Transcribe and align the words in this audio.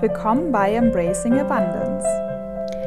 Willkommen 0.00 0.50
bei 0.50 0.72
Embracing 0.76 1.38
Abundance. 1.38 2.06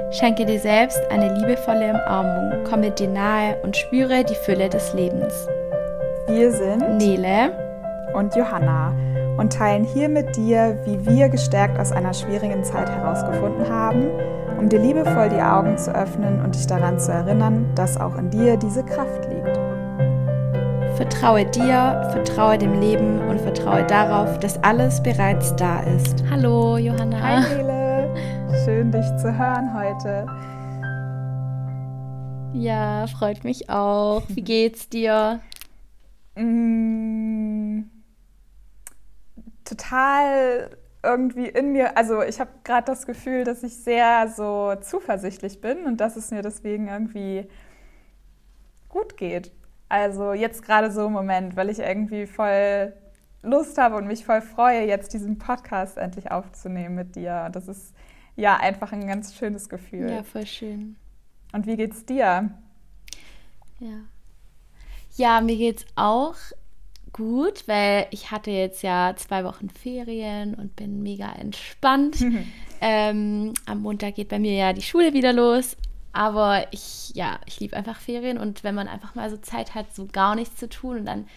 Schenke 0.10 0.48
dir 0.48 0.60
selbst 0.60 1.00
eine 1.12 1.32
liebevolle 1.36 1.92
Umarmung, 1.92 2.64
komme 2.64 2.90
dir 2.90 3.08
nahe 3.08 3.56
und 3.62 3.78
spüre 3.78 4.24
die 4.24 4.34
Fülle 4.34 4.68
des 4.68 4.96
Lebens. 4.96 5.48
Wir 6.26 6.52
sind 6.52 6.98
Nele 6.98 7.52
und 8.16 8.36
Johanna 8.36 8.96
und 9.38 9.54
teilen 9.54 9.84
hier 9.84 10.10
mit 10.10 10.36
dir, 10.36 10.76
wie 10.86 11.06
wir 11.06 11.30
gestärkt 11.30 11.80
aus 11.80 11.92
einer 11.92 12.16
schwierigen 12.16 12.64
Zeit 12.64 12.90
herausgefunden 12.90 13.70
haben, 13.70 14.08
um 14.58 14.68
dir 14.68 14.80
liebevoll 14.80 15.30
die 15.30 15.42
Augen 15.42 15.78
zu 15.78 15.94
öffnen 15.94 16.44
und 16.44 16.56
dich 16.56 16.66
daran 16.66 16.98
zu 16.98 17.12
erinnern, 17.12 17.70
dass 17.76 17.96
auch 17.96 18.18
in 18.18 18.32
dir 18.32 18.58
diese 18.58 18.84
Kraft 18.84 19.30
liegt. 19.30 19.53
Vertraue 20.96 21.44
dir, 21.46 22.08
vertraue 22.12 22.56
dem 22.60 22.80
Leben 22.80 23.20
und 23.28 23.42
vertraue 23.42 23.84
darauf, 23.88 24.38
dass 24.38 24.62
alles 24.64 25.02
bereits 25.02 25.56
da 25.56 25.82
ist. 25.82 26.24
Hallo, 26.30 26.78
Johanna. 26.78 27.20
Hi, 27.20 27.56
Nele. 27.56 28.14
Schön, 28.64 28.92
dich 28.92 29.06
zu 29.18 29.36
hören 29.36 29.74
heute. 29.74 30.28
Ja, 32.54 33.08
freut 33.08 33.44
mich 33.44 33.72
auch. 33.72 34.22
Wie 34.28 34.44
geht's 34.44 34.88
dir? 34.88 35.40
Mm, 36.36 37.86
total 39.66 40.70
irgendwie 41.02 41.48
in 41.48 41.72
mir, 41.72 41.98
also 41.98 42.22
ich 42.22 42.40
habe 42.40 42.52
gerade 42.64 42.86
das 42.86 43.08
Gefühl, 43.08 43.46
dass 43.46 43.64
ich 43.64 43.76
sehr 43.76 44.28
so 44.28 44.76
zuversichtlich 44.80 45.60
bin 45.60 45.86
und 45.86 45.98
dass 45.98 46.18
es 46.18 46.30
mir 46.30 46.44
deswegen 46.44 46.88
irgendwie 46.88 47.48
gut 48.90 49.18
geht. 49.18 49.52
Also 49.94 50.34
jetzt 50.34 50.66
gerade 50.66 50.92
so 50.92 51.06
im 51.06 51.14
Moment, 51.14 51.56
weil 51.56 51.70
ich 51.70 51.78
irgendwie 51.78 52.26
voll 52.26 52.94
Lust 53.44 53.78
habe 53.78 53.96
und 53.96 54.08
mich 54.08 54.26
voll 54.26 54.42
freue, 54.42 54.88
jetzt 54.88 55.14
diesen 55.14 55.38
Podcast 55.38 56.00
endlich 56.00 56.32
aufzunehmen 56.32 56.96
mit 56.96 57.16
dir. 57.16 57.52
Das 57.54 57.68
ist 57.68 57.94
ja 58.36 58.58
einfach 58.58 58.92
ein 58.92 59.06
ganz 59.06 59.36
schönes 59.36 59.70
Gefühl. 59.70 60.10
Ja, 60.10 60.24
voll 60.24 60.48
schön. 60.48 60.96
Und 61.52 61.68
wie 61.68 61.78
geht's 61.78 62.08
dir? 62.08 62.50
Ja. 63.80 64.00
Ja, 65.16 65.42
mir 65.42 65.58
geht's 65.58 65.86
auch 65.94 66.38
gut, 67.12 67.68
weil 67.68 68.08
ich 68.10 68.32
hatte 68.32 68.50
jetzt 68.50 68.82
ja 68.82 69.14
zwei 69.16 69.44
Wochen 69.44 69.70
Ferien 69.70 70.56
und 70.56 70.76
bin 70.76 71.04
mega 71.04 71.32
entspannt. 71.34 72.18
ähm, 72.82 73.54
am 73.68 73.82
Montag 73.84 74.16
geht 74.16 74.30
bei 74.30 74.40
mir 74.40 74.56
ja 74.56 74.74
die 74.74 74.82
Schule 74.82 75.14
wieder 75.14 75.34
los. 75.34 75.78
Aber 76.14 76.68
ich, 76.72 77.12
ja, 77.16 77.40
ich 77.48 77.60
liebe 77.60 77.76
einfach 77.76 78.00
Ferien 78.00 78.38
und 78.38 78.64
wenn 78.64 78.76
man 78.76 78.88
einfach 78.88 79.16
mal 79.16 79.30
so 79.30 79.38
Zeit 79.38 79.74
hat, 79.76 79.94
so 79.94 80.06
gar 80.06 80.36
nichts 80.36 80.58
zu 80.58 80.70
tun 80.70 81.00
und 81.00 81.06
dann, 81.06 81.28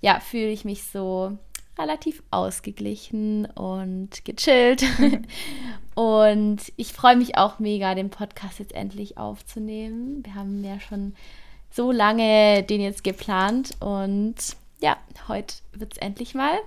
ja, 0.00 0.20
fühle 0.20 0.48
ich 0.48 0.64
mich 0.64 0.84
so 0.84 1.36
relativ 1.78 2.22
ausgeglichen 2.30 3.46
und 3.46 4.24
gechillt. 4.24 4.84
und 5.94 6.60
ich 6.76 6.92
freue 6.92 7.16
mich 7.16 7.36
auch 7.36 7.58
mega, 7.58 7.94
den 7.94 8.10
Podcast 8.10 8.58
jetzt 8.58 8.74
endlich 8.74 9.18
aufzunehmen. 9.18 10.24
Wir 10.24 10.34
haben 10.34 10.64
ja 10.64 10.80
schon 10.80 11.14
so 11.70 11.92
lange 11.92 12.62
den 12.62 12.80
jetzt 12.80 13.04
geplant 13.04 13.76
und 13.80 14.34
ja, 14.80 14.96
heute 15.28 15.56
wird 15.72 15.92
es 15.92 15.98
endlich 15.98 16.34
mal 16.34 16.58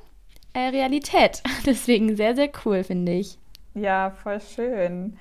äh, 0.54 0.70
Realität. 0.70 1.44
Deswegen 1.66 2.16
sehr, 2.16 2.36
sehr 2.36 2.50
cool, 2.64 2.84
finde 2.84 3.14
ich. 3.14 3.38
Ja, 3.74 4.12
voll 4.12 4.40
schön. 4.40 5.18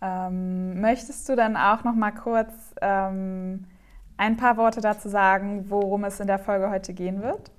Ähm, 0.00 0.80
möchtest 0.80 1.28
du 1.28 1.36
dann 1.36 1.56
auch 1.56 1.84
noch 1.84 1.94
mal 1.94 2.12
kurz 2.12 2.52
ähm, 2.80 3.64
ein 4.16 4.36
paar 4.36 4.56
Worte 4.56 4.80
dazu 4.80 5.08
sagen, 5.08 5.66
worum 5.68 6.04
es 6.04 6.20
in 6.20 6.26
der 6.26 6.38
Folge 6.38 6.70
heute 6.70 6.92
gehen 6.92 7.22
wird? 7.22 7.50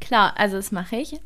Klar, 0.00 0.34
also 0.36 0.56
das 0.56 0.72
mache 0.72 0.96
ich. 0.96 1.20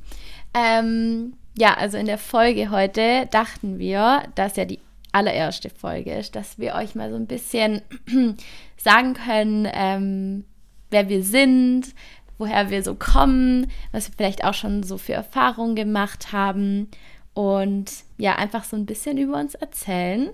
Ähm, 0.55 1.35
ja, 1.57 1.75
also 1.75 1.99
in 1.99 2.07
der 2.07 2.19
Folge 2.19 2.71
heute 2.71 3.27
dachten 3.31 3.79
wir, 3.79 4.23
dass 4.35 4.57
ja 4.57 4.65
die 4.65 4.81
allererste 5.13 5.71
Folge 5.71 6.15
ist, 6.15 6.37
dass 6.37 6.59
wir 6.59 6.75
euch 6.75 6.95
mal 6.95 7.11
so 7.11 7.17
ein 7.17 7.27
bisschen 7.27 7.83
sagen 8.77 9.15
können, 9.15 9.69
ähm, 9.73 10.45
wer 10.91 11.09
wir 11.09 11.25
sind, 11.25 11.95
woher 12.39 12.71
wir 12.71 12.83
so 12.83 12.95
kommen, 12.95 13.71
was 13.93 14.09
wir 14.09 14.15
vielleicht 14.17 14.45
auch 14.45 14.55
schon 14.55 14.83
so 14.83 14.97
für 14.97 15.13
Erfahrungen 15.13 15.75
gemacht 15.77 16.33
haben 16.33 16.89
und 17.35 18.05
ja, 18.19 18.37
einfach 18.37 18.65
so 18.65 18.77
ein 18.77 18.87
bisschen 18.87 19.19
über 19.19 19.39
uns 19.39 19.55
erzählen. 19.55 20.31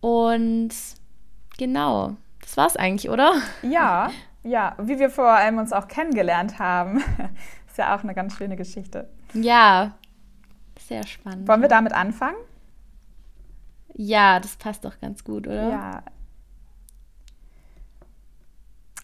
Und 0.00 0.70
genau, 1.58 2.16
das 2.40 2.56
war's 2.56 2.76
eigentlich, 2.76 3.10
oder? 3.10 3.34
Ja, 3.62 4.10
ja, 4.42 4.74
wie 4.78 4.98
wir 4.98 5.10
vor 5.10 5.28
allem 5.28 5.58
uns 5.58 5.72
auch 5.72 5.88
kennengelernt 5.88 6.58
haben. 6.58 7.02
ist 7.66 7.78
ja 7.78 7.94
auch 7.94 8.02
eine 8.02 8.14
ganz 8.14 8.36
schöne 8.36 8.56
Geschichte. 8.56 9.08
Ja, 9.34 9.92
sehr 10.78 11.06
spannend. 11.06 11.46
Wollen 11.46 11.60
wir 11.60 11.68
damit 11.68 11.92
anfangen? 11.92 12.36
Ja, 13.94 14.40
das 14.40 14.56
passt 14.56 14.84
doch 14.84 14.98
ganz 15.00 15.24
gut, 15.24 15.46
oder? 15.46 15.68
Ja. 15.68 16.02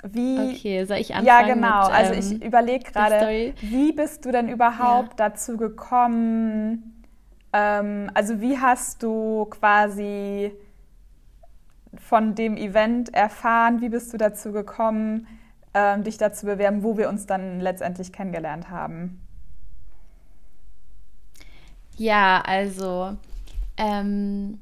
Wie, 0.02 0.38
okay, 0.38 0.84
soll 0.84 0.98
ich 0.98 1.14
anfangen? 1.14 1.26
Ja, 1.26 1.54
genau. 1.54 1.86
Mit, 1.86 1.94
also 1.94 2.12
ähm, 2.12 2.18
ich 2.18 2.44
überlege 2.44 2.90
gerade, 2.90 3.54
wie 3.60 3.92
bist 3.92 4.24
du 4.24 4.32
denn 4.32 4.48
überhaupt 4.48 5.18
ja. 5.18 5.28
dazu 5.28 5.56
gekommen? 5.56 6.95
Ähm, 7.56 8.10
also 8.12 8.40
wie 8.40 8.58
hast 8.58 9.02
du 9.02 9.46
quasi 9.46 10.52
von 11.96 12.34
dem 12.34 12.56
Event 12.56 13.14
erfahren? 13.14 13.80
Wie 13.80 13.88
bist 13.88 14.12
du 14.12 14.18
dazu 14.18 14.52
gekommen, 14.52 15.26
ähm, 15.72 16.04
dich 16.04 16.18
dazu 16.18 16.44
bewerben, 16.44 16.82
wo 16.82 16.98
wir 16.98 17.08
uns 17.08 17.26
dann 17.26 17.60
letztendlich 17.60 18.12
kennengelernt 18.12 18.68
haben? 18.68 19.22
Ja, 21.96 22.42
also 22.44 23.16
ähm, 23.78 24.60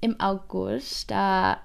im 0.00 0.20
August, 0.20 1.10
da 1.10 1.58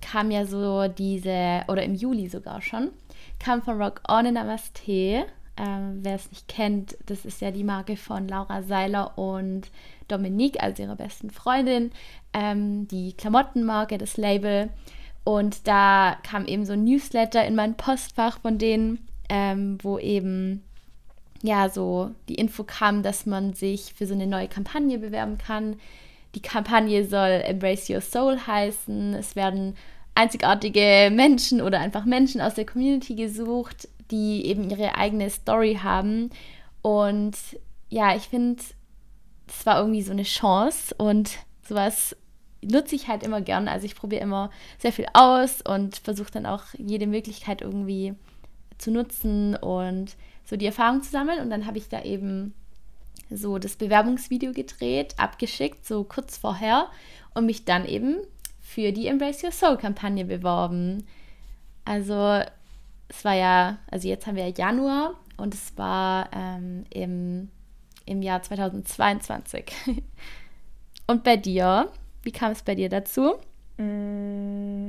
kam 0.00 0.30
ja 0.30 0.46
so 0.46 0.88
diese, 0.88 1.62
oder 1.68 1.82
im 1.82 1.94
Juli 1.94 2.28
sogar 2.28 2.62
schon, 2.62 2.90
kam 3.38 3.60
von 3.60 3.82
Rock 3.82 4.00
On 4.08 4.24
in 4.24 4.34
Namaste. 4.34 5.26
Ähm, 5.56 6.00
Wer 6.02 6.16
es 6.16 6.30
nicht 6.30 6.48
kennt, 6.48 6.96
das 7.06 7.24
ist 7.24 7.40
ja 7.40 7.50
die 7.50 7.64
Marke 7.64 7.96
von 7.96 8.26
Laura 8.26 8.62
Seiler 8.62 9.16
und 9.16 9.70
Dominique, 10.08 10.60
also 10.62 10.82
ihrer 10.82 10.96
besten 10.96 11.30
Freundin, 11.30 11.92
ähm, 12.32 12.88
die 12.88 13.12
Klamottenmarke, 13.12 13.98
das 13.98 14.16
Label. 14.16 14.70
Und 15.22 15.66
da 15.66 16.18
kam 16.22 16.46
eben 16.46 16.66
so 16.66 16.72
ein 16.74 16.84
Newsletter 16.84 17.44
in 17.46 17.54
mein 17.54 17.76
Postfach 17.76 18.40
von 18.40 18.58
denen, 18.58 19.06
ähm, 19.28 19.78
wo 19.82 19.98
eben 19.98 20.62
ja 21.42 21.68
so 21.68 22.10
die 22.28 22.34
Info 22.34 22.64
kam, 22.64 23.02
dass 23.02 23.26
man 23.26 23.54
sich 23.54 23.94
für 23.94 24.06
so 24.06 24.14
eine 24.14 24.26
neue 24.26 24.48
Kampagne 24.48 24.98
bewerben 24.98 25.38
kann. 25.38 25.76
Die 26.34 26.42
Kampagne 26.42 27.06
soll 27.06 27.42
Embrace 27.44 27.88
Your 27.90 28.00
Soul 28.00 28.38
heißen. 28.46 29.14
Es 29.14 29.36
werden 29.36 29.76
einzigartige 30.14 31.10
Menschen 31.12 31.60
oder 31.60 31.80
einfach 31.80 32.04
Menschen 32.04 32.40
aus 32.40 32.54
der 32.54 32.66
Community 32.66 33.14
gesucht, 33.14 33.88
die 34.14 34.46
eben 34.46 34.70
ihre 34.70 34.96
eigene 34.96 35.28
Story 35.28 35.80
haben. 35.82 36.30
Und 36.82 37.36
ja, 37.88 38.14
ich 38.14 38.28
finde, 38.28 38.62
das 39.46 39.66
war 39.66 39.78
irgendwie 39.78 40.02
so 40.02 40.12
eine 40.12 40.22
Chance 40.22 40.94
und 40.96 41.38
sowas 41.66 42.16
nutze 42.62 42.94
ich 42.94 43.08
halt 43.08 43.24
immer 43.24 43.40
gern. 43.40 43.66
Also 43.66 43.86
ich 43.86 43.96
probiere 43.96 44.22
immer 44.22 44.50
sehr 44.78 44.92
viel 44.92 45.06
aus 45.12 45.62
und 45.62 45.96
versuche 45.96 46.30
dann 46.30 46.46
auch 46.46 46.62
jede 46.78 47.06
Möglichkeit 47.06 47.60
irgendwie 47.60 48.14
zu 48.78 48.90
nutzen 48.90 49.56
und 49.56 50.16
so 50.44 50.56
die 50.56 50.66
Erfahrung 50.66 51.02
zu 51.02 51.10
sammeln. 51.10 51.40
Und 51.40 51.50
dann 51.50 51.66
habe 51.66 51.78
ich 51.78 51.88
da 51.88 52.02
eben 52.02 52.54
so 53.30 53.58
das 53.58 53.76
Bewerbungsvideo 53.76 54.52
gedreht, 54.52 55.14
abgeschickt, 55.18 55.84
so 55.84 56.04
kurz 56.04 56.38
vorher 56.38 56.86
und 57.34 57.46
mich 57.46 57.64
dann 57.64 57.84
eben 57.84 58.18
für 58.60 58.92
die 58.92 59.08
Embrace 59.08 59.42
Your 59.42 59.52
Soul 59.52 59.76
Kampagne 59.76 60.24
beworben. 60.24 61.04
Also 61.84 62.42
es 63.08 63.24
war 63.24 63.34
ja, 63.34 63.78
also 63.90 64.08
jetzt 64.08 64.26
haben 64.26 64.36
wir 64.36 64.48
ja 64.48 64.54
Januar 64.54 65.14
und 65.36 65.54
es 65.54 65.76
war 65.76 66.28
ähm, 66.32 66.84
im, 66.90 67.50
im 68.06 68.22
Jahr 68.22 68.42
2022. 68.42 69.72
und 71.06 71.24
bei 71.24 71.36
dir, 71.36 71.90
wie 72.22 72.32
kam 72.32 72.52
es 72.52 72.62
bei 72.62 72.74
dir 72.74 72.88
dazu? 72.88 73.34
Mm, 73.76 74.88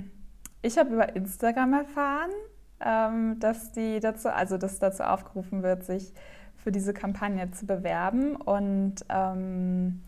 ich 0.61 0.77
habe 0.77 0.93
über 0.93 1.15
Instagram 1.15 1.73
erfahren, 1.73 2.31
ähm, 2.79 3.39
dass 3.39 3.71
die 3.71 3.99
dazu, 3.99 4.29
also 4.29 4.57
dass 4.57 4.79
dazu 4.79 5.03
aufgerufen 5.03 5.63
wird, 5.63 5.83
sich 5.83 6.13
für 6.57 6.71
diese 6.71 6.93
Kampagne 6.93 7.51
zu 7.51 7.65
bewerben 7.67 8.35
und 8.35 8.95
ähm, 9.09 10.01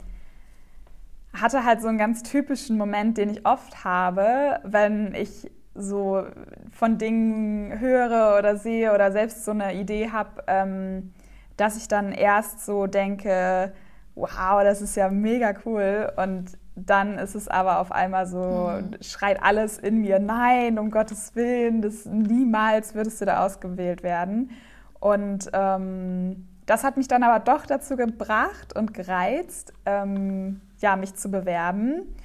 hatte 1.33 1.63
halt 1.63 1.81
so 1.81 1.87
einen 1.87 1.97
ganz 1.97 2.23
typischen 2.23 2.77
Moment, 2.77 3.17
den 3.17 3.29
ich 3.29 3.45
oft 3.45 3.83
habe, 3.83 4.59
wenn 4.63 5.13
ich 5.13 5.51
so 5.77 6.23
von 6.71 6.97
Dingen 6.97 7.79
höre 7.79 8.37
oder 8.37 8.57
sehe 8.57 8.93
oder 8.93 9.11
selbst 9.11 9.45
so 9.45 9.51
eine 9.51 9.75
Idee 9.75 10.09
habe, 10.11 10.43
ähm, 10.47 11.13
dass 11.55 11.77
ich 11.77 11.87
dann 11.87 12.11
erst 12.11 12.65
so 12.65 12.87
denke, 12.87 13.73
wow, 14.15 14.63
das 14.63 14.81
ist 14.81 14.95
ja 14.95 15.09
mega 15.09 15.53
cool 15.65 16.11
und 16.17 16.57
dann 16.75 17.17
ist 17.17 17.35
es 17.35 17.47
aber 17.47 17.79
auf 17.79 17.91
einmal 17.91 18.27
so, 18.27 18.71
mhm. 18.71 19.01
schreit 19.01 19.41
alles 19.41 19.79
in 19.79 20.01
mir, 20.01 20.19
nein, 20.19 20.77
um 20.77 20.91
Gottes 20.91 21.35
Willen, 21.35 21.81
das, 21.81 22.05
niemals 22.05 22.93
würdest 22.93 23.19
du 23.21 23.25
da 23.25 23.45
ausgewählt 23.45 24.03
werden. 24.03 24.51
Und 24.99 25.49
ähm, 25.53 26.47
das 26.67 26.83
hat 26.83 26.97
mich 26.97 27.07
dann 27.07 27.23
aber 27.23 27.39
doch 27.39 27.65
dazu 27.65 27.95
gebracht 27.95 28.75
und 28.75 28.93
gereizt, 28.93 29.73
ähm, 29.85 30.61
ja, 30.79 30.95
mich 30.95 31.15
zu 31.15 31.31
bewerben. 31.31 32.15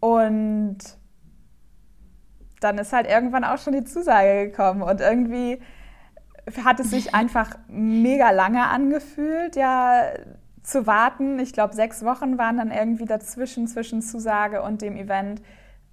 Und 0.00 0.78
dann 2.64 2.78
ist 2.78 2.92
halt 2.92 3.06
irgendwann 3.06 3.44
auch 3.44 3.58
schon 3.58 3.74
die 3.74 3.84
Zusage 3.84 4.50
gekommen 4.50 4.82
und 4.82 5.00
irgendwie 5.00 5.60
hat 6.64 6.80
es 6.80 6.90
sich 6.90 7.14
einfach 7.14 7.50
mega 7.68 8.30
lange 8.30 8.66
angefühlt, 8.66 9.56
ja, 9.56 10.04
zu 10.62 10.86
warten. 10.86 11.38
Ich 11.38 11.52
glaube, 11.52 11.74
sechs 11.74 12.04
Wochen 12.04 12.38
waren 12.38 12.56
dann 12.56 12.70
irgendwie 12.70 13.04
dazwischen, 13.04 13.66
zwischen 13.68 14.02
Zusage 14.02 14.62
und 14.62 14.82
dem 14.82 14.96
Event 14.96 15.42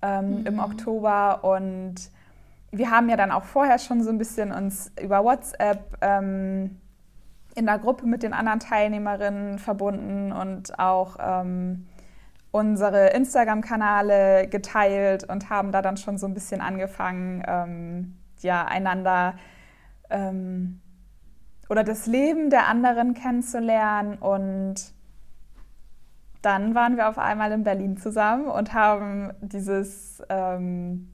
ähm, 0.02 0.40
mhm. 0.40 0.46
im 0.46 0.60
Oktober. 0.60 1.44
Und 1.44 1.96
wir 2.72 2.90
haben 2.90 3.10
ja 3.10 3.18
dann 3.18 3.32
auch 3.32 3.44
vorher 3.44 3.80
schon 3.80 4.02
so 4.02 4.10
ein 4.10 4.18
bisschen 4.18 4.52
uns 4.52 4.92
über 5.02 5.24
WhatsApp 5.24 5.98
ähm, 6.02 6.78
in 7.56 7.66
der 7.66 7.80
Gruppe 7.80 8.06
mit 8.06 8.24
den 8.24 8.34
anderen 8.34 8.60
Teilnehmerinnen 8.60 9.60
verbunden 9.60 10.32
und 10.32 10.80
auch 10.80 11.18
ähm, 11.20 11.86
unsere 12.52 13.08
Instagram-Kanäle 13.08 14.48
geteilt 14.48 15.24
und 15.24 15.50
haben 15.50 15.72
da 15.72 15.82
dann 15.82 15.98
schon 15.98 16.18
so 16.18 16.28
ein 16.28 16.34
bisschen 16.34 16.62
angefangen, 16.62 17.44
ähm, 17.48 18.18
ja, 18.40 18.66
einander 18.66 19.36
ähm, 20.10 20.82
oder 21.70 21.84
das 21.84 22.08
Leben 22.08 22.50
der 22.50 22.68
anderen 22.68 23.14
kennenzulernen. 23.14 24.18
Und 24.18 24.94
dann 26.42 26.76
waren 26.76 26.98
wir 26.98 27.08
auf 27.08 27.18
einmal 27.18 27.52
in 27.54 27.64
Berlin 27.64 27.98
zusammen 27.98 28.48
und 28.48 28.74
haben 28.74 29.32
dieses, 29.42 30.22
ähm, 30.28 31.14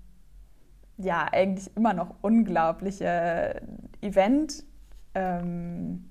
ja, 0.98 1.28
eigentlich 1.32 1.76
immer 1.76 1.94
noch 1.94 2.16
unglaubliche 2.22 3.62
Event 4.02 4.64
ähm, 5.14 6.10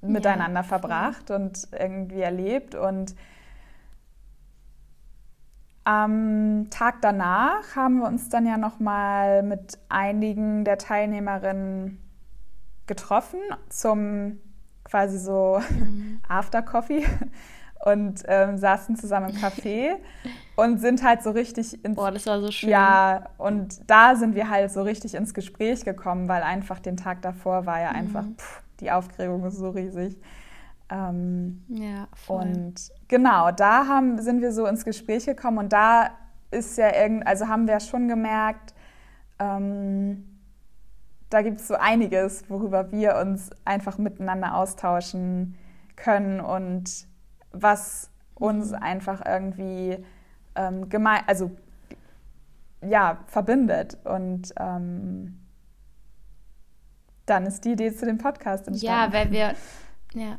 miteinander 0.00 0.62
ja, 0.62 0.66
verbracht 0.66 1.30
und 1.30 1.68
irgendwie 1.78 2.22
erlebt. 2.22 2.74
Und 2.74 3.14
am 5.84 6.68
Tag 6.70 7.00
danach 7.00 7.74
haben 7.74 7.98
wir 7.98 8.06
uns 8.06 8.28
dann 8.28 8.46
ja 8.46 8.56
noch 8.56 8.78
mal 8.78 9.42
mit 9.42 9.78
einigen 9.88 10.64
der 10.64 10.78
Teilnehmerinnen 10.78 11.98
getroffen 12.86 13.40
zum 13.68 14.38
quasi 14.84 15.18
so 15.18 15.60
mhm. 15.70 16.20
After 16.28 16.62
Coffee 16.62 17.04
und 17.84 18.22
ähm, 18.26 18.58
saßen 18.58 18.96
zusammen 18.96 19.30
im 19.30 19.36
Café 19.36 19.96
und 20.56 20.78
sind 20.78 21.02
halt 21.02 21.22
so 21.22 21.30
richtig 21.30 21.84
ins 21.84 21.96
Boah, 21.96 22.12
das 22.12 22.26
war 22.26 22.40
so 22.40 22.50
schön. 22.52 22.70
Ja, 22.70 23.30
und 23.38 23.80
da 23.90 24.14
sind 24.14 24.34
wir 24.36 24.48
halt 24.48 24.70
so 24.70 24.82
richtig 24.82 25.14
ins 25.14 25.34
Gespräch 25.34 25.84
gekommen, 25.84 26.28
weil 26.28 26.42
einfach 26.42 26.78
den 26.78 26.96
Tag 26.96 27.22
davor 27.22 27.66
war 27.66 27.80
ja 27.80 27.90
mhm. 27.90 27.96
einfach 27.96 28.24
pff, 28.36 28.62
die 28.80 28.90
Aufregung 28.90 29.44
ist 29.44 29.56
so 29.56 29.70
riesig. 29.70 30.16
Ähm, 30.92 31.64
ja, 31.68 32.06
voll. 32.14 32.42
Und 32.42 32.92
genau, 33.08 33.50
da 33.50 33.86
haben, 33.86 34.20
sind 34.20 34.42
wir 34.42 34.52
so 34.52 34.66
ins 34.66 34.84
Gespräch 34.84 35.24
gekommen 35.24 35.58
und 35.58 35.72
da 35.72 36.10
ist 36.50 36.76
ja 36.76 36.94
irgend, 36.94 37.26
also 37.26 37.48
haben 37.48 37.66
wir 37.66 37.80
schon 37.80 38.08
gemerkt, 38.08 38.74
ähm, 39.38 40.28
da 41.30 41.40
gibt 41.40 41.60
es 41.60 41.68
so 41.68 41.76
einiges, 41.76 42.48
worüber 42.50 42.92
wir 42.92 43.16
uns 43.16 43.48
einfach 43.64 43.96
miteinander 43.96 44.54
austauschen 44.54 45.56
können 45.96 46.40
und 46.40 47.06
was 47.52 48.10
uns 48.34 48.72
mhm. 48.72 48.76
einfach 48.76 49.24
irgendwie 49.24 50.04
ähm, 50.54 50.90
gemein, 50.90 51.22
also 51.26 51.50
ja, 52.86 53.18
verbindet. 53.28 53.96
Und 54.04 54.52
ähm, 54.58 55.40
dann 57.24 57.46
ist 57.46 57.64
die 57.64 57.72
Idee 57.72 57.94
zu 57.94 58.04
dem 58.04 58.18
Podcast 58.18 58.68
entstanden. 58.68 59.12
Ja, 59.12 59.18
weil 59.18 59.30
wir, 59.30 59.54
ja. 60.14 60.38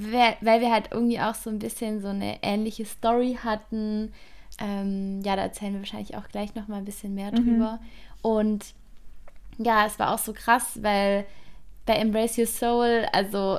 Weil, 0.00 0.60
wir 0.60 0.70
halt 0.70 0.90
irgendwie 0.92 1.18
auch 1.18 1.34
so 1.34 1.50
ein 1.50 1.58
bisschen 1.58 2.00
so 2.00 2.08
eine 2.08 2.38
ähnliche 2.42 2.84
Story 2.84 3.36
hatten. 3.42 4.12
Ähm, 4.60 5.22
ja, 5.24 5.34
da 5.34 5.42
erzählen 5.42 5.72
wir 5.72 5.80
wahrscheinlich 5.80 6.16
auch 6.16 6.28
gleich 6.28 6.54
noch 6.54 6.68
mal 6.68 6.76
ein 6.76 6.84
bisschen 6.84 7.14
mehr 7.14 7.32
mhm. 7.32 7.36
drüber. 7.36 7.80
Mhm. 7.82 8.30
Und 8.30 8.74
ja, 9.58 9.86
es 9.86 9.98
war 9.98 10.14
auch 10.14 10.18
so 10.18 10.32
krass, 10.32 10.78
weil 10.82 11.24
bei 11.84 11.94
Embrace 11.94 12.38
Your 12.38 12.46
Soul, 12.46 13.06
also 13.12 13.58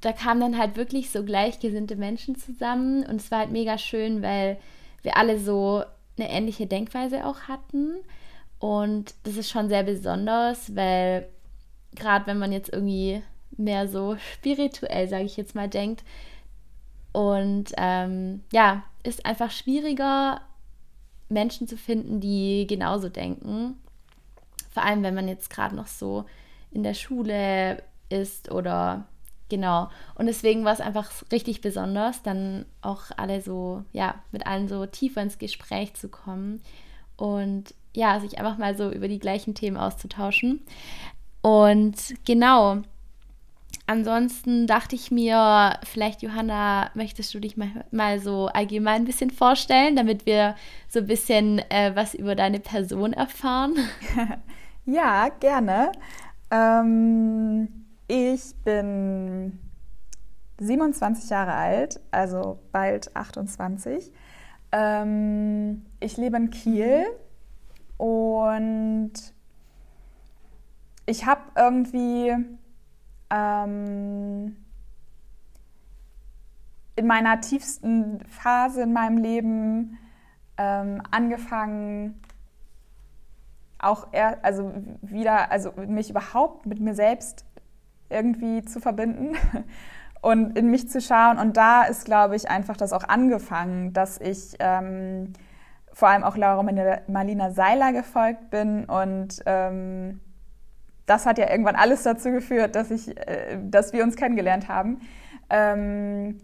da 0.00 0.12
kamen 0.12 0.40
dann 0.40 0.58
halt 0.58 0.76
wirklich 0.76 1.10
so 1.10 1.22
gleichgesinnte 1.22 1.94
Menschen 1.94 2.36
zusammen 2.36 3.04
und 3.06 3.16
es 3.20 3.30
war 3.30 3.40
halt 3.40 3.52
mega 3.52 3.78
schön, 3.78 4.22
weil 4.22 4.58
wir 5.02 5.16
alle 5.16 5.38
so 5.38 5.84
eine 6.18 6.28
ähnliche 6.30 6.66
Denkweise 6.66 7.24
auch 7.24 7.42
hatten. 7.42 7.94
Und 8.58 9.14
das 9.22 9.36
ist 9.36 9.50
schon 9.50 9.68
sehr 9.68 9.84
besonders, 9.84 10.74
weil 10.74 11.28
gerade 11.94 12.26
wenn 12.26 12.38
man 12.38 12.50
jetzt 12.50 12.72
irgendwie 12.72 13.22
mehr 13.58 13.88
so 13.88 14.16
spirituell, 14.34 15.08
sage 15.08 15.24
ich 15.24 15.36
jetzt 15.36 15.54
mal, 15.54 15.68
denkt, 15.68 16.02
und 17.16 17.72
ähm, 17.78 18.42
ja, 18.52 18.82
ist 19.02 19.24
einfach 19.24 19.50
schwieriger, 19.50 20.42
Menschen 21.30 21.66
zu 21.66 21.78
finden, 21.78 22.20
die 22.20 22.66
genauso 22.68 23.08
denken. 23.08 23.80
Vor 24.70 24.84
allem, 24.84 25.02
wenn 25.02 25.14
man 25.14 25.26
jetzt 25.26 25.48
gerade 25.48 25.74
noch 25.74 25.86
so 25.86 26.26
in 26.70 26.82
der 26.82 26.92
Schule 26.92 27.82
ist 28.10 28.50
oder 28.50 29.06
genau. 29.48 29.88
Und 30.14 30.26
deswegen 30.26 30.66
war 30.66 30.74
es 30.74 30.82
einfach 30.82 31.10
richtig 31.32 31.62
besonders, 31.62 32.22
dann 32.22 32.66
auch 32.82 33.04
alle 33.16 33.40
so, 33.40 33.82
ja, 33.94 34.16
mit 34.30 34.46
allen 34.46 34.68
so 34.68 34.84
tiefer 34.84 35.22
ins 35.22 35.38
Gespräch 35.38 35.94
zu 35.94 36.10
kommen 36.10 36.60
und 37.16 37.74
ja, 37.94 38.20
sich 38.20 38.38
einfach 38.38 38.58
mal 38.58 38.76
so 38.76 38.90
über 38.90 39.08
die 39.08 39.20
gleichen 39.20 39.54
Themen 39.54 39.78
auszutauschen. 39.78 40.60
Und 41.40 41.96
genau. 42.26 42.82
Ansonsten 43.88 44.66
dachte 44.66 44.96
ich 44.96 45.12
mir, 45.12 45.78
vielleicht 45.84 46.22
Johanna, 46.22 46.90
möchtest 46.94 47.32
du 47.32 47.38
dich 47.38 47.56
mal, 47.56 47.84
mal 47.92 48.18
so 48.18 48.46
allgemein 48.46 49.02
ein 49.02 49.04
bisschen 49.04 49.30
vorstellen, 49.30 49.94
damit 49.94 50.26
wir 50.26 50.56
so 50.88 50.98
ein 51.00 51.06
bisschen 51.06 51.60
äh, 51.70 51.92
was 51.94 52.14
über 52.14 52.34
deine 52.34 52.58
Person 52.60 53.12
erfahren? 53.12 53.74
Ja, 54.88 55.30
gerne. 55.40 55.90
Ähm, 56.52 57.86
ich 58.06 58.54
bin 58.64 59.58
27 60.58 61.28
Jahre 61.28 61.54
alt, 61.54 62.00
also 62.12 62.60
bald 62.70 63.14
28. 63.16 64.12
Ähm, 64.70 65.84
ich 65.98 66.16
lebe 66.16 66.36
in 66.36 66.50
Kiel 66.50 67.04
und 67.96 69.12
ich 71.06 71.26
habe 71.26 71.40
irgendwie 71.56 72.36
ähm, 73.30 74.56
in 76.96 77.06
meiner 77.06 77.40
tiefsten 77.40 78.24
Phase 78.26 78.82
in 78.82 78.92
meinem 78.92 79.18
Leben 79.18 79.98
ähm, 80.56 81.02
angefangen, 81.10 82.20
auch 83.78 84.08
eher, 84.12 84.42
also 84.42 84.72
wieder, 85.02 85.50
also 85.50 85.72
mich 85.76 86.10
überhaupt 86.10 86.64
mit 86.66 86.80
mir 86.80 86.94
selbst 86.94 87.44
irgendwie 88.08 88.62
zu 88.64 88.80
verbinden 88.80 89.36
und 90.22 90.56
in 90.58 90.70
mich 90.70 90.88
zu 90.88 91.00
schauen. 91.00 91.38
Und 91.38 91.56
da 91.56 91.82
ist, 91.84 92.06
glaube 92.06 92.36
ich, 92.36 92.48
einfach 92.48 92.76
das 92.76 92.92
auch 92.92 93.04
angefangen, 93.04 93.92
dass 93.92 94.18
ich 94.18 94.56
ähm, 94.58 95.34
vor 95.92 96.08
allem 96.08 96.24
auch 96.24 96.36
Laura 96.36 96.62
Marlina 97.06 97.50
Seiler 97.50 97.92
gefolgt 97.92 98.50
bin 98.50 98.86
und 98.86 99.42
ähm, 99.46 100.20
das 101.06 101.24
hat 101.24 101.38
ja 101.38 101.48
irgendwann 101.50 101.76
alles 101.76 102.02
dazu 102.02 102.30
geführt, 102.30 102.74
dass 102.74 102.90
ich, 102.90 103.16
äh, 103.16 103.58
dass 103.62 103.92
wir 103.92 104.02
uns 104.02 104.16
kennengelernt 104.16 104.68
haben. 104.68 105.00
Ähm, 105.48 106.40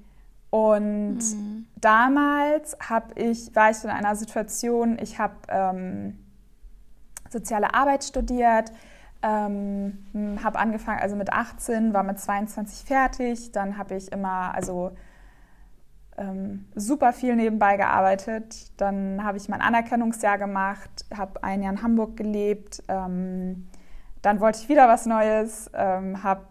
und 0.51 1.19
mhm. 1.19 1.67
damals 1.81 2.77
habe 2.79 3.21
ich, 3.21 3.55
war 3.55 3.71
ich 3.71 3.83
in 3.85 3.91
einer 3.91 4.15
Situation, 4.15 4.99
ich 5.01 5.19
habe 5.19 5.35
ähm, 5.49 6.19
soziale 7.31 7.75
Arbeit 7.75 8.05
studiert, 8.05 8.71
ähm, 9.23 9.99
habe 10.43 10.59
angefangen, 10.59 11.01
also 11.01 11.17
mit 11.17 11.33
18, 11.33 11.95
war 11.95 12.03
mit 12.03 12.19
22 12.19 12.87
fertig. 12.87 13.53
Dann 13.53 13.79
habe 13.79 13.95
ich 13.95 14.13
immer, 14.13 14.55
also 14.55 14.93
ähm, 16.19 16.67
super 16.75 17.13
viel 17.13 17.35
nebenbei 17.37 17.77
gearbeitet. 17.77 18.73
Dann 18.77 19.25
habe 19.25 19.39
ich 19.39 19.49
mein 19.49 19.63
Anerkennungsjahr 19.63 20.39
gemacht, 20.39 21.07
habe 21.17 21.43
ein 21.43 21.63
Jahr 21.63 21.73
in 21.73 21.83
Hamburg 21.83 22.17
gelebt. 22.17 22.83
Ähm, 22.89 23.69
dann 24.23 24.41
wollte 24.41 24.61
ich 24.61 24.69
wieder 24.69 24.89
was 24.89 25.07
Neues, 25.07 25.71
ähm, 25.75 26.23
habe 26.23 26.47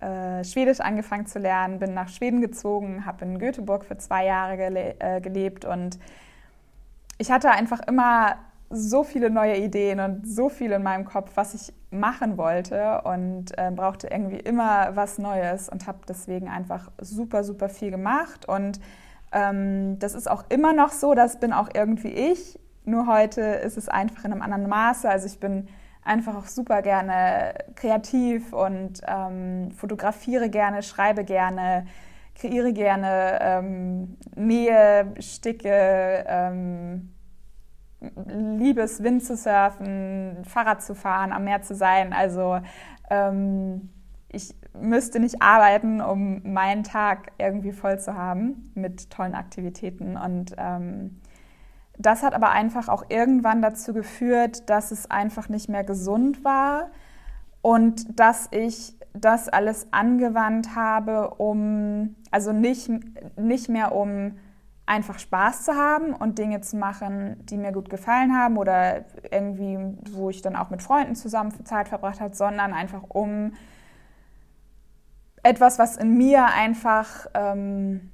äh, 0.00 0.44
Schwedisch 0.44 0.80
angefangen 0.80 1.26
zu 1.26 1.38
lernen, 1.38 1.78
bin 1.78 1.94
nach 1.94 2.08
Schweden 2.08 2.40
gezogen, 2.40 3.04
habe 3.06 3.24
in 3.24 3.38
Göteborg 3.38 3.84
für 3.84 3.98
zwei 3.98 4.26
Jahre 4.26 4.56
gele 4.56 4.94
äh, 5.00 5.20
gelebt 5.20 5.64
und 5.64 5.98
ich 7.18 7.30
hatte 7.30 7.50
einfach 7.50 7.80
immer 7.86 8.36
so 8.70 9.04
viele 9.04 9.30
neue 9.30 9.56
Ideen 9.56 10.00
und 10.00 10.26
so 10.26 10.48
viel 10.48 10.72
in 10.72 10.82
meinem 10.82 11.04
Kopf, 11.04 11.32
was 11.34 11.54
ich 11.54 11.72
machen 11.90 12.36
wollte 12.36 13.02
und 13.02 13.56
äh, 13.56 13.70
brauchte 13.70 14.08
irgendwie 14.08 14.38
immer 14.38 14.96
was 14.96 15.18
Neues 15.18 15.68
und 15.68 15.86
habe 15.86 15.98
deswegen 16.08 16.48
einfach 16.48 16.90
super, 17.00 17.44
super 17.44 17.68
viel 17.68 17.90
gemacht. 17.90 18.48
Und 18.48 18.80
ähm, 19.32 19.98
das 19.98 20.14
ist 20.14 20.28
auch 20.28 20.44
immer 20.48 20.72
noch 20.72 20.90
so, 20.90 21.14
das 21.14 21.38
bin 21.38 21.52
auch 21.52 21.68
irgendwie 21.74 22.08
ich. 22.08 22.58
Nur 22.84 23.06
heute 23.06 23.40
ist 23.40 23.76
es 23.76 23.88
einfach 23.88 24.24
in 24.24 24.32
einem 24.32 24.42
anderen 24.42 24.68
Maße. 24.68 25.08
Also 25.08 25.26
ich 25.26 25.38
bin 25.38 25.68
einfach 26.06 26.36
auch 26.36 26.46
super 26.46 26.82
gerne 26.82 27.54
kreativ 27.74 28.52
und 28.52 29.00
ähm, 29.06 29.70
fotografiere 29.72 30.48
gerne, 30.48 30.82
schreibe 30.82 31.24
gerne, 31.24 31.86
kreiere 32.34 32.72
gerne, 32.72 33.38
ähm, 33.40 34.16
nähe, 34.34 35.12
sticke, 35.18 36.24
ähm, 36.26 37.12
liebe 38.00 38.82
Wind 39.00 39.24
zu 39.24 39.36
surfen, 39.36 40.44
Fahrrad 40.44 40.82
zu 40.82 40.94
fahren, 40.94 41.32
am 41.32 41.44
Meer 41.44 41.62
zu 41.62 41.74
sein. 41.74 42.12
Also 42.12 42.60
ähm, 43.10 43.88
ich 44.28 44.54
müsste 44.74 45.18
nicht 45.18 45.40
arbeiten, 45.40 46.00
um 46.00 46.42
meinen 46.52 46.84
Tag 46.84 47.32
irgendwie 47.38 47.72
voll 47.72 47.98
zu 47.98 48.14
haben 48.14 48.70
mit 48.74 49.10
tollen 49.10 49.34
Aktivitäten. 49.34 50.16
Und 50.16 50.54
ähm, 50.58 51.20
das 51.98 52.22
hat 52.22 52.34
aber 52.34 52.50
einfach 52.50 52.88
auch 52.88 53.04
irgendwann 53.08 53.62
dazu 53.62 53.92
geführt, 53.92 54.68
dass 54.68 54.90
es 54.90 55.10
einfach 55.10 55.48
nicht 55.48 55.68
mehr 55.68 55.84
gesund 55.84 56.44
war 56.44 56.90
und 57.62 58.18
dass 58.18 58.48
ich 58.50 58.94
das 59.12 59.48
alles 59.48 59.92
angewandt 59.92 60.74
habe, 60.76 61.30
um, 61.34 62.16
also 62.30 62.52
nicht, 62.52 62.90
nicht 63.38 63.68
mehr 63.68 63.94
um 63.94 64.36
einfach 64.84 65.18
Spaß 65.18 65.64
zu 65.64 65.74
haben 65.74 66.14
und 66.14 66.38
Dinge 66.38 66.60
zu 66.60 66.76
machen, 66.76 67.44
die 67.46 67.56
mir 67.56 67.72
gut 67.72 67.90
gefallen 67.90 68.36
haben 68.36 68.56
oder 68.56 69.04
irgendwie, 69.30 69.78
wo 70.12 70.30
ich 70.30 70.42
dann 70.42 70.54
auch 70.54 70.70
mit 70.70 70.80
Freunden 70.80 71.16
zusammen 71.16 71.52
Zeit 71.64 71.88
verbracht 71.88 72.20
habe, 72.20 72.34
sondern 72.34 72.72
einfach 72.72 73.02
um 73.08 73.52
etwas, 75.42 75.78
was 75.78 75.96
in 75.96 76.16
mir 76.16 76.46
einfach 76.46 77.26
ähm, 77.34 78.12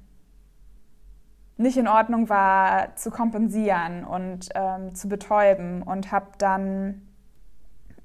nicht 1.57 1.77
in 1.77 1.87
Ordnung 1.87 2.29
war, 2.29 2.95
zu 2.95 3.11
kompensieren 3.11 4.03
und 4.03 4.49
ähm, 4.55 4.95
zu 4.95 5.07
betäuben 5.07 5.83
und 5.83 6.11
habe 6.11 6.27
dann 6.37 7.01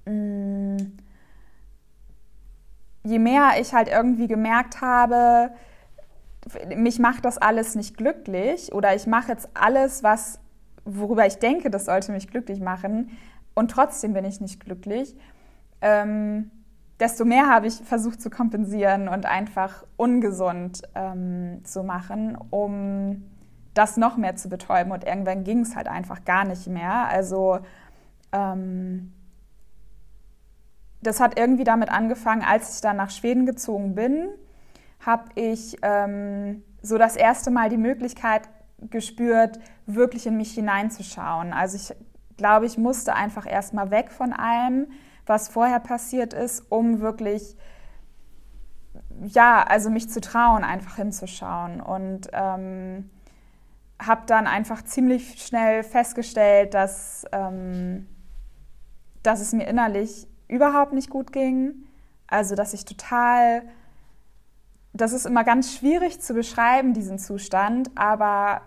mh, 0.05 0.13
mm, 0.13 0.99
je 3.05 3.19
mehr 3.19 3.53
ich 3.59 3.73
halt 3.73 3.89
irgendwie 3.89 4.29
gemerkt 4.29 4.81
habe, 4.81 5.51
mich 6.77 6.99
macht 6.99 7.25
das 7.25 7.39
alles 7.39 7.75
nicht 7.75 7.97
glücklich 7.97 8.73
oder 8.73 8.95
ich 8.95 9.07
mache 9.07 9.33
jetzt 9.33 9.49
alles, 9.55 10.03
was, 10.03 10.41
worüber 10.85 11.27
ich 11.27 11.39
denke, 11.39 11.71
das 11.71 11.87
sollte 11.87 12.13
mich 12.13 12.29
glücklich 12.29 12.61
machen 12.61 13.11
und 13.55 13.71
trotzdem 13.71 14.13
bin 14.13 14.25
ich 14.25 14.41
nicht 14.41 14.61
glücklich, 14.61 15.17
ähm, 15.81 16.51
desto 17.01 17.25
mehr 17.25 17.49
habe 17.49 17.67
ich 17.67 17.75
versucht 17.75 18.21
zu 18.21 18.31
kompensieren 18.31 19.09
und 19.09 19.27
einfach 19.27 19.85
ungesund 19.97 20.83
ähm, 20.95 21.65
zu 21.65 21.83
machen, 21.83 22.37
um 22.51 23.25
das 23.79 23.97
noch 23.97 24.17
mehr 24.17 24.37
zu 24.37 24.49
betäuben. 24.49 24.93
Und 24.93 25.05
irgendwann 25.05 25.45
ging 25.45 25.61
es 25.61 25.75
halt 25.75 25.89
einfach 25.89 26.25
gar 26.25 26.45
nicht 26.45 26.67
mehr. 26.67 27.09
Also 27.09 27.61
ähm, 28.33 29.15
das 31.01 31.21
hat 31.21 31.39
irgendwie 31.39 31.65
damit 31.65 31.91
angefangen, 31.91 32.43
als 32.43 32.75
ich 32.75 32.81
dann 32.83 32.97
nach 32.97 33.11
Schweden 33.11 33.47
gezogen 33.47 33.95
bin 33.95 34.29
habe 35.01 35.25
ich 35.35 35.77
ähm, 35.83 36.63
so 36.83 36.99
das 36.99 37.17
erste 37.17 37.51
Mal 37.51 37.69
die 37.69 37.77
Möglichkeit 37.77 38.43
gespürt, 38.91 39.59
wirklich 39.87 40.27
in 40.27 40.37
mich 40.37 40.53
hineinzuschauen. 40.53 41.53
Also 41.53 41.77
ich 41.77 41.97
glaube, 42.37 42.67
ich 42.67 42.79
musste 42.79 43.15
einfach 43.15 43.47
erstmal 43.51 43.91
weg 43.91 44.11
von 44.11 44.33
allem, 44.33 44.87
was 45.27 45.49
vorher 45.49 45.81
passiert 45.81 46.33
ist, 46.33 46.71
um 46.71 47.01
wirklich, 47.01 47.57
ja, 49.25 49.63
also 49.63 49.91
mich 49.91 50.09
zu 50.09 50.21
trauen, 50.21 50.65
einfach 50.65 50.97
hinzuschauen. 50.97 51.81
Und 51.81 52.29
ähm, 52.33 53.11
habe 54.01 54.23
dann 54.27 54.47
einfach 54.47 54.83
ziemlich 54.85 55.43
schnell 55.43 55.83
festgestellt, 55.83 56.75
dass, 56.75 57.25
ähm, 57.33 58.07
dass 59.23 59.41
es 59.41 59.53
mir 59.53 59.67
innerlich 59.67 60.27
überhaupt 60.47 60.93
nicht 60.93 61.11
gut 61.11 61.33
ging. 61.33 61.87
Also, 62.27 62.55
dass 62.55 62.75
ich 62.75 62.85
total 62.85 63.63
das 64.99 65.13
ist 65.13 65.27
immer 65.27 65.45
ganz 65.45 65.75
schwierig 65.75 66.21
zu 66.21 66.35
beschreiben, 66.35 66.93
diesen 66.93 67.19
Zustand, 67.19 67.91
aber 67.95 68.63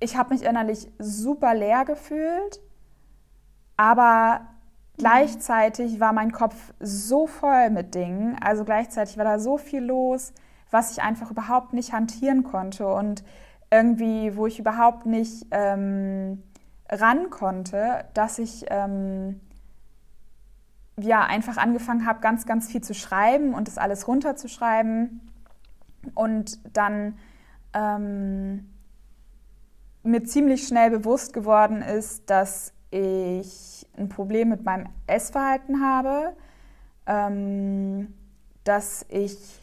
ich 0.00 0.16
habe 0.16 0.32
mich 0.32 0.44
innerlich 0.44 0.88
super 0.98 1.54
leer 1.54 1.84
gefühlt, 1.84 2.60
aber 3.76 4.42
gleichzeitig 4.96 5.98
war 6.00 6.12
mein 6.12 6.32
Kopf 6.32 6.54
so 6.78 7.26
voll 7.26 7.70
mit 7.70 7.94
Dingen, 7.94 8.36
also 8.40 8.64
gleichzeitig 8.64 9.16
war 9.16 9.24
da 9.24 9.38
so 9.38 9.58
viel 9.58 9.82
los, 9.82 10.32
was 10.70 10.92
ich 10.92 11.02
einfach 11.02 11.30
überhaupt 11.30 11.72
nicht 11.72 11.92
hantieren 11.92 12.44
konnte 12.44 12.86
und 12.86 13.24
irgendwie, 13.70 14.36
wo 14.36 14.46
ich 14.46 14.58
überhaupt 14.58 15.06
nicht 15.06 15.46
ähm, 15.50 16.42
ran 16.88 17.30
konnte, 17.30 18.04
dass 18.14 18.38
ich 18.38 18.64
ähm, 18.68 19.40
ja, 21.00 21.24
einfach 21.24 21.56
angefangen 21.56 22.06
habe, 22.06 22.20
ganz, 22.20 22.46
ganz 22.46 22.70
viel 22.70 22.82
zu 22.82 22.94
schreiben 22.94 23.54
und 23.54 23.68
das 23.68 23.78
alles 23.78 24.08
runterzuschreiben. 24.08 25.20
Und 26.14 26.58
dann 26.76 27.18
ähm, 27.74 28.68
mir 30.02 30.24
ziemlich 30.24 30.66
schnell 30.66 30.90
bewusst 30.90 31.32
geworden 31.32 31.82
ist, 31.82 32.30
dass 32.30 32.72
ich 32.90 33.86
ein 33.96 34.08
Problem 34.08 34.48
mit 34.48 34.64
meinem 34.64 34.86
Essverhalten 35.06 35.82
habe, 35.82 36.34
ähm, 37.06 38.14
dass 38.64 39.04
ich 39.08 39.62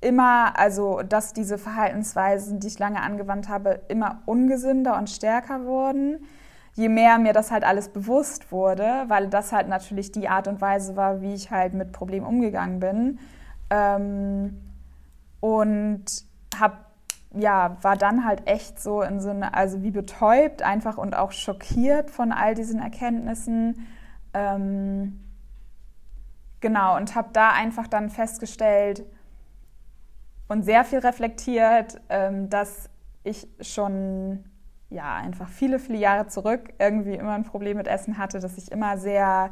immer, 0.00 0.58
also 0.58 1.02
dass 1.02 1.32
diese 1.32 1.58
Verhaltensweisen, 1.58 2.60
die 2.60 2.68
ich 2.68 2.78
lange 2.78 3.02
angewandt 3.02 3.48
habe, 3.48 3.80
immer 3.88 4.22
ungesünder 4.26 4.96
und 4.96 5.10
stärker 5.10 5.64
wurden 5.64 6.20
je 6.78 6.88
mehr 6.88 7.18
mir 7.18 7.32
das 7.32 7.50
halt 7.50 7.64
alles 7.64 7.88
bewusst 7.88 8.52
wurde, 8.52 9.04
weil 9.08 9.26
das 9.26 9.50
halt 9.50 9.66
natürlich 9.68 10.12
die 10.12 10.28
Art 10.28 10.46
und 10.46 10.60
Weise 10.60 10.94
war, 10.94 11.20
wie 11.20 11.34
ich 11.34 11.50
halt 11.50 11.74
mit 11.74 11.90
Problemen 11.90 12.24
umgegangen 12.24 12.78
bin. 12.78 13.18
Ähm, 13.68 14.62
und 15.40 16.04
hab, 16.56 16.92
ja, 17.34 17.76
war 17.82 17.96
dann 17.96 18.24
halt 18.24 18.46
echt 18.46 18.80
so 18.80 19.02
in 19.02 19.18
so 19.20 19.30
eine, 19.30 19.54
also 19.54 19.82
wie 19.82 19.90
betäubt 19.90 20.62
einfach 20.62 20.98
und 20.98 21.16
auch 21.16 21.32
schockiert 21.32 22.12
von 22.12 22.30
all 22.30 22.54
diesen 22.54 22.78
Erkenntnissen. 22.78 23.88
Ähm, 24.32 25.18
genau, 26.60 26.96
und 26.96 27.16
habe 27.16 27.30
da 27.32 27.50
einfach 27.50 27.88
dann 27.88 28.08
festgestellt 28.08 29.04
und 30.48 30.64
sehr 30.64 30.84
viel 30.84 30.98
reflektiert, 30.98 32.00
ähm, 32.08 32.48
dass 32.48 32.90
ich 33.22 33.46
schon 33.60 34.44
ja, 34.90 35.16
einfach 35.16 35.48
viele, 35.48 35.78
viele 35.78 35.98
Jahre 35.98 36.28
zurück 36.28 36.72
irgendwie 36.78 37.14
immer 37.14 37.32
ein 37.32 37.44
Problem 37.44 37.76
mit 37.76 37.86
Essen 37.86 38.16
hatte, 38.18 38.40
dass 38.40 38.56
ich 38.56 38.72
immer 38.72 38.96
sehr 38.96 39.50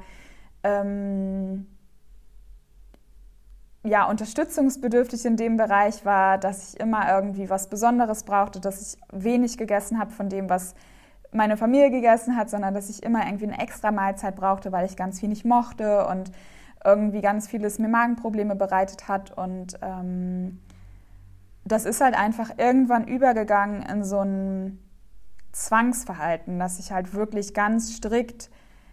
ähm, 0.62 1.66
ja, 3.84 4.04
unterstützungsbedürftig 4.08 5.24
in 5.26 5.36
dem 5.36 5.56
Bereich 5.56 6.04
war, 6.04 6.38
dass 6.38 6.72
ich 6.72 6.80
immer 6.80 7.08
irgendwie 7.12 7.50
was 7.50 7.68
Besonderes 7.68 8.24
brauchte, 8.24 8.60
dass 8.60 8.94
ich 8.94 9.00
wenig 9.12 9.58
gegessen 9.58 9.98
habe 9.98 10.10
von 10.10 10.28
dem, 10.28 10.48
was 10.48 10.74
meine 11.32 11.56
Familie 11.56 11.90
gegessen 11.90 12.36
hat, 12.36 12.48
sondern 12.48 12.72
dass 12.72 12.88
ich 12.88 13.02
immer 13.02 13.26
irgendwie 13.26 13.46
eine 13.46 13.60
extra 13.60 13.92
Mahlzeit 13.92 14.36
brauchte, 14.36 14.72
weil 14.72 14.86
ich 14.86 14.96
ganz 14.96 15.20
viel 15.20 15.28
nicht 15.28 15.44
mochte 15.44 16.06
und 16.06 16.32
irgendwie 16.84 17.20
ganz 17.20 17.46
vieles 17.46 17.78
mir 17.78 17.88
Magenprobleme 17.88 18.56
bereitet 18.56 19.08
hat. 19.08 19.36
Und 19.36 19.78
ähm, 19.82 20.60
das 21.66 21.84
ist 21.84 22.00
halt 22.00 22.16
einfach 22.16 22.58
irgendwann 22.58 23.08
übergegangen 23.08 23.82
in 23.82 24.04
so 24.04 24.20
ein 24.20 24.78
Zwangsverhalten, 25.50 26.58
dass 26.58 26.78
ich 26.78 26.92
halt 26.92 27.12
wirklich 27.12 27.54
ganz 27.54 27.92
strikt 27.92 28.50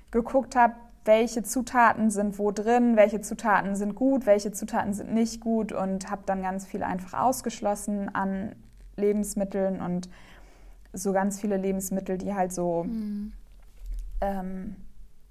geguckt 0.10 0.56
habe, 0.56 0.74
welche 1.06 1.44
Zutaten 1.44 2.10
sind 2.10 2.40
wo 2.40 2.52
drin, 2.52 2.96
welche 2.96 3.22
Zutaten 3.22 3.76
sind 3.76 3.94
gut, 3.94 4.26
welche 4.26 4.52
Zutaten 4.52 4.94
sind 4.94 5.14
nicht 5.14 5.40
gut 5.40 5.72
und 5.72 6.10
habe 6.10 6.24
dann 6.26 6.42
ganz 6.42 6.66
viel 6.66 6.82
einfach 6.82 7.20
ausgeschlossen 7.20 8.14
an 8.16 8.56
Lebensmitteln 8.96 9.82
und 9.82 10.10
so 10.94 11.14
ganz 11.14 11.40
viele 11.40 11.58
Lebensmittel, 11.58 12.18
die 12.18 12.34
halt 12.34 12.54
so 12.54 12.86
mhm. 12.86 13.34
ähm, 14.22 14.76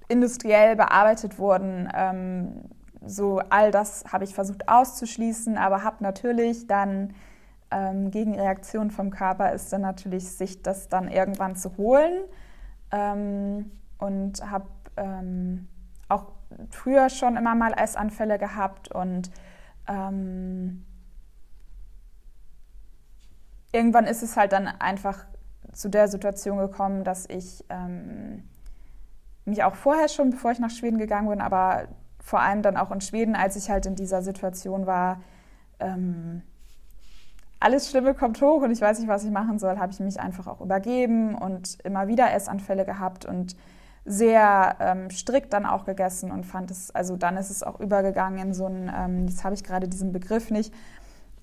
industriell 0.09 0.77
bearbeitet 0.77 1.39
wurden. 1.39 1.89
Ähm, 1.95 2.53
so 3.05 3.41
all 3.49 3.71
das 3.73 4.05
habe 4.13 4.25
ich 4.25 4.35
versucht 4.35 4.69
auszuschließen, 4.69 5.57
aber 5.57 5.83
habe 5.83 6.05
natürlich 6.05 6.67
dann 6.67 7.15
ähm, 7.73 8.11
Gegenreaktion 8.11 8.91
vom 8.91 9.11
Körper 9.11 9.53
ist 9.53 9.73
dann 9.73 9.81
natürlich, 9.81 10.31
sich 10.31 10.63
das 10.63 10.89
dann 10.89 11.09
irgendwann 11.09 11.57
zu 11.57 11.77
holen. 11.77 12.25
Ähm, 12.91 13.71
und 13.99 14.51
habe 14.51 14.67
ähm, 14.97 15.69
auch 16.09 16.33
früher 16.71 17.09
schon 17.09 17.37
immer 17.37 17.55
mal 17.55 17.73
Essanfälle 17.73 18.39
gehabt 18.39 18.91
und 18.91 19.31
ähm, 19.89 20.85
irgendwann 23.73 24.07
ist 24.07 24.23
es 24.23 24.37
halt 24.37 24.53
dann 24.53 24.67
einfach 24.67 25.25
zu 25.73 25.89
der 25.89 26.09
Situation 26.09 26.59
gekommen, 26.59 27.05
dass 27.05 27.27
ich 27.29 27.65
ähm, 27.71 28.43
mich 29.45 29.63
auch 29.65 29.75
vorher 29.75 30.09
schon, 30.09 30.31
bevor 30.31 30.51
ich 30.51 30.59
nach 30.59 30.71
Schweden 30.71 30.99
gegangen 30.99 31.29
bin, 31.29 31.41
aber 31.41 31.89
vor 32.19 32.41
allem 32.41 32.63
dann 32.63 32.77
auch 32.77 32.91
in 32.91 33.01
Schweden, 33.01 33.35
als 33.35 33.57
ich 33.57 33.71
halt 33.71 33.87
in 33.87 33.97
dieser 33.97 34.23
Situation 34.23 34.87
war, 34.87 35.23
ähm, 35.81 36.43
alles 37.63 37.91
Schlimme 37.91 38.15
kommt 38.15 38.41
hoch 38.43 38.63
und 38.63 38.71
ich 38.71 38.81
weiß 38.81 38.99
nicht, 38.99 39.09
was 39.09 39.25
ich 39.25 39.31
machen 39.31 39.59
soll, 39.59 39.79
habe 39.79 39.93
ich 39.93 40.01
mich 40.01 40.21
einfach 40.21 40.47
auch 40.47 40.61
übergeben 40.61 41.35
und 41.35 41.79
immer 41.85 42.09
wieder 42.09 42.33
Essanfälle 42.33 42.85
gehabt 42.85 43.25
und 43.25 43.57
sehr 44.05 44.77
ähm, 44.81 45.11
strikt 45.11 45.53
dann 45.53 45.65
auch 45.65 45.85
gegessen 45.85 46.33
und 46.33 46.45
fand 46.45 46.71
es, 46.71 46.93
also 46.93 47.17
dann 47.17 47.37
ist 47.37 47.51
es 47.51 47.63
auch 47.63 47.79
übergegangen 47.79 48.49
in 48.49 48.55
so 48.55 48.67
ein, 48.67 48.91
ähm, 48.95 49.29
jetzt 49.29 49.45
habe 49.45 49.55
ich 49.55 49.63
gerade 49.63 49.89
diesen 49.89 50.13
Begriff 50.13 50.51
nicht, 50.51 50.75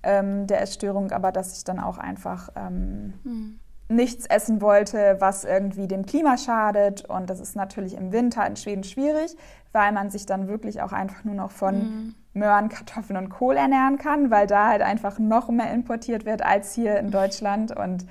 ähm, 0.04 0.46
der 0.48 0.62
Essstörung, 0.62 1.12
aber 1.12 1.32
dass 1.32 1.58
ich 1.58 1.64
dann 1.64 1.80
auch 1.80 1.98
einfach 1.98 2.50
mhm. 2.56 3.60
nichts 3.88 4.26
essen 4.26 4.62
wollte, 4.62 5.18
was 5.20 5.44
irgendwie 5.44 5.88
dem 5.88 6.06
Klima 6.06 6.38
schadet. 6.38 7.06
Und 7.10 7.30
das 7.30 7.40
ist 7.40 7.56
natürlich 7.56 7.96
im 7.96 8.12
Winter 8.12 8.46
in 8.46 8.56
Schweden 8.56 8.84
schwierig, 8.84 9.36
weil 9.72 9.92
man 9.92 10.10
sich 10.10 10.26
dann 10.26 10.48
wirklich 10.48 10.82
auch 10.82 10.94
einfach 10.94 11.24
nur 11.24 11.36
noch 11.36 11.52
von 11.52 11.76
mhm. 11.76 12.16
Möhren, 12.34 12.70
Kartoffeln 12.70 13.18
und 13.18 13.30
Kohl 13.30 13.58
ernähren 13.58 13.98
kann, 13.98 14.30
weil 14.32 14.48
da 14.48 14.68
halt 14.68 14.82
einfach 14.82 15.20
noch 15.20 15.50
mehr 15.50 15.72
importiert 15.74 16.26
wird 16.26 16.44
als 16.44 16.74
hier 16.74 16.98
in 17.00 17.12
Deutschland. 17.12 17.76
Und 17.76 18.06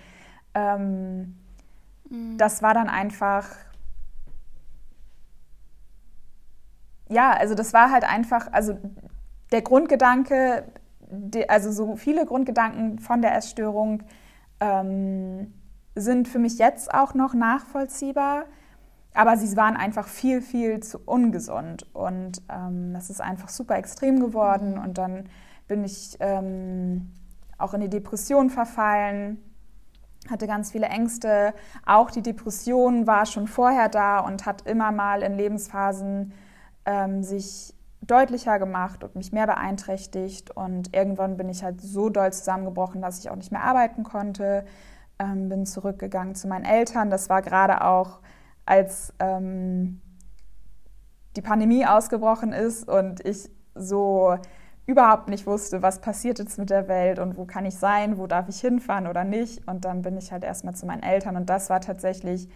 ähm, 0.54 1.37
mhm. 2.08 2.37
das 2.38 2.62
war 2.62 2.75
dann 2.75 2.88
einfach. 2.88 3.48
Ja, 7.10 7.32
also 7.32 7.54
das 7.54 7.72
war 7.72 7.90
halt 7.90 8.04
einfach, 8.04 8.52
also 8.52 8.76
der 9.50 9.62
Grundgedanke, 9.62 10.64
also 11.48 11.72
so 11.72 11.96
viele 11.96 12.26
Grundgedanken 12.26 12.98
von 12.98 13.22
der 13.22 13.34
Essstörung 13.34 14.02
ähm, 14.60 15.54
sind 15.94 16.28
für 16.28 16.38
mich 16.38 16.58
jetzt 16.58 16.92
auch 16.92 17.14
noch 17.14 17.32
nachvollziehbar, 17.32 18.44
aber 19.14 19.36
sie 19.36 19.56
waren 19.56 19.76
einfach 19.76 20.06
viel, 20.06 20.40
viel 20.40 20.80
zu 20.80 20.98
ungesund 20.98 21.86
und 21.94 22.42
ähm, 22.48 22.92
das 22.94 23.10
ist 23.10 23.20
einfach 23.20 23.48
super 23.48 23.76
extrem 23.76 24.20
geworden 24.20 24.78
und 24.78 24.98
dann 24.98 25.28
bin 25.66 25.84
ich 25.84 26.16
ähm, 26.20 27.12
auch 27.58 27.74
in 27.74 27.80
die 27.80 27.90
Depression 27.90 28.50
verfallen, 28.50 29.38
hatte 30.30 30.46
ganz 30.46 30.72
viele 30.72 30.86
Ängste. 30.86 31.54
Auch 31.86 32.10
die 32.10 32.22
Depression 32.22 33.06
war 33.06 33.26
schon 33.26 33.46
vorher 33.46 33.88
da 33.88 34.20
und 34.20 34.46
hat 34.46 34.66
immer 34.66 34.92
mal 34.92 35.22
in 35.22 35.34
Lebensphasen 35.34 36.32
ähm, 36.86 37.22
sich 37.22 37.74
deutlicher 38.02 38.58
gemacht 38.58 39.04
und 39.04 39.14
mich 39.16 39.32
mehr 39.32 39.46
beeinträchtigt. 39.46 40.50
Und 40.50 40.94
irgendwann 40.94 41.36
bin 41.36 41.48
ich 41.48 41.62
halt 41.62 41.80
so 41.80 42.08
doll 42.08 42.32
zusammengebrochen, 42.32 43.02
dass 43.02 43.18
ich 43.18 43.30
auch 43.30 43.36
nicht 43.36 43.52
mehr 43.52 43.62
arbeiten 43.62 44.02
konnte. 44.02 44.64
Ähm, 45.18 45.48
bin 45.48 45.66
zurückgegangen 45.66 46.34
zu 46.34 46.48
meinen 46.48 46.64
Eltern. 46.64 47.10
Das 47.10 47.28
war 47.28 47.42
gerade 47.42 47.84
auch, 47.84 48.20
als 48.68 49.14
ähm, 49.18 50.00
die 51.37 51.42
Pandemie 51.42 51.87
ausgebrochen 51.87 52.52
ist 52.52 52.87
und 52.88 53.25
ich 53.25 53.48
so 53.75 54.37
überhaupt 54.84 55.28
nicht 55.28 55.46
wusste, 55.46 55.82
was 55.82 56.00
passiert 56.00 56.38
jetzt 56.38 56.58
mit 56.58 56.70
der 56.70 56.88
Welt 56.88 57.18
und 57.18 57.37
wo 57.37 57.44
kann 57.44 57.64
ich 57.64 57.76
sein, 57.76 58.18
wo 58.18 58.26
darf 58.26 58.48
ich 58.48 58.60
hinfahren 58.60 59.06
oder 59.06 59.25
nicht. 59.25 59.66
Und 59.66 59.84
dann 59.84 60.02
bin 60.02 60.16
ich 60.16 60.32
halt 60.32 60.44
erstmal 60.44 60.75
zu 60.75 60.87
meinen 60.87 61.02
Eltern 61.02 61.37
und 61.37 61.48
das 61.48 61.70
war 61.70 61.80
tatsächlich 61.80 62.48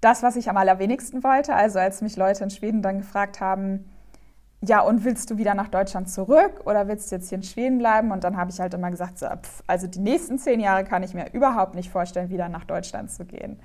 das, 0.00 0.22
was 0.22 0.36
ich 0.36 0.48
am 0.50 0.56
allerwenigsten 0.56 1.24
wollte. 1.24 1.54
Also 1.54 1.78
als 1.78 2.00
mich 2.00 2.16
Leute 2.16 2.44
in 2.44 2.50
Schweden 2.50 2.82
dann 2.82 2.98
gefragt 2.98 3.40
haben, 3.40 3.84
ja, 4.64 4.80
und 4.80 5.04
willst 5.04 5.28
du 5.30 5.38
wieder 5.38 5.54
nach 5.54 5.68
Deutschland 5.68 6.08
zurück 6.08 6.62
oder 6.66 6.86
willst 6.86 7.10
du 7.10 7.16
jetzt 7.16 7.28
hier 7.28 7.38
in 7.38 7.42
Schweden 7.42 7.78
bleiben? 7.78 8.12
Und 8.12 8.22
dann 8.22 8.36
habe 8.36 8.50
ich 8.50 8.60
halt 8.60 8.74
immer 8.74 8.92
gesagt, 8.92 9.18
so, 9.18 9.26
pf, 9.26 9.62
also 9.66 9.88
die 9.88 9.98
nächsten 9.98 10.38
zehn 10.38 10.60
Jahre 10.60 10.84
kann 10.84 11.02
ich 11.02 11.14
mir 11.14 11.32
überhaupt 11.32 11.74
nicht 11.74 11.90
vorstellen, 11.90 12.30
wieder 12.30 12.48
nach 12.48 12.64
Deutschland 12.64 13.10
zu 13.10 13.24
gehen. 13.24 13.58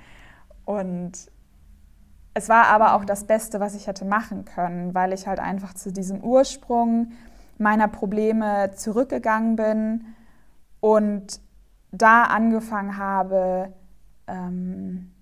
Und 0.67 1.31
es 2.33 2.49
war 2.49 2.67
aber 2.67 2.95
auch 2.95 3.05
das 3.05 3.23
Beste, 3.23 3.61
was 3.61 3.73
ich 3.73 3.87
hätte 3.87 4.03
machen 4.03 4.43
können, 4.43 4.93
weil 4.93 5.13
ich 5.13 5.25
halt 5.25 5.39
einfach 5.39 5.73
zu 5.73 5.93
diesem 5.93 6.21
Ursprung 6.21 7.13
meiner 7.57 7.87
Probleme 7.87 8.71
zurückgegangen 8.75 9.55
bin 9.55 10.05
und 10.81 11.39
da 11.91 12.23
angefangen 12.23 12.97
habe, 12.97 13.73
ähm, 14.27 15.13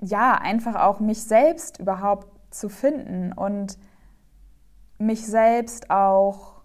ja, 0.00 0.34
einfach 0.34 0.76
auch 0.76 1.00
mich 1.00 1.24
selbst 1.24 1.80
überhaupt 1.80 2.28
zu 2.54 2.68
finden 2.68 3.32
und 3.32 3.78
mich 4.98 5.26
selbst 5.26 5.90
auch 5.90 6.55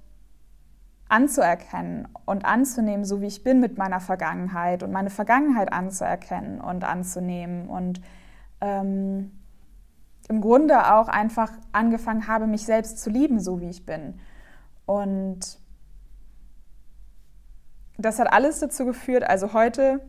anzuerkennen 1.11 2.07
und 2.25 2.45
anzunehmen, 2.45 3.03
so 3.03 3.19
wie 3.19 3.27
ich 3.27 3.43
bin 3.43 3.59
mit 3.59 3.77
meiner 3.77 4.00
Vergangenheit 4.00 4.81
und 4.81 4.91
meine 4.91 5.09
Vergangenheit 5.09 5.74
anzuerkennen 5.74 6.61
und 6.61 6.85
anzunehmen 6.85 7.67
und 7.67 8.01
ähm, 8.61 9.31
im 10.29 10.39
Grunde 10.39 10.93
auch 10.93 11.09
einfach 11.09 11.51
angefangen 11.74 12.27
habe, 12.27 12.47
mich 12.47 12.65
selbst 12.65 13.00
zu 13.00 13.09
lieben, 13.09 13.41
so 13.41 13.59
wie 13.59 13.69
ich 13.69 13.85
bin. 13.85 14.21
Und 14.85 15.59
das 17.97 18.17
hat 18.17 18.31
alles 18.31 18.59
dazu 18.59 18.85
geführt, 18.85 19.24
also 19.24 19.51
heute 19.51 20.00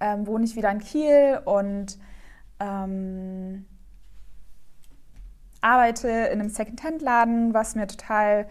ähm, 0.00 0.26
wohne 0.26 0.44
ich 0.44 0.56
wieder 0.56 0.70
in 0.72 0.80
Kiel 0.80 1.40
und 1.44 1.96
ähm, 2.58 3.66
arbeite 5.60 6.08
in 6.08 6.40
einem 6.40 6.48
Secondhand-Laden, 6.48 7.54
was 7.54 7.76
mir 7.76 7.86
total 7.86 8.48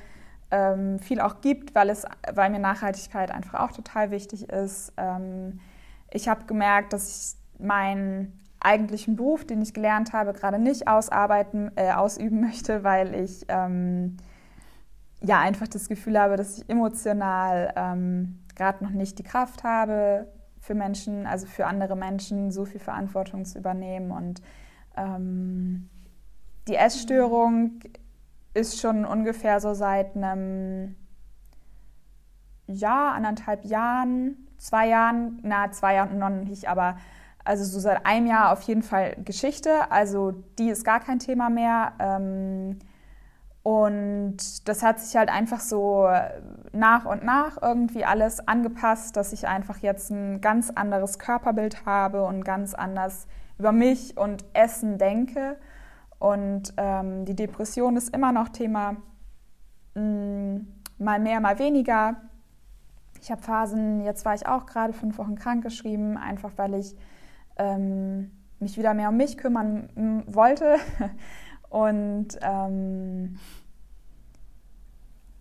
ähm, 0.56 1.00
viel 1.00 1.20
auch 1.20 1.42
gibt, 1.42 1.76
weil, 1.76 1.90
es, 1.90 2.06
weil 2.34 2.50
mir 2.50 2.60
Nachhaltigkeit 2.60 3.30
einfach 3.30 3.60
auch 3.60 3.74
total 3.74 4.10
wichtig 4.12 4.50
ist. 4.50 4.94
Ähm, 4.96 5.60
ich 6.12 6.30
habe 6.30 6.46
gemerkt, 6.46 6.94
dass 6.94 7.36
ich 7.58 7.62
meinen 7.66 8.40
eigentlichen 8.62 9.18
Beruf, 9.18 9.46
den 9.46 9.62
ich 9.62 9.74
gelernt 9.74 10.14
habe, 10.14 10.32
gerade 10.32 10.58
nicht 10.58 10.88
ausarbeiten, 10.88 11.72
äh, 11.76 11.92
ausüben 11.92 12.40
möchte, 12.42 12.86
weil 12.86 13.14
ich 13.14 13.46
ähm, 13.50 14.16
ja 15.22 15.40
einfach 15.40 15.68
das 15.68 15.90
Gefühl 15.90 16.18
habe, 16.18 16.38
dass 16.38 16.58
ich 16.58 16.70
emotional 16.70 17.74
ähm, 17.76 18.40
gerade 18.56 18.82
noch 18.84 18.92
nicht 18.92 19.20
die 19.20 19.24
Kraft 19.24 19.66
habe, 19.66 20.28
für 20.62 20.74
Menschen, 20.74 21.28
also 21.28 21.46
für 21.46 21.68
andere 21.68 21.96
Menschen 21.96 22.52
so 22.52 22.66
viel 22.66 22.80
Verantwortung 22.80 23.46
zu 23.46 23.60
übernehmen 23.60 24.10
und 24.10 24.42
ähm, 24.98 25.90
die 26.68 26.76
Essstörung 26.76 27.82
ist 28.56 28.80
schon 28.80 29.06
ungefähr 29.06 29.60
so 29.60 29.74
seit 29.74 30.16
einem 30.16 30.96
Jahr, 32.68 33.14
anderthalb 33.14 33.66
Jahren, 33.66 34.48
zwei 34.58 34.88
Jahren, 34.88 35.40
na, 35.44 35.72
zwei 35.72 35.96
Jahren 35.96 36.18
noch 36.18 36.30
nicht, 36.30 36.68
aber 36.68 36.98
also 37.44 37.64
so 37.64 37.80
seit 37.80 38.06
einem 38.06 38.26
Jahr 38.26 38.52
auf 38.52 38.62
jeden 38.64 38.82
Fall 38.82 39.16
Geschichte. 39.24 39.92
Also 39.92 40.32
die 40.58 40.70
ist 40.70 40.84
gar 40.84 41.00
kein 41.00 41.20
Thema 41.20 41.50
mehr. 41.50 41.94
Ähm, 42.00 42.80
und 43.62 44.68
das 44.68 44.84
hat 44.84 45.00
sich 45.00 45.16
halt 45.16 45.30
einfach 45.30 45.60
so 45.60 46.08
nach 46.72 47.06
und 47.06 47.24
nach 47.24 47.62
irgendwie 47.62 48.06
alles 48.06 48.48
angepasst, 48.48 49.16
dass 49.18 49.34
ich 49.34 49.48
einfach 49.48 49.80
jetzt 49.80 50.12
ein 50.12 50.40
ganz 50.40 50.70
anderes 50.70 51.20
Körperbild 51.20 51.86
habe 51.86 52.24
und 52.26 52.44
ganz 52.44 52.74
anders 52.74 53.28
über 53.58 53.72
mich 53.72 54.18
und 54.18 54.46
Essen 54.54 54.98
denke. 54.98 55.58
Und 56.20 56.74
ähm, 56.78 57.26
die 57.26 57.36
Depression 57.36 57.98
ist 57.98 58.14
immer 58.16 58.32
noch 58.32 58.50
Thema, 58.50 58.96
mh, 59.96 60.02
mm, 60.02 60.68
mal 60.98 61.20
mehr, 61.20 61.40
mal 61.40 61.60
weniger. 61.60 62.16
Ich 63.22 63.32
habe 63.32 63.42
Phasen, 63.42 64.02
jetzt 64.02 64.26
war 64.26 64.36
ich 64.36 64.48
auch 64.48 64.66
gerade 64.66 64.94
fünf 64.94 65.18
Wochen 65.18 65.36
krank 65.36 65.64
geschrieben, 65.64 66.18
einfach 66.18 66.52
weil 66.58 66.76
ich 66.76 66.96
ähm, 67.58 68.32
mich 68.60 68.78
wieder 68.78 68.94
mehr 68.94 69.10
um 69.10 69.18
mich 69.18 69.38
kümmern 69.38 69.90
mm, 69.96 70.34
wollte. 70.34 70.78
Und 71.70 72.38
ähm, 72.42 73.38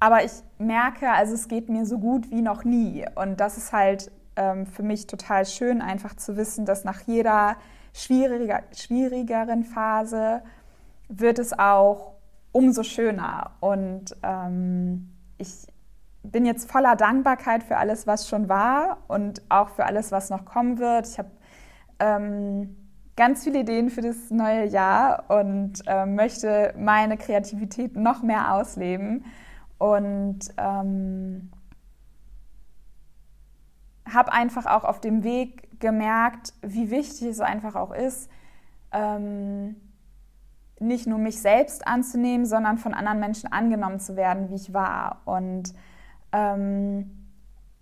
aber 0.00 0.24
ich 0.24 0.32
merke, 0.58 1.08
also 1.10 1.34
es 1.34 1.48
geht 1.48 1.68
mir 1.68 1.86
so 1.86 1.98
gut 1.98 2.30
wie 2.30 2.42
noch 2.42 2.64
nie. 2.64 3.06
Und 3.14 3.40
das 3.40 3.56
ist 3.56 3.72
halt 3.72 4.10
ähm, 4.36 4.66
für 4.66 4.82
mich 4.82 5.06
total 5.06 5.46
schön, 5.46 5.80
einfach 5.80 6.14
zu 6.14 6.36
wissen, 6.36 6.66
dass 6.66 6.84
nach 6.84 7.00
jeder 7.02 7.56
schwieriger, 7.94 8.64
schwierigeren 8.76 9.64
Phase 9.64 10.42
wird 11.08 11.38
es 11.38 11.58
auch 11.58 12.14
umso 12.52 12.82
schöner. 12.82 13.52
Und 13.60 14.16
ähm, 14.22 15.12
ich 15.38 15.66
bin 16.22 16.46
jetzt 16.46 16.70
voller 16.70 16.96
Dankbarkeit 16.96 17.62
für 17.62 17.76
alles, 17.76 18.06
was 18.06 18.28
schon 18.28 18.48
war 18.48 18.98
und 19.08 19.42
auch 19.48 19.70
für 19.70 19.84
alles, 19.84 20.12
was 20.12 20.30
noch 20.30 20.44
kommen 20.44 20.78
wird. 20.78 21.08
Ich 21.08 21.18
habe 21.18 21.30
ähm, 21.98 22.76
ganz 23.16 23.44
viele 23.44 23.60
Ideen 23.60 23.90
für 23.90 24.00
das 24.00 24.30
neue 24.30 24.66
Jahr 24.66 25.24
und 25.28 25.82
äh, 25.86 26.06
möchte 26.06 26.74
meine 26.78 27.16
Kreativität 27.16 27.96
noch 27.96 28.22
mehr 28.22 28.54
ausleben. 28.54 29.24
Und 29.78 30.54
ähm, 30.56 31.50
habe 34.12 34.32
einfach 34.32 34.66
auch 34.66 34.84
auf 34.84 35.00
dem 35.00 35.24
Weg 35.24 35.80
gemerkt, 35.80 36.54
wie 36.62 36.90
wichtig 36.90 37.28
es 37.28 37.40
einfach 37.40 37.74
auch 37.74 37.92
ist, 37.92 38.30
ähm, 38.92 39.76
nicht 40.80 41.06
nur 41.06 41.18
mich 41.18 41.40
selbst 41.40 41.86
anzunehmen, 41.86 42.46
sondern 42.46 42.78
von 42.78 42.94
anderen 42.94 43.20
Menschen 43.20 43.52
angenommen 43.52 44.00
zu 44.00 44.16
werden, 44.16 44.50
wie 44.50 44.56
ich 44.56 44.72
war. 44.74 45.22
Und 45.24 45.72
ähm, 46.32 47.28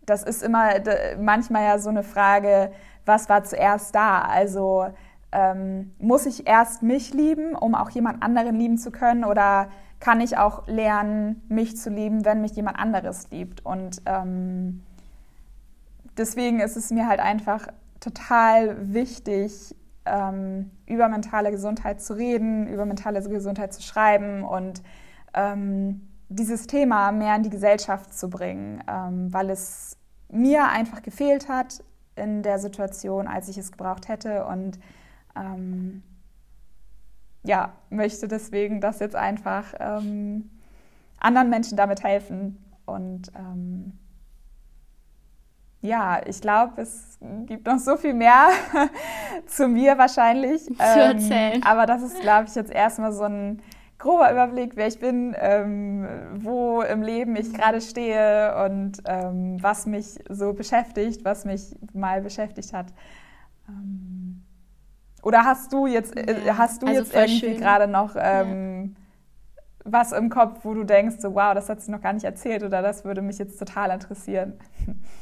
das 0.07 0.23
ist 0.23 0.43
immer 0.43 0.71
manchmal 1.19 1.65
ja 1.65 1.79
so 1.79 1.89
eine 1.89 2.03
Frage, 2.03 2.73
was 3.07 3.29
war 3.29 3.45
zuerst 3.45 3.95
da? 3.95 4.21
Also 4.21 4.89
ähm, 5.33 5.93
muss 5.99 6.27
ich 6.27 6.47
erst 6.47 6.83
mich 6.83 7.15
lieben, 7.15 7.55
um 7.55 7.75
auch 7.75 7.91
jemand 7.91 8.23
anderen 8.23 8.59
lieben 8.59 8.79
zu 8.79 8.91
können? 8.91 9.25
Oder 9.25 9.69
kann 9.99 10.21
ich 10.21 10.37
auch 10.37 10.67
lernen, 10.67 11.43
mich 11.49 11.77
zu 11.77 11.91
lieben, 11.91 12.25
wenn 12.25 12.41
mich 12.41 12.53
jemand 12.53 12.79
anderes 12.79 13.31
liebt? 13.31 13.65
Und 13.65 14.03
ähm, 14.07 14.83
deswegen 16.17 16.61
ist 16.61 16.77
es 16.77 16.91
mir 16.91 17.09
halt 17.09 17.21
einfach 17.21 17.69
total 18.01 18.93
wichtig, 18.93 19.75
ähm, 20.05 20.71
über 20.87 21.09
mentale 21.09 21.51
Gesundheit 21.51 22.01
zu 22.01 22.15
reden, 22.15 22.67
über 22.67 22.85
mentale 22.85 23.23
Gesundheit 23.23 23.73
zu 23.73 23.83
schreiben 23.83 24.45
und 24.45 24.83
ähm, 25.35 26.09
dieses 26.29 26.67
Thema 26.67 27.13
mehr 27.13 27.37
in 27.37 27.43
die 27.43 27.51
Gesellschaft 27.51 28.15
zu 28.15 28.31
bringen, 28.31 28.83
ähm, 28.89 29.33
weil 29.33 29.51
es 29.51 29.97
mir 30.29 30.69
einfach 30.69 31.03
gefehlt 31.03 31.49
hat 31.49 31.85
in 32.17 32.43
der 32.43 32.59
Situation, 32.59 33.27
als 33.27 33.49
ich 33.49 33.59
es 33.59 33.73
gebraucht 33.73 34.09
hätte 34.09 34.47
und 34.47 34.79
ähm, 35.37 36.03
ja, 37.45 37.73
möchte 37.91 38.29
deswegen 38.29 38.81
das 38.81 39.01
jetzt 39.01 39.17
einfach 39.17 39.75
ähm, 39.79 40.51
anderen 41.19 41.51
Menschen 41.51 41.77
damit 41.77 42.03
helfen 42.03 42.59
und 42.87 43.33
ähm, 43.37 43.99
ja, 45.83 46.21
ich 46.25 46.41
glaube, 46.41 46.81
es 46.81 47.19
gibt 47.47 47.67
noch 47.67 47.79
so 47.79 47.97
viel 47.97 48.15
mehr 48.15 48.51
zu 49.47 49.67
mir 49.69 49.99
wahrscheinlich. 49.99 50.65
Zu 50.67 50.73
ähm, 50.79 51.17
erzählen. 51.17 51.63
aber 51.65 51.87
das 51.87 52.03
ist, 52.03 52.21
glaube 52.21 52.47
ich, 52.49 52.55
jetzt 52.55 52.71
erstmal 52.71 53.13
so 53.13 53.25
ein 53.25 53.61
grober 53.99 54.31
Überblick, 54.33 54.77
wer 54.77 54.87
ich 54.87 54.99
bin, 54.99 55.35
ähm, 55.39 56.09
wo 56.35 56.83
im 56.83 57.03
Leben 57.03 57.37
ich 57.37 57.53
gerade 57.53 57.81
stehe 57.81 58.65
und 58.65 58.99
ähm, 59.07 59.59
was 59.61 59.87
mich 59.87 60.19
so 60.29 60.53
beschäftigt, 60.53 61.25
was 61.25 61.45
mich 61.45 61.77
mal 61.93 62.21
beschäftigt 62.21 62.73
hat. 62.73 62.87
Ähm, 63.69 64.43
oder 65.23 65.45
hast 65.45 65.73
du 65.73 65.87
jetzt, 65.87 66.17
äh, 66.17 66.45
ja, 66.45 66.59
hast 66.59 66.83
du 66.83 66.87
also 66.87 67.01
jetzt 67.01 67.15
irgendwie 67.15 67.61
gerade 67.61 67.87
noch 67.87 68.17
ähm, 68.17 68.97
ja. 69.57 69.63
was 69.85 70.13
im 70.13 70.31
Kopf, 70.31 70.65
wo 70.65 70.75
du 70.75 70.85
denkst, 70.85 71.17
so 71.19 71.35
wow, 71.35 71.55
das 71.55 71.69
hat 71.69 71.81
sie 71.81 71.91
noch 71.91 72.01
gar 72.01 72.13
nicht 72.13 72.25
erzählt 72.25 72.63
oder 72.63 72.83
das 72.83 73.05
würde 73.05 73.23
mich 73.23 73.39
jetzt 73.39 73.59
total 73.59 73.91
interessieren? 73.91 74.55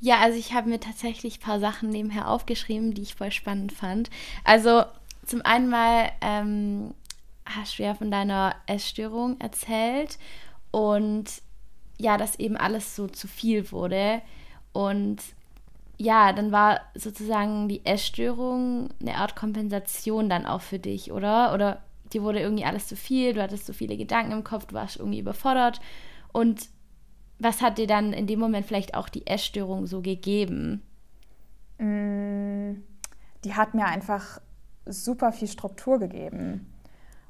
Ja, 0.00 0.18
also 0.20 0.38
ich 0.38 0.54
habe 0.54 0.68
mir 0.68 0.80
tatsächlich 0.80 1.38
ein 1.38 1.42
paar 1.42 1.60
Sachen 1.60 1.90
nebenher 1.90 2.28
aufgeschrieben, 2.28 2.94
die 2.94 3.02
ich 3.02 3.14
voll 3.14 3.30
spannend 3.30 3.72
fand. 3.72 4.08
Also 4.44 4.84
zum 5.26 5.42
einen 5.42 5.68
mal 5.68 6.10
ähm, 6.22 6.94
hast 7.44 7.78
du 7.78 7.82
ja 7.82 7.94
von 7.94 8.10
deiner 8.10 8.54
Essstörung 8.66 9.38
erzählt 9.40 10.18
und 10.70 11.26
ja, 11.98 12.16
dass 12.16 12.38
eben 12.38 12.56
alles 12.56 12.96
so 12.96 13.08
zu 13.08 13.28
viel 13.28 13.70
wurde. 13.72 14.22
Und 14.72 15.18
ja, 15.98 16.32
dann 16.32 16.50
war 16.50 16.80
sozusagen 16.94 17.68
die 17.68 17.84
Essstörung 17.84 18.88
eine 19.00 19.16
Art 19.16 19.36
Kompensation 19.36 20.30
dann 20.30 20.46
auch 20.46 20.62
für 20.62 20.78
dich, 20.78 21.12
oder? 21.12 21.52
Oder 21.52 21.82
dir 22.12 22.22
wurde 22.22 22.40
irgendwie 22.40 22.64
alles 22.64 22.88
zu 22.88 22.96
viel, 22.96 23.34
du 23.34 23.42
hattest 23.42 23.66
so 23.66 23.74
viele 23.74 23.98
Gedanken 23.98 24.32
im 24.32 24.44
Kopf, 24.44 24.66
du 24.66 24.74
warst 24.74 24.96
irgendwie 24.96 25.18
überfordert. 25.18 25.80
Und 26.32 26.68
was 27.40 27.62
hat 27.62 27.78
dir 27.78 27.86
dann 27.86 28.12
in 28.12 28.26
dem 28.26 28.38
Moment 28.38 28.66
vielleicht 28.66 28.94
auch 28.94 29.08
die 29.08 29.26
Essstörung 29.26 29.86
so 29.86 30.02
gegeben? 30.02 30.82
Mm, 31.78 32.82
die 33.44 33.54
hat 33.54 33.74
mir 33.74 33.86
einfach 33.86 34.40
super 34.84 35.32
viel 35.32 35.48
Struktur 35.48 35.98
gegeben 35.98 36.70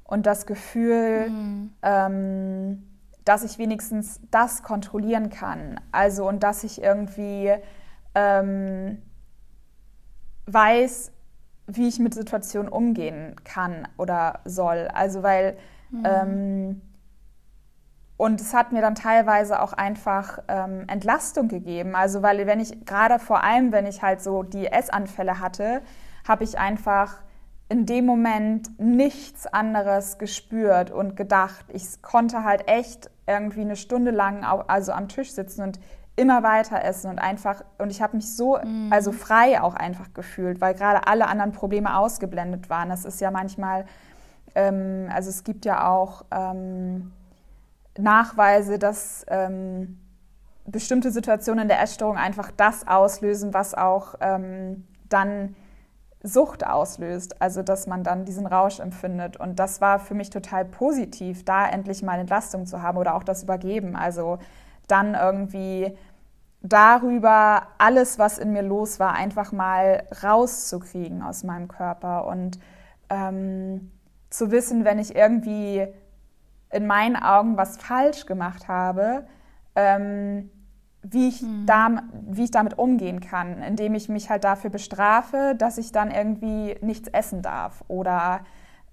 und 0.04 0.26
das 0.26 0.46
Gefühl, 0.46 1.30
mhm. 1.30 1.70
ähm, 1.82 2.82
dass 3.24 3.44
ich 3.44 3.58
wenigstens 3.58 4.20
das 4.30 4.64
kontrollieren 4.64 5.30
kann. 5.30 5.80
Also 5.92 6.28
und 6.28 6.42
dass 6.42 6.64
ich 6.64 6.82
irgendwie 6.82 7.52
ähm, 8.16 9.00
weiß, 10.46 11.12
wie 11.68 11.86
ich 11.86 12.00
mit 12.00 12.14
Situationen 12.14 12.72
umgehen 12.72 13.36
kann 13.44 13.86
oder 13.96 14.40
soll. 14.44 14.88
Also 14.92 15.22
weil 15.22 15.56
mhm. 15.90 16.02
ähm, 16.04 16.80
und 18.20 18.38
es 18.38 18.52
hat 18.52 18.70
mir 18.70 18.82
dann 18.82 18.94
teilweise 18.94 19.62
auch 19.62 19.72
einfach 19.72 20.40
ähm, 20.46 20.84
Entlastung 20.88 21.48
gegeben. 21.48 21.94
Also 21.96 22.20
weil 22.20 22.46
wenn 22.46 22.60
ich 22.60 22.84
gerade 22.84 23.18
vor 23.18 23.42
allem, 23.42 23.72
wenn 23.72 23.86
ich 23.86 24.02
halt 24.02 24.20
so 24.20 24.42
die 24.42 24.66
Essanfälle 24.66 25.40
hatte, 25.40 25.80
habe 26.28 26.44
ich 26.44 26.58
einfach 26.58 27.22
in 27.70 27.86
dem 27.86 28.04
Moment 28.04 28.78
nichts 28.78 29.46
anderes 29.46 30.18
gespürt 30.18 30.90
und 30.90 31.16
gedacht. 31.16 31.64
Ich 31.68 32.02
konnte 32.02 32.44
halt 32.44 32.68
echt 32.68 33.10
irgendwie 33.26 33.62
eine 33.62 33.76
Stunde 33.76 34.10
lang 34.10 34.44
also 34.44 34.92
am 34.92 35.08
Tisch 35.08 35.32
sitzen 35.32 35.62
und 35.62 35.80
immer 36.14 36.42
weiter 36.42 36.84
essen 36.84 37.08
und 37.10 37.20
einfach 37.20 37.64
und 37.78 37.88
ich 37.88 38.02
habe 38.02 38.16
mich 38.16 38.36
so 38.36 38.58
mm. 38.58 38.92
also 38.92 39.12
frei 39.12 39.62
auch 39.62 39.74
einfach 39.74 40.12
gefühlt, 40.12 40.60
weil 40.60 40.74
gerade 40.74 41.06
alle 41.06 41.26
anderen 41.26 41.52
Probleme 41.52 41.96
ausgeblendet 41.96 42.68
waren. 42.68 42.90
Das 42.90 43.06
ist 43.06 43.22
ja 43.22 43.30
manchmal 43.30 43.86
ähm, 44.54 45.08
also 45.10 45.30
es 45.30 45.42
gibt 45.42 45.64
ja 45.64 45.88
auch 45.88 46.26
ähm, 46.30 47.12
Nachweise, 47.98 48.78
dass 48.78 49.24
ähm, 49.28 49.98
bestimmte 50.66 51.10
Situationen 51.10 51.62
in 51.62 51.68
der 51.68 51.80
Essstörung 51.82 52.16
einfach 52.16 52.50
das 52.50 52.86
auslösen, 52.86 53.52
was 53.54 53.74
auch 53.74 54.14
ähm, 54.20 54.86
dann 55.08 55.56
Sucht 56.22 56.66
auslöst, 56.66 57.40
also 57.40 57.62
dass 57.62 57.86
man 57.86 58.04
dann 58.04 58.26
diesen 58.26 58.46
Rausch 58.46 58.78
empfindet. 58.78 59.38
Und 59.38 59.58
das 59.58 59.80
war 59.80 59.98
für 59.98 60.14
mich 60.14 60.28
total 60.28 60.66
positiv, 60.66 61.44
da 61.44 61.66
endlich 61.66 62.02
mal 62.02 62.18
Entlastung 62.18 62.66
zu 62.66 62.82
haben 62.82 62.98
oder 62.98 63.14
auch 63.14 63.24
das 63.24 63.42
Übergeben. 63.42 63.96
Also 63.96 64.38
dann 64.86 65.14
irgendwie 65.14 65.96
darüber 66.60 67.68
alles, 67.78 68.18
was 68.18 68.38
in 68.38 68.52
mir 68.52 68.62
los 68.62 69.00
war, 69.00 69.14
einfach 69.14 69.50
mal 69.52 70.04
rauszukriegen 70.22 71.22
aus 71.22 71.42
meinem 71.42 71.68
Körper 71.68 72.26
und 72.26 72.58
ähm, 73.08 73.90
zu 74.28 74.50
wissen, 74.50 74.84
wenn 74.84 74.98
ich 74.98 75.16
irgendwie 75.16 75.88
in 76.70 76.86
meinen 76.86 77.16
Augen 77.16 77.56
was 77.56 77.76
falsch 77.76 78.26
gemacht 78.26 78.68
habe, 78.68 79.26
ähm, 79.74 80.50
wie, 81.02 81.28
ich 81.28 81.42
mhm. 81.42 81.66
da, 81.66 82.02
wie 82.28 82.44
ich 82.44 82.50
damit 82.50 82.78
umgehen 82.78 83.20
kann, 83.20 83.62
indem 83.62 83.94
ich 83.94 84.08
mich 84.08 84.30
halt 84.30 84.44
dafür 84.44 84.70
bestrafe, 84.70 85.54
dass 85.56 85.78
ich 85.78 85.92
dann 85.92 86.10
irgendwie 86.10 86.76
nichts 86.80 87.08
essen 87.08 87.42
darf 87.42 87.82
oder 87.88 88.40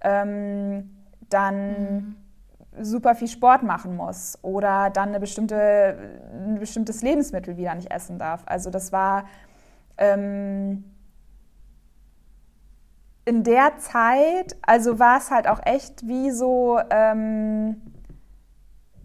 ähm, 0.02 0.96
dann 1.30 1.68
mhm. 1.68 2.16
super 2.82 3.16
viel 3.16 3.28
Sport 3.28 3.64
machen 3.64 3.96
muss 3.96 4.40
oder 4.42 4.90
dann 4.90 5.10
eine 5.10 5.20
bestimmte, 5.20 5.98
ein 6.34 6.60
bestimmtes 6.60 7.02
Lebensmittel 7.02 7.58
wieder 7.58 7.76
nicht 7.76 7.92
essen 7.92 8.18
darf. 8.18 8.44
Also 8.46 8.70
das 8.70 8.92
war 8.92 9.26
ähm, 9.98 10.86
in 13.28 13.44
der 13.44 13.78
Zeit, 13.78 14.56
also 14.62 15.00
war 15.00 15.18
es 15.18 15.32
halt 15.32 15.48
auch 15.48 15.60
echt 15.66 16.08
wie 16.08 16.32
so, 16.32 16.80
ähm, 16.90 17.82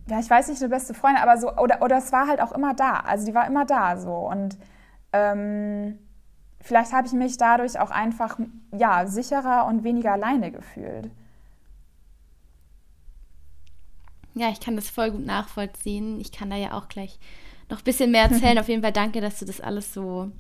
ja, 0.07 0.21
ich 0.21 0.31
weiß 0.31 0.49
nicht, 0.49 0.63
eine 0.63 0.69
beste 0.69 0.95
Freundin, 0.95 1.23
aber 1.23 1.37
so, 1.39 1.53
oder, 1.57 1.83
oder 1.83 1.99
es 1.99 2.13
war 2.13 2.29
halt 2.29 2.41
auch 2.41 2.53
immer 2.53 2.73
da. 2.73 3.01
Also 3.01 3.27
die 3.27 3.35
war 3.35 3.49
immer 3.49 3.65
da 3.65 3.97
so. 3.97 4.13
Und 4.13 4.57
ähm, 5.13 5.99
vielleicht 6.61 6.93
habe 6.93 7.09
ich 7.09 7.13
mich 7.13 7.37
dadurch 7.37 7.81
auch 7.81 7.91
einfach, 7.91 8.39
ja, 8.73 9.07
sicherer 9.07 9.67
und 9.67 9.83
weniger 9.83 10.13
alleine 10.13 10.53
gefühlt. 10.53 11.11
Ja, 14.35 14.51
ich 14.51 14.61
kann 14.61 14.77
das 14.77 14.89
voll 14.89 15.11
gut 15.11 15.27
nachvollziehen. 15.27 16.21
Ich 16.21 16.31
kann 16.31 16.49
da 16.49 16.57
ja 16.57 16.75
auch 16.75 16.89
gleich 16.89 17.19
noch 17.69 17.79
ein 17.79 17.85
bisschen 17.85 18.13
mehr 18.13 18.31
erzählen. 18.31 18.59
Auf 18.61 18.69
jeden 18.69 18.83
Fall 18.83 18.93
danke, 18.93 19.21
dass 19.21 19.41
du 19.41 19.47
das 19.47 19.61
alles 19.61 19.93
so 19.93 20.31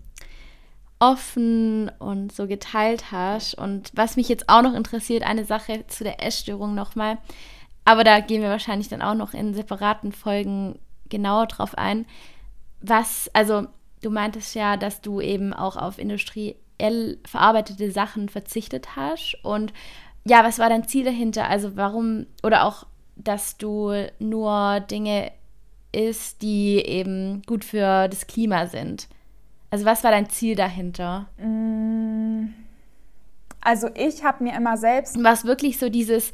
offen 1.02 1.90
und 1.98 2.30
so 2.30 2.46
geteilt 2.46 3.10
hast. 3.10 3.54
Und 3.54 3.90
was 3.92 4.16
mich 4.16 4.28
jetzt 4.28 4.48
auch 4.48 4.62
noch 4.62 4.72
interessiert, 4.72 5.24
eine 5.24 5.44
Sache 5.44 5.84
zu 5.88 6.04
der 6.04 6.24
Essstörung 6.24 6.76
nochmal, 6.76 7.18
aber 7.84 8.04
da 8.04 8.20
gehen 8.20 8.40
wir 8.40 8.50
wahrscheinlich 8.50 8.88
dann 8.88 9.02
auch 9.02 9.16
noch 9.16 9.34
in 9.34 9.52
separaten 9.52 10.12
Folgen 10.12 10.78
genauer 11.08 11.48
drauf 11.48 11.76
ein. 11.76 12.06
Was, 12.80 13.28
also 13.32 13.66
du 14.00 14.10
meintest 14.10 14.54
ja, 14.54 14.76
dass 14.76 15.00
du 15.00 15.20
eben 15.20 15.52
auch 15.52 15.76
auf 15.76 15.98
industriell 15.98 17.18
verarbeitete 17.26 17.90
Sachen 17.90 18.28
verzichtet 18.28 18.94
hast. 18.94 19.36
Und 19.42 19.72
ja, 20.24 20.44
was 20.44 20.60
war 20.60 20.68
dein 20.68 20.86
Ziel 20.86 21.04
dahinter? 21.04 21.48
Also 21.48 21.76
warum, 21.76 22.26
oder 22.44 22.64
auch, 22.64 22.86
dass 23.16 23.56
du 23.56 23.92
nur 24.20 24.78
Dinge 24.78 25.32
isst, 25.90 26.42
die 26.42 26.76
eben 26.76 27.42
gut 27.42 27.64
für 27.64 28.06
das 28.06 28.28
Klima 28.28 28.68
sind. 28.68 29.08
Also 29.72 29.86
was 29.86 30.04
war 30.04 30.10
dein 30.10 30.28
Ziel 30.28 30.54
dahinter? 30.54 31.28
Mm. 31.38 32.48
Also 33.62 33.88
ich 33.94 34.22
habe 34.22 34.44
mir 34.44 34.54
immer 34.54 34.76
selbst. 34.76 35.22
War 35.24 35.32
es 35.32 35.46
wirklich 35.46 35.78
so 35.78 35.88
dieses, 35.88 36.30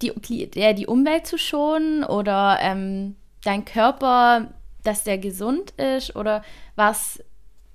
die, 0.00 0.12
die, 0.20 0.48
die 0.48 0.86
Umwelt 0.86 1.26
zu 1.26 1.36
schonen 1.36 2.04
oder 2.04 2.58
ähm, 2.60 3.16
dein 3.42 3.64
Körper, 3.64 4.52
dass 4.84 5.02
der 5.02 5.18
gesund 5.18 5.72
ist 5.72 6.14
oder 6.14 6.42
war 6.76 6.92
es 6.92 7.20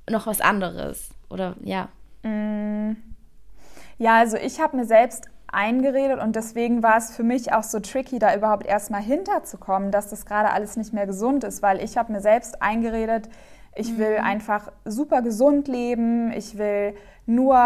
noch 0.10 0.28
was 0.28 0.40
anderes? 0.40 1.10
Oder 1.30 1.58
ja. 1.62 1.90
Mm. 2.24 2.96
Ja, 3.98 4.20
also 4.20 4.38
ich 4.38 4.62
habe 4.62 4.78
mir 4.78 4.86
selbst 4.86 5.26
eingeredet 5.48 6.22
und 6.22 6.38
deswegen 6.38 6.84
war 6.84 6.98
es 6.98 7.14
für 7.14 7.24
mich 7.24 7.52
auch 7.52 7.64
so 7.64 7.82
tricky, 7.82 8.18
da 8.18 8.34
überhaupt 8.34 8.66
erstmal 8.66 9.02
hinterzukommen, 9.02 9.92
dass 9.92 10.10
das 10.10 10.26
gerade 10.26 10.52
alles 10.52 10.78
nicht 10.78 10.94
mehr 10.94 11.06
gesund 11.06 11.44
ist, 11.44 11.62
weil 11.62 11.84
ich 11.84 11.98
habe 11.98 12.14
mir 12.14 12.22
selbst 12.22 12.62
eingeredet, 12.62 13.28
ich 13.76 13.98
will 13.98 14.18
mhm. 14.20 14.26
einfach 14.26 14.72
super 14.86 15.22
gesund 15.22 15.68
leben. 15.68 16.32
Ich 16.32 16.58
will 16.58 16.96
nur 17.26 17.60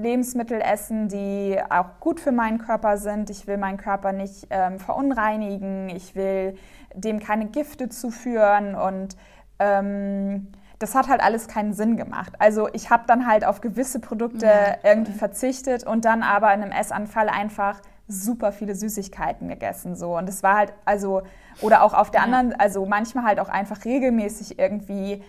Lebensmittel 0.00 0.60
essen, 0.60 1.08
die 1.08 1.58
auch 1.68 2.00
gut 2.00 2.20
für 2.20 2.32
meinen 2.32 2.58
Körper 2.58 2.96
sind. 2.96 3.28
Ich 3.30 3.46
will 3.46 3.58
meinen 3.58 3.76
Körper 3.76 4.12
nicht 4.12 4.46
ähm, 4.50 4.78
verunreinigen. 4.78 5.90
Ich 5.90 6.14
will 6.14 6.56
dem 6.94 7.20
keine 7.20 7.46
Gifte 7.46 7.88
zuführen. 7.88 8.74
Und 8.74 9.16
ähm, 9.58 10.48
das 10.78 10.94
hat 10.94 11.08
halt 11.08 11.22
alles 11.22 11.48
keinen 11.48 11.74
Sinn 11.74 11.96
gemacht. 11.96 12.32
Also 12.38 12.68
ich 12.72 12.90
habe 12.90 13.04
dann 13.06 13.26
halt 13.26 13.44
auf 13.44 13.60
gewisse 13.60 14.00
Produkte 14.00 14.46
ja, 14.46 14.76
irgendwie 14.82 15.12
verzichtet 15.12 15.84
und 15.84 16.04
dann 16.04 16.22
aber 16.22 16.52
in 16.54 16.62
einem 16.62 16.72
Essanfall 16.72 17.28
einfach 17.28 17.80
super 18.06 18.52
viele 18.52 18.74
Süßigkeiten 18.74 19.48
gegessen 19.48 19.96
so 19.96 20.18
und 20.18 20.28
es 20.28 20.42
war 20.42 20.58
halt 20.58 20.74
also 20.84 21.22
oder 21.60 21.82
auch 21.82 21.94
auf 21.94 22.10
der 22.10 22.20
ja. 22.20 22.24
anderen 22.26 22.58
also 22.58 22.86
manchmal 22.86 23.24
halt 23.24 23.40
auch 23.40 23.48
einfach 23.48 23.84
regelmäßig 23.84 24.58
irgendwie 24.58 25.22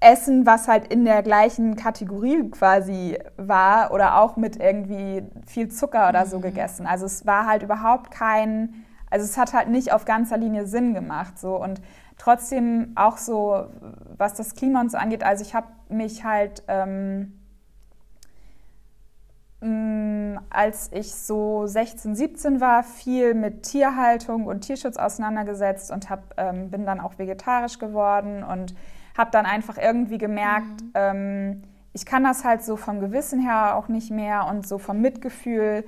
Essen, 0.00 0.44
was 0.46 0.68
halt 0.68 0.88
in 0.88 1.04
der 1.04 1.22
gleichen 1.22 1.76
Kategorie 1.76 2.50
quasi 2.50 3.18
war 3.36 3.92
oder 3.92 4.20
auch 4.20 4.36
mit 4.36 4.56
irgendwie 4.56 5.22
viel 5.46 5.68
Zucker 5.68 6.08
oder 6.08 6.26
so 6.26 6.38
mhm. 6.38 6.42
gegessen. 6.42 6.86
Also 6.86 7.06
es 7.06 7.26
war 7.26 7.46
halt 7.46 7.62
überhaupt 7.62 8.10
kein, 8.10 8.84
also 9.10 9.24
es 9.24 9.38
hat 9.38 9.52
halt 9.54 9.68
nicht 9.68 9.92
auf 9.92 10.04
ganzer 10.04 10.36
Linie 10.36 10.66
Sinn 10.66 10.94
gemacht 10.94 11.38
so 11.38 11.56
und 11.56 11.80
trotzdem 12.18 12.92
auch 12.94 13.16
so, 13.16 13.66
was 14.16 14.34
das 14.34 14.54
Klima 14.54 14.80
und 14.80 14.90
so 14.90 14.98
angeht, 14.98 15.24
also 15.24 15.42
ich 15.42 15.54
habe 15.54 15.68
mich 15.88 16.24
halt, 16.24 16.62
ähm, 16.68 17.35
als 20.50 20.90
ich 20.92 21.14
so 21.14 21.66
16, 21.66 22.14
17 22.14 22.60
war, 22.60 22.82
viel 22.82 23.34
mit 23.34 23.62
Tierhaltung 23.62 24.46
und 24.46 24.60
Tierschutz 24.60 24.96
auseinandergesetzt 24.96 25.90
und 25.90 26.10
hab, 26.10 26.34
ähm, 26.36 26.70
bin 26.70 26.86
dann 26.86 27.00
auch 27.00 27.18
vegetarisch 27.18 27.78
geworden 27.78 28.42
und 28.42 28.74
habe 29.16 29.30
dann 29.30 29.46
einfach 29.46 29.78
irgendwie 29.78 30.18
gemerkt, 30.18 30.82
mhm. 30.82 30.90
ähm, 30.94 31.62
ich 31.92 32.04
kann 32.04 32.24
das 32.24 32.44
halt 32.44 32.62
so 32.62 32.76
vom 32.76 33.00
Gewissen 33.00 33.40
her 33.40 33.76
auch 33.76 33.88
nicht 33.88 34.10
mehr 34.10 34.46
und 34.46 34.66
so 34.66 34.76
vom 34.76 35.00
Mitgefühl 35.00 35.84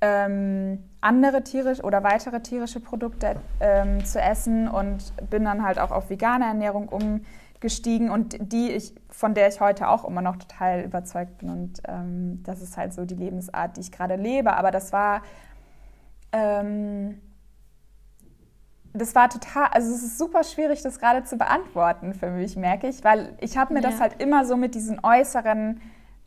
ähm, 0.00 0.84
andere 1.00 1.42
tierische 1.42 1.82
oder 1.82 2.04
weitere 2.04 2.40
tierische 2.40 2.78
Produkte 2.78 3.36
ähm, 3.58 4.04
zu 4.04 4.20
essen 4.20 4.68
und 4.68 5.12
bin 5.28 5.44
dann 5.44 5.64
halt 5.64 5.80
auch 5.80 5.90
auf 5.90 6.10
vegane 6.10 6.44
Ernährung 6.44 6.88
umgestiegen 6.88 7.26
und 8.10 8.36
die 8.40 8.70
ich, 8.70 8.94
von 9.10 9.34
der 9.34 9.48
ich 9.48 9.60
heute 9.60 9.88
auch 9.88 10.04
immer 10.04 10.22
noch 10.22 10.36
total 10.36 10.82
überzeugt 10.82 11.38
bin 11.38 11.50
und 11.50 11.82
ähm, 11.86 12.42
das 12.44 12.62
ist 12.62 12.76
halt 12.76 12.92
so 12.92 13.04
die 13.04 13.16
Lebensart, 13.16 13.76
die 13.76 13.80
ich 13.80 13.92
gerade 13.92 14.16
lebe. 14.16 14.52
Aber 14.52 14.70
das 14.70 14.92
war 14.92 15.22
ähm, 16.32 17.20
das 18.94 19.14
war 19.14 19.28
total, 19.28 19.68
also 19.68 19.94
es 19.94 20.02
ist 20.02 20.18
super 20.18 20.44
schwierig, 20.44 20.82
das 20.82 20.98
gerade 20.98 21.24
zu 21.24 21.36
beantworten 21.36 22.14
für 22.14 22.30
mich, 22.30 22.56
merke 22.56 22.88
ich, 22.88 23.04
weil 23.04 23.34
ich 23.40 23.56
habe 23.56 23.74
mir 23.74 23.82
ja. 23.82 23.90
das 23.90 24.00
halt 24.00 24.20
immer 24.20 24.44
so 24.44 24.56
mit 24.56 24.74
diesen 24.74 25.00
äußeren 25.02 25.80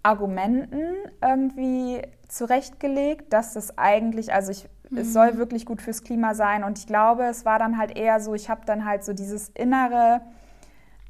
Argumenten 0.03 0.95
irgendwie 1.21 2.01
zurechtgelegt, 2.27 3.33
dass 3.33 3.53
das 3.53 3.77
eigentlich, 3.77 4.33
also 4.33 4.51
ich, 4.51 4.67
mhm. 4.89 4.99
es 4.99 5.13
soll 5.13 5.37
wirklich 5.37 5.65
gut 5.65 5.81
fürs 5.81 6.03
Klima 6.03 6.33
sein 6.33 6.63
und 6.63 6.77
ich 6.77 6.87
glaube, 6.87 7.23
es 7.23 7.45
war 7.45 7.59
dann 7.59 7.77
halt 7.77 7.97
eher 7.97 8.19
so, 8.19 8.33
ich 8.33 8.49
habe 8.49 8.61
dann 8.65 8.85
halt 8.85 9.03
so 9.03 9.13
dieses 9.13 9.49
innere, 9.49 10.21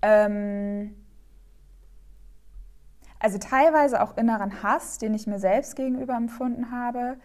ähm, 0.01 0.95
also 3.19 3.37
teilweise 3.37 4.01
auch 4.01 4.17
inneren 4.17 4.63
Hass, 4.63 4.97
den 4.97 5.13
ich 5.13 5.27
mir 5.27 5.39
selbst 5.39 5.75
gegenüber 5.75 6.15
empfunden 6.15 6.71
habe. 6.71 7.17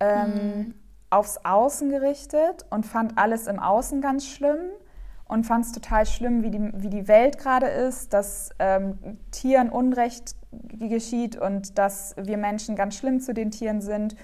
Ähm, 0.00 0.30
mhm 0.34 0.74
aufs 1.10 1.38
Außen 1.44 1.90
gerichtet 1.90 2.64
und 2.70 2.86
fand 2.86 3.18
alles 3.18 3.48
im 3.48 3.58
Außen 3.58 4.00
ganz 4.00 4.26
schlimm 4.26 4.60
und 5.26 5.44
fand 5.44 5.64
es 5.64 5.72
total 5.72 6.06
schlimm, 6.06 6.42
wie 6.42 6.50
die, 6.50 6.70
wie 6.74 6.88
die 6.88 7.08
Welt 7.08 7.38
gerade 7.38 7.66
ist, 7.66 8.12
dass 8.12 8.50
ähm, 8.60 9.18
Tieren 9.32 9.70
Unrecht 9.70 10.36
geschieht 10.52 11.36
und 11.36 11.78
dass 11.78 12.14
wir 12.16 12.36
Menschen 12.36 12.76
ganz 12.76 12.96
schlimm 12.96 13.20
zu 13.20 13.34
den 13.34 13.50
Tieren 13.50 13.80
sind. 13.80 14.16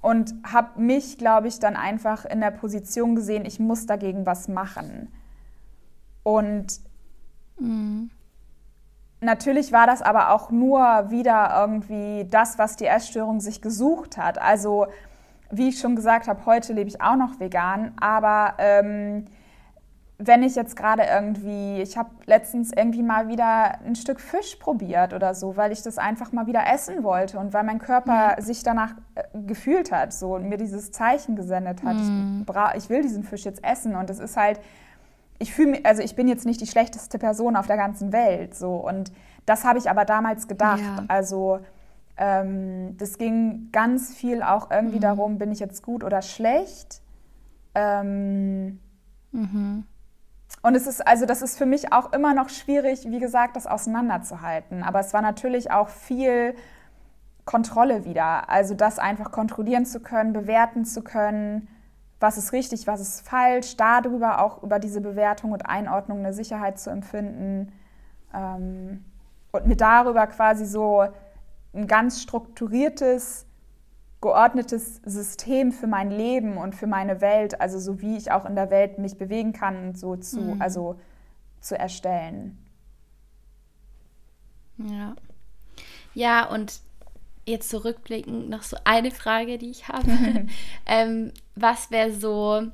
Und 0.00 0.34
habe 0.44 0.78
mich, 0.82 1.16
glaube 1.16 1.48
ich, 1.48 1.60
dann 1.60 1.76
einfach 1.76 2.26
in 2.26 2.40
der 2.40 2.50
Position 2.50 3.14
gesehen, 3.14 3.46
ich 3.46 3.58
muss 3.58 3.86
dagegen 3.86 4.26
was 4.26 4.48
machen. 4.48 5.10
Und 6.22 6.80
mhm. 7.58 8.10
natürlich 9.20 9.72
war 9.72 9.86
das 9.86 10.02
aber 10.02 10.30
auch 10.30 10.50
nur 10.50 11.10
wieder 11.10 11.54
irgendwie 11.56 12.26
das, 12.30 12.58
was 12.58 12.76
die 12.76 12.86
Essstörung 12.86 13.40
sich 13.40 13.62
gesucht 13.62 14.16
hat. 14.16 14.40
Also 14.40 14.86
wie 15.50 15.68
ich 15.68 15.78
schon 15.78 15.96
gesagt 15.96 16.26
habe, 16.28 16.44
heute 16.46 16.72
lebe 16.72 16.88
ich 16.88 17.00
auch 17.00 17.16
noch 17.16 17.38
vegan, 17.38 17.92
aber 18.00 18.54
ähm, 18.58 19.26
wenn 20.18 20.42
ich 20.42 20.54
jetzt 20.54 20.76
gerade 20.76 21.02
irgendwie, 21.02 21.82
ich 21.82 21.96
habe 21.96 22.10
letztens 22.26 22.72
irgendwie 22.72 23.02
mal 23.02 23.28
wieder 23.28 23.80
ein 23.84 23.96
Stück 23.96 24.20
Fisch 24.20 24.56
probiert 24.56 25.12
oder 25.12 25.34
so, 25.34 25.56
weil 25.56 25.72
ich 25.72 25.82
das 25.82 25.98
einfach 25.98 26.30
mal 26.32 26.46
wieder 26.46 26.62
essen 26.72 27.02
wollte 27.02 27.38
und 27.38 27.52
weil 27.52 27.64
mein 27.64 27.78
Körper 27.78 28.36
mhm. 28.38 28.42
sich 28.42 28.62
danach 28.62 28.92
äh, 29.16 29.22
gefühlt 29.46 29.90
hat, 29.90 30.12
so 30.12 30.34
und 30.34 30.48
mir 30.48 30.56
dieses 30.56 30.92
Zeichen 30.92 31.34
gesendet 31.34 31.82
hat, 31.82 31.96
mhm. 31.96 32.46
ich, 32.74 32.84
ich 32.84 32.90
will 32.90 33.02
diesen 33.02 33.24
Fisch 33.24 33.44
jetzt 33.44 33.64
essen 33.64 33.96
und 33.96 34.08
es 34.08 34.20
ist 34.20 34.36
halt, 34.36 34.60
ich 35.38 35.52
fühle 35.52 35.72
mich, 35.72 35.86
also 35.86 36.02
ich 36.02 36.16
bin 36.16 36.28
jetzt 36.28 36.46
nicht 36.46 36.60
die 36.60 36.66
schlechteste 36.66 37.18
Person 37.18 37.56
auf 37.56 37.66
der 37.66 37.76
ganzen 37.76 38.12
Welt, 38.12 38.54
so 38.54 38.76
und 38.76 39.12
das 39.46 39.64
habe 39.64 39.78
ich 39.78 39.90
aber 39.90 40.04
damals 40.04 40.48
gedacht, 40.48 40.80
ja. 40.80 41.04
also 41.08 41.60
ähm, 42.16 42.96
das 42.96 43.18
ging 43.18 43.68
ganz 43.72 44.14
viel 44.14 44.42
auch 44.42 44.70
irgendwie 44.70 44.96
mhm. 44.96 45.02
darum, 45.02 45.38
bin 45.38 45.50
ich 45.52 45.60
jetzt 45.60 45.82
gut 45.82 46.04
oder 46.04 46.22
schlecht. 46.22 47.02
Ähm, 47.74 48.78
mhm. 49.32 49.84
Und 50.62 50.74
es 50.74 50.86
ist, 50.86 51.06
also 51.06 51.26
das 51.26 51.42
ist 51.42 51.58
für 51.58 51.66
mich 51.66 51.92
auch 51.92 52.12
immer 52.12 52.34
noch 52.34 52.48
schwierig, 52.48 53.10
wie 53.10 53.18
gesagt, 53.18 53.56
das 53.56 53.66
auseinanderzuhalten. 53.66 54.82
Aber 54.82 55.00
es 55.00 55.12
war 55.12 55.20
natürlich 55.20 55.70
auch 55.70 55.88
viel 55.88 56.54
Kontrolle 57.44 58.04
wieder. 58.04 58.48
Also 58.48 58.74
das 58.74 58.98
einfach 58.98 59.30
kontrollieren 59.30 59.84
zu 59.84 60.00
können, 60.00 60.32
bewerten 60.32 60.84
zu 60.84 61.02
können, 61.02 61.68
was 62.24 62.38
ist 62.38 62.54
richtig, 62.54 62.86
was 62.86 63.00
ist 63.00 63.20
falsch, 63.28 63.76
darüber 63.76 64.42
auch 64.42 64.62
über 64.62 64.78
diese 64.78 65.02
Bewertung 65.02 65.52
und 65.52 65.66
Einordnung 65.66 66.20
eine 66.20 66.32
Sicherheit 66.32 66.78
zu 66.78 66.88
empfinden. 66.88 67.70
Ähm, 68.32 69.04
und 69.52 69.66
mir 69.66 69.76
darüber 69.76 70.26
quasi 70.26 70.64
so 70.64 71.06
ein 71.74 71.86
ganz 71.86 72.22
strukturiertes, 72.22 73.44
geordnetes 74.22 75.02
System 75.04 75.70
für 75.70 75.86
mein 75.86 76.10
Leben 76.10 76.56
und 76.56 76.74
für 76.74 76.86
meine 76.86 77.20
Welt, 77.20 77.60
also 77.60 77.78
so 77.78 78.00
wie 78.00 78.16
ich 78.16 78.32
auch 78.32 78.46
in 78.46 78.54
der 78.54 78.70
Welt 78.70 78.98
mich 78.98 79.18
bewegen 79.18 79.52
kann, 79.52 79.94
so 79.94 80.16
zu, 80.16 80.40
mhm. 80.40 80.62
also 80.62 80.98
zu 81.60 81.78
erstellen. 81.78 82.56
Ja. 84.78 85.14
Ja, 86.14 86.48
und 86.48 86.80
jetzt 87.46 87.70
zurückblickend 87.70 88.48
noch 88.48 88.62
so 88.62 88.76
eine 88.84 89.10
Frage, 89.10 89.58
die 89.58 89.70
ich 89.70 89.88
habe. 89.88 90.10
ähm, 90.86 91.32
was 91.54 91.90
wäre 91.90 92.12
so 92.12 92.66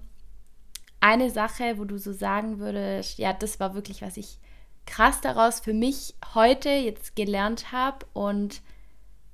eine 1.00 1.30
Sache, 1.30 1.78
wo 1.78 1.84
du 1.84 1.98
so 1.98 2.12
sagen 2.12 2.58
würdest, 2.58 3.18
ja, 3.18 3.32
das 3.32 3.58
war 3.58 3.74
wirklich, 3.74 4.02
was 4.02 4.16
ich 4.16 4.38
krass 4.86 5.20
daraus 5.20 5.60
für 5.60 5.72
mich 5.72 6.14
heute 6.34 6.68
jetzt 6.68 7.16
gelernt 7.16 7.72
habe 7.72 8.06
und 8.12 8.60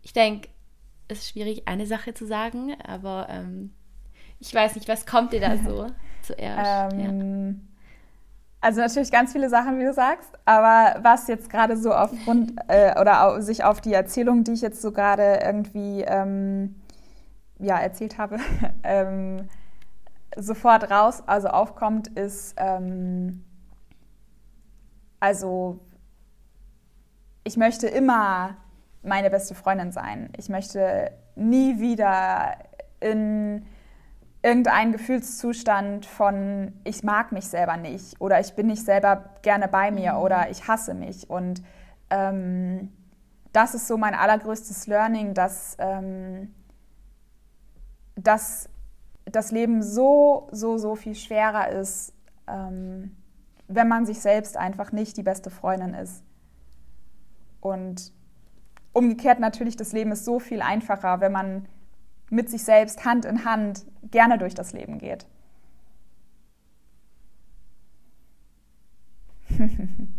ich 0.02 0.12
denke, 0.12 0.48
es 1.08 1.18
ist 1.18 1.30
schwierig, 1.30 1.66
eine 1.66 1.86
Sache 1.86 2.14
zu 2.14 2.26
sagen, 2.26 2.76
aber 2.82 3.28
ähm, 3.30 3.72
ich 4.38 4.52
weiß 4.54 4.74
nicht, 4.74 4.88
was 4.88 5.06
kommt 5.06 5.32
dir 5.32 5.40
da 5.40 5.56
so 5.56 5.86
zuerst? 6.22 6.94
Ähm, 6.94 7.00
ja. 7.00 7.54
Also 8.60 8.80
natürlich 8.80 9.12
ganz 9.12 9.32
viele 9.32 9.48
Sachen, 9.48 9.78
wie 9.78 9.84
du 9.84 9.92
sagst, 9.92 10.30
aber 10.44 10.98
was 11.02 11.28
jetzt 11.28 11.50
gerade 11.50 11.76
so 11.76 11.92
aufgrund 11.92 12.54
äh, 12.68 12.98
oder 13.00 13.26
auf, 13.26 13.42
sich 13.42 13.62
auf 13.64 13.80
die 13.80 13.92
Erzählung, 13.92 14.44
die 14.44 14.52
ich 14.52 14.62
jetzt 14.62 14.82
so 14.82 14.92
gerade 14.92 15.40
irgendwie 15.44 16.02
ähm, 16.02 16.74
ja, 17.58 17.78
erzählt 17.78 18.18
habe, 18.18 18.38
ähm, 18.82 19.48
sofort 20.36 20.90
raus, 20.90 21.22
also 21.26 21.48
aufkommt, 21.48 22.08
ist 22.08 22.54
ähm, 22.56 23.44
also 25.20 25.80
ich 27.44 27.56
möchte 27.56 27.86
immer 27.86 28.56
meine 29.02 29.30
beste 29.30 29.54
Freundin 29.54 29.92
sein. 29.92 30.30
Ich 30.36 30.48
möchte 30.48 31.12
nie 31.36 31.78
wieder 31.78 32.56
in 33.00 33.64
irgendeinen 34.46 34.92
Gefühlszustand 34.92 36.06
von 36.06 36.72
ich 36.84 37.02
mag 37.02 37.32
mich 37.32 37.46
selber 37.48 37.76
nicht 37.76 38.20
oder 38.20 38.38
ich 38.38 38.54
bin 38.54 38.68
nicht 38.68 38.84
selber 38.84 39.30
gerne 39.42 39.66
bei 39.66 39.90
mir 39.90 40.12
mhm. 40.12 40.18
oder 40.18 40.50
ich 40.50 40.68
hasse 40.68 40.94
mich. 40.94 41.28
Und 41.28 41.62
ähm, 42.10 42.92
das 43.52 43.74
ist 43.74 43.88
so 43.88 43.96
mein 43.96 44.14
allergrößtes 44.14 44.86
Learning, 44.86 45.34
dass, 45.34 45.76
ähm, 45.80 46.54
dass 48.14 48.68
das 49.24 49.50
Leben 49.50 49.82
so, 49.82 50.48
so, 50.52 50.78
so 50.78 50.94
viel 50.94 51.16
schwerer 51.16 51.70
ist, 51.70 52.14
ähm, 52.46 53.16
wenn 53.66 53.88
man 53.88 54.06
sich 54.06 54.20
selbst 54.20 54.56
einfach 54.56 54.92
nicht 54.92 55.16
die 55.16 55.24
beste 55.24 55.50
Freundin 55.50 55.94
ist. 55.94 56.22
Und 57.60 58.12
Umgekehrt 58.96 59.40
natürlich, 59.40 59.76
das 59.76 59.92
Leben 59.92 60.12
ist 60.12 60.24
so 60.24 60.38
viel 60.38 60.62
einfacher, 60.62 61.20
wenn 61.20 61.30
man 61.30 61.68
mit 62.30 62.50
sich 62.50 62.64
selbst 62.64 63.04
Hand 63.04 63.24
in 63.24 63.44
Hand 63.44 63.84
gerne 64.10 64.38
durch 64.38 64.54
das 64.54 64.72
Leben 64.72 64.98
geht. 64.98 65.26
okay. 69.50 70.10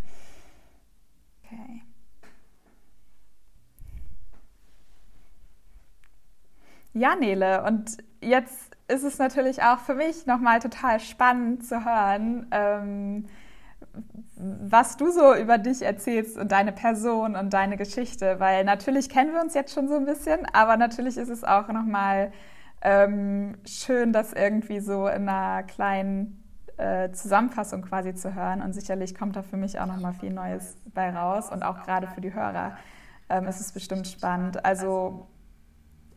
Ja, 6.94 7.16
Nele, 7.16 7.64
und 7.64 7.98
jetzt 8.22 8.76
ist 8.88 9.04
es 9.04 9.20
natürlich 9.20 9.62
auch 9.62 9.80
für 9.80 9.96
mich 9.96 10.26
nochmal 10.26 10.60
total 10.60 11.00
spannend 11.00 11.66
zu 11.66 11.86
hören, 11.86 12.48
ähm, 12.52 13.28
was 14.36 14.98
du 14.98 15.12
so 15.12 15.36
über 15.36 15.58
dich 15.58 15.82
erzählst 15.82 16.38
und 16.38 16.52
deine 16.52 16.72
Person 16.72 17.36
und 17.36 17.54
deine 17.54 17.78
Geschichte, 17.78 18.40
weil 18.40 18.64
natürlich 18.64 19.10
kennen 19.10 19.34
wir 19.34 19.42
uns 19.42 19.54
jetzt 19.54 19.74
schon 19.74 19.88
so 19.88 19.96
ein 19.96 20.06
bisschen, 20.06 20.46
aber 20.54 20.78
natürlich 20.78 21.18
ist 21.18 21.30
es 21.30 21.44
auch 21.44 21.68
nochmal 21.70 22.32
ähm, 22.82 23.58
schön, 23.66 24.14
das 24.14 24.34
irgendwie 24.34 24.80
so 24.80 25.08
in 25.08 25.28
einer 25.28 25.64
kleinen 25.64 26.44
äh, 26.78 27.12
Zusammenfassung 27.12 27.82
quasi 27.82 28.14
zu 28.14 28.36
hören 28.36 28.62
und 28.62 28.74
sicherlich 28.74 29.16
kommt 29.16 29.36
da 29.36 29.42
für 29.42 29.58
mich 29.58 29.80
auch 29.80 29.88
nochmal 29.88 30.14
viel 30.14 30.32
Neues 30.32 30.78
bei 30.94 31.10
raus 31.10 31.52
und 31.52 31.64
auch 31.64 31.82
gerade 31.84 32.08
für 32.08 32.22
die 32.22 32.34
Hörer 32.34 32.78
ähm, 33.30 33.48
ist 33.48 33.60
es 33.60 33.72
bestimmt 33.72 34.08
spannend. 34.08 34.64
Also 34.64 35.28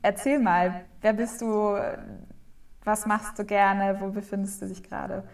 erzähl 0.03 0.39
mal, 0.39 0.85
wer 1.01 1.15
bist 1.15 1.41
du, 1.41 1.79
was 2.85 3.07
machst 3.07 3.39
du 3.39 3.45
gerne, 3.45 4.01
wo 4.01 4.11
befindest 4.11 4.61
du 4.61 4.67
dich 4.67 4.83
gerade? 4.83 5.25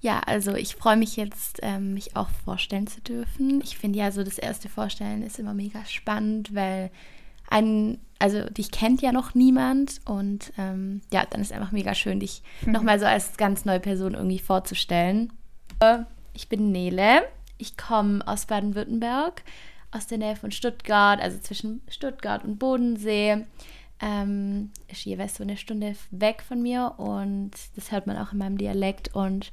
Ja, 0.00 0.20
also 0.20 0.54
ich 0.54 0.76
freue 0.76 0.96
mich 0.96 1.16
jetzt, 1.16 1.58
ähm, 1.62 1.94
mich 1.94 2.16
auch 2.16 2.28
vorstellen 2.44 2.86
zu 2.86 3.00
dürfen. 3.00 3.60
Ich 3.62 3.78
finde 3.78 3.98
ja 3.98 4.12
so, 4.12 4.22
das 4.22 4.38
erste 4.38 4.68
Vorstellen 4.68 5.22
ist 5.22 5.38
immer 5.38 5.54
mega 5.54 5.84
spannend, 5.86 6.54
weil 6.54 6.90
ein, 7.50 7.98
also 8.18 8.48
dich 8.48 8.70
kennt 8.70 9.02
ja 9.02 9.10
noch 9.10 9.34
niemand 9.34 10.00
und 10.04 10.52
ähm, 10.56 11.00
ja, 11.12 11.24
dann 11.28 11.40
ist 11.40 11.52
einfach 11.52 11.72
mega 11.72 11.94
schön, 11.94 12.20
dich 12.20 12.42
mhm. 12.64 12.72
nochmal 12.72 13.00
so 13.00 13.06
als 13.06 13.36
ganz 13.36 13.64
neue 13.64 13.80
Person 13.80 14.14
irgendwie 14.14 14.38
vorzustellen. 14.38 15.32
Ich 16.32 16.48
bin 16.48 16.70
Nele, 16.70 17.22
ich 17.56 17.76
komme 17.76 18.26
aus 18.26 18.46
Baden-Württemberg, 18.46 19.42
aus 19.90 20.06
der 20.06 20.18
Nähe 20.18 20.36
von 20.36 20.52
Stuttgart, 20.52 21.20
also 21.20 21.38
zwischen 21.38 21.82
Stuttgart 21.88 22.44
und 22.44 22.58
Bodensee. 22.58 23.46
Ähm, 24.00 24.70
ist 24.86 25.04
jeweils 25.04 25.34
so 25.34 25.42
eine 25.42 25.56
Stunde 25.56 25.96
weg 26.12 26.44
von 26.46 26.62
mir 26.62 26.94
und 26.98 27.50
das 27.74 27.90
hört 27.90 28.06
man 28.06 28.16
auch 28.16 28.32
in 28.32 28.38
meinem 28.38 28.56
Dialekt 28.56 29.12
und 29.12 29.50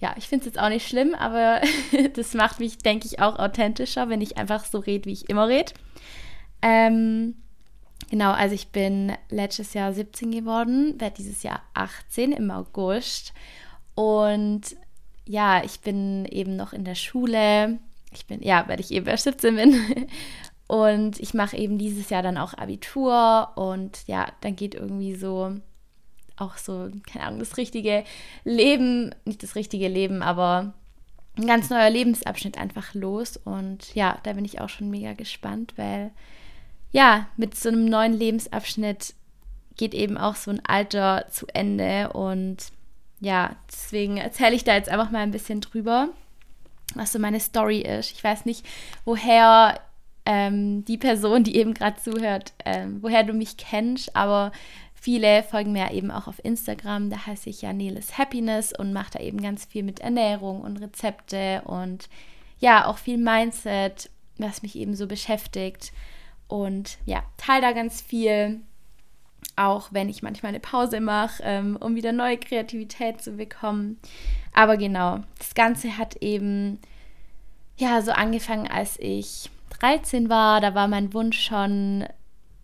ja, 0.00 0.14
ich 0.16 0.28
finde 0.28 0.46
es 0.46 0.54
jetzt 0.54 0.62
auch 0.62 0.70
nicht 0.70 0.88
schlimm, 0.88 1.14
aber 1.14 1.60
das 2.14 2.34
macht 2.34 2.58
mich, 2.58 2.78
denke 2.78 3.06
ich, 3.06 3.20
auch 3.20 3.38
authentischer, 3.38 4.08
wenn 4.08 4.22
ich 4.22 4.38
einfach 4.38 4.64
so 4.64 4.78
rede, 4.78 5.04
wie 5.04 5.12
ich 5.12 5.28
immer 5.28 5.46
rede. 5.46 5.72
Ähm, 6.62 7.34
genau, 8.10 8.32
also 8.32 8.54
ich 8.54 8.68
bin 8.68 9.12
letztes 9.28 9.74
Jahr 9.74 9.92
17 9.92 10.30
geworden, 10.30 10.98
werde 10.98 11.16
dieses 11.16 11.42
Jahr 11.42 11.62
18 11.74 12.32
im 12.32 12.50
August. 12.50 13.34
Und 13.94 14.76
ja, 15.26 15.62
ich 15.62 15.80
bin 15.80 16.24
eben 16.24 16.56
noch 16.56 16.72
in 16.72 16.84
der 16.84 16.94
Schule. 16.94 17.78
Ich 18.12 18.26
bin, 18.26 18.42
ja, 18.42 18.64
weil 18.68 18.80
ich 18.80 18.90
eben 18.90 19.06
erst 19.06 19.24
17 19.24 19.56
bin. 19.56 19.74
Und 20.66 21.18
ich 21.18 21.34
mache 21.34 21.56
eben 21.56 21.78
dieses 21.78 22.10
Jahr 22.10 22.22
dann 22.22 22.38
auch 22.38 22.54
Abitur. 22.54 23.50
Und 23.56 24.06
ja, 24.06 24.28
dann 24.40 24.56
geht 24.56 24.74
irgendwie 24.74 25.14
so 25.14 25.56
auch 26.40 26.56
so, 26.56 26.90
keine 27.10 27.26
Ahnung, 27.26 27.40
das 27.40 27.56
richtige 27.56 28.04
Leben, 28.44 29.14
nicht 29.24 29.42
das 29.42 29.54
richtige 29.54 29.88
Leben, 29.88 30.22
aber 30.22 30.74
ein 31.36 31.46
ganz 31.46 31.70
neuer 31.70 31.90
Lebensabschnitt 31.90 32.58
einfach 32.58 32.94
los. 32.94 33.36
Und 33.36 33.94
ja, 33.94 34.18
da 34.22 34.32
bin 34.32 34.44
ich 34.44 34.60
auch 34.60 34.68
schon 34.68 34.90
mega 34.90 35.12
gespannt, 35.12 35.74
weil 35.76 36.10
ja, 36.92 37.26
mit 37.36 37.56
so 37.56 37.68
einem 37.68 37.84
neuen 37.84 38.12
Lebensabschnitt 38.12 39.14
geht 39.76 39.94
eben 39.94 40.18
auch 40.18 40.34
so 40.34 40.50
ein 40.50 40.60
Alter 40.66 41.26
zu 41.30 41.46
Ende. 41.54 42.12
Und 42.12 42.72
ja, 43.20 43.56
deswegen 43.70 44.16
erzähle 44.16 44.54
ich 44.54 44.64
da 44.64 44.74
jetzt 44.74 44.88
einfach 44.88 45.10
mal 45.10 45.20
ein 45.20 45.30
bisschen 45.30 45.60
drüber, 45.60 46.08
was 46.94 47.12
so 47.12 47.18
meine 47.18 47.40
Story 47.40 47.80
ist. 47.80 48.12
Ich 48.12 48.24
weiß 48.24 48.44
nicht, 48.44 48.66
woher 49.04 49.80
ähm, 50.26 50.84
die 50.84 50.98
Person, 50.98 51.44
die 51.44 51.56
eben 51.56 51.74
gerade 51.74 52.00
zuhört, 52.00 52.52
ähm, 52.64 52.98
woher 53.02 53.24
du 53.24 53.32
mich 53.32 53.56
kennst, 53.56 54.14
aber 54.14 54.52
Viele 55.02 55.42
folgen 55.42 55.72
mir 55.72 55.92
eben 55.92 56.10
auch 56.10 56.26
auf 56.26 56.44
Instagram, 56.44 57.08
da 57.08 57.26
heiße 57.26 57.48
ich 57.48 57.62
ja 57.62 57.72
Neles 57.72 58.18
Happiness 58.18 58.78
und 58.78 58.92
mache 58.92 59.12
da 59.12 59.20
eben 59.20 59.40
ganz 59.40 59.64
viel 59.64 59.82
mit 59.82 60.00
Ernährung 60.00 60.60
und 60.60 60.76
Rezepte 60.76 61.62
und 61.64 62.10
ja, 62.58 62.86
auch 62.86 62.98
viel 62.98 63.16
Mindset, 63.16 64.10
was 64.36 64.60
mich 64.60 64.76
eben 64.76 64.94
so 64.94 65.06
beschäftigt. 65.06 65.92
Und 66.48 66.98
ja, 67.06 67.22
teile 67.38 67.62
da 67.62 67.72
ganz 67.72 68.02
viel, 68.02 68.60
auch 69.56 69.88
wenn 69.90 70.10
ich 70.10 70.22
manchmal 70.22 70.50
eine 70.50 70.60
Pause 70.60 71.00
mache, 71.00 71.42
ähm, 71.46 71.78
um 71.80 71.94
wieder 71.94 72.12
neue 72.12 72.36
Kreativität 72.36 73.22
zu 73.22 73.32
bekommen. 73.32 73.98
Aber 74.52 74.76
genau, 74.76 75.20
das 75.38 75.54
Ganze 75.54 75.96
hat 75.96 76.16
eben 76.16 76.78
ja 77.78 78.02
so 78.02 78.12
angefangen, 78.12 78.68
als 78.68 78.98
ich 79.00 79.48
13 79.78 80.28
war. 80.28 80.60
Da 80.60 80.74
war 80.74 80.88
mein 80.88 81.14
Wunsch 81.14 81.40
schon 81.40 82.04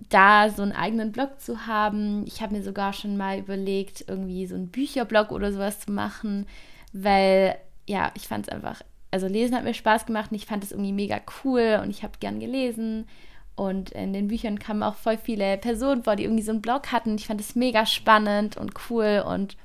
da 0.09 0.51
so 0.51 0.63
einen 0.63 0.73
eigenen 0.73 1.13
Blog 1.13 1.41
zu 1.41 1.67
haben. 1.67 2.25
Ich 2.27 2.41
habe 2.41 2.55
mir 2.55 2.63
sogar 2.63 2.93
schon 2.93 3.17
mal 3.17 3.39
überlegt, 3.39 4.05
irgendwie 4.09 4.47
so 4.47 4.55
einen 4.55 4.69
Bücherblog 4.69 5.33
oder 5.33 5.53
sowas 5.53 5.81
zu 5.81 5.93
machen, 5.93 6.47
weil 6.93 7.57
ja, 7.87 8.11
ich 8.15 8.29
fand 8.29 8.47
es 8.47 8.53
einfach, 8.53 8.83
also 9.11 9.27
lesen 9.27 9.57
hat 9.57 9.65
mir 9.65 9.75
Spaß 9.75 10.07
gemacht 10.07 10.31
und 10.31 10.37
ich 10.37 10.47
fand 10.47 10.65
es 10.65 10.73
irgendwie 10.73 10.93
mega 10.93 11.21
cool 11.45 11.81
und 11.83 11.91
ich 11.91 12.03
habe 12.03 12.19
gern 12.21 12.41
gelesen. 12.41 13.07
Und 13.55 13.91
in 13.91 14.13
den 14.13 14.29
Büchern 14.29 14.59
kamen 14.59 14.83
auch 14.83 14.97
voll 14.97 15.17
viele 15.17 15.57
Personen 15.57 16.05
vor, 16.05 16.15
die 16.17 16.25
irgendwie 16.25 16.43
so 16.43 16.53
einen 16.53 16.61
Blog 16.61 16.93
hatten. 16.93 17.15
Ich 17.17 17.27
fand 17.27 17.41
es 17.41 17.55
mega 17.55 17.87
spannend 17.87 18.57
und 18.57 18.73
cool 18.91 19.25
und 19.27 19.57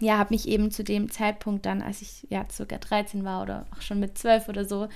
ja, 0.00 0.18
habe 0.18 0.34
mich 0.34 0.48
eben 0.48 0.70
zu 0.70 0.84
dem 0.84 1.10
Zeitpunkt 1.10 1.66
dann, 1.66 1.82
als 1.82 2.02
ich 2.02 2.26
ja 2.28 2.44
circa 2.50 2.78
13 2.78 3.24
war 3.24 3.42
oder 3.42 3.66
auch 3.76 3.82
schon 3.82 4.00
mit 4.00 4.18
12 4.18 4.48
oder 4.48 4.64
so, 4.64 4.88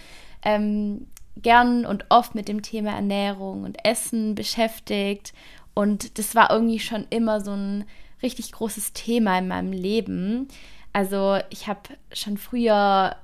ähm, 0.42 1.06
gern 1.36 1.86
und 1.86 2.06
oft 2.08 2.34
mit 2.34 2.48
dem 2.48 2.62
Thema 2.62 2.92
Ernährung 2.92 3.64
und 3.64 3.84
Essen 3.84 4.34
beschäftigt. 4.34 5.32
Und 5.74 6.18
das 6.18 6.34
war 6.34 6.50
irgendwie 6.50 6.80
schon 6.80 7.06
immer 7.10 7.40
so 7.40 7.52
ein 7.52 7.84
richtig 8.22 8.52
großes 8.52 8.92
Thema 8.92 9.38
in 9.38 9.48
meinem 9.48 9.72
Leben. 9.72 10.48
Also 10.92 11.38
ich 11.50 11.68
habe 11.68 11.80
schon 12.12 12.38
früher 12.38 13.16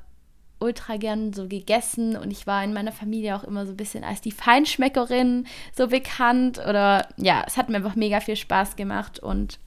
ultra 0.63 0.97
gern 0.97 1.33
so 1.33 1.49
gegessen 1.49 2.17
und 2.17 2.31
ich 2.31 2.47
war 2.47 2.63
in 2.63 2.73
meiner 2.73 2.93
Familie 2.93 3.35
auch 3.35 3.45
immer 3.45 3.67
so 3.67 3.73
ein 3.73 3.77
bisschen 3.77 4.05
als 4.05 4.21
die 4.21 4.31
Feinschmeckerin 4.31 5.47
so 5.77 5.89
bekannt 5.89 6.59
oder 6.59 7.09
ja, 7.17 7.43
es 7.47 7.57
hat 7.57 7.69
mir 7.69 7.77
einfach 7.77 7.97
mega 7.97 8.21
viel 8.21 8.37
Spaß 8.37 8.77
gemacht 8.77 9.19
und 9.19 9.59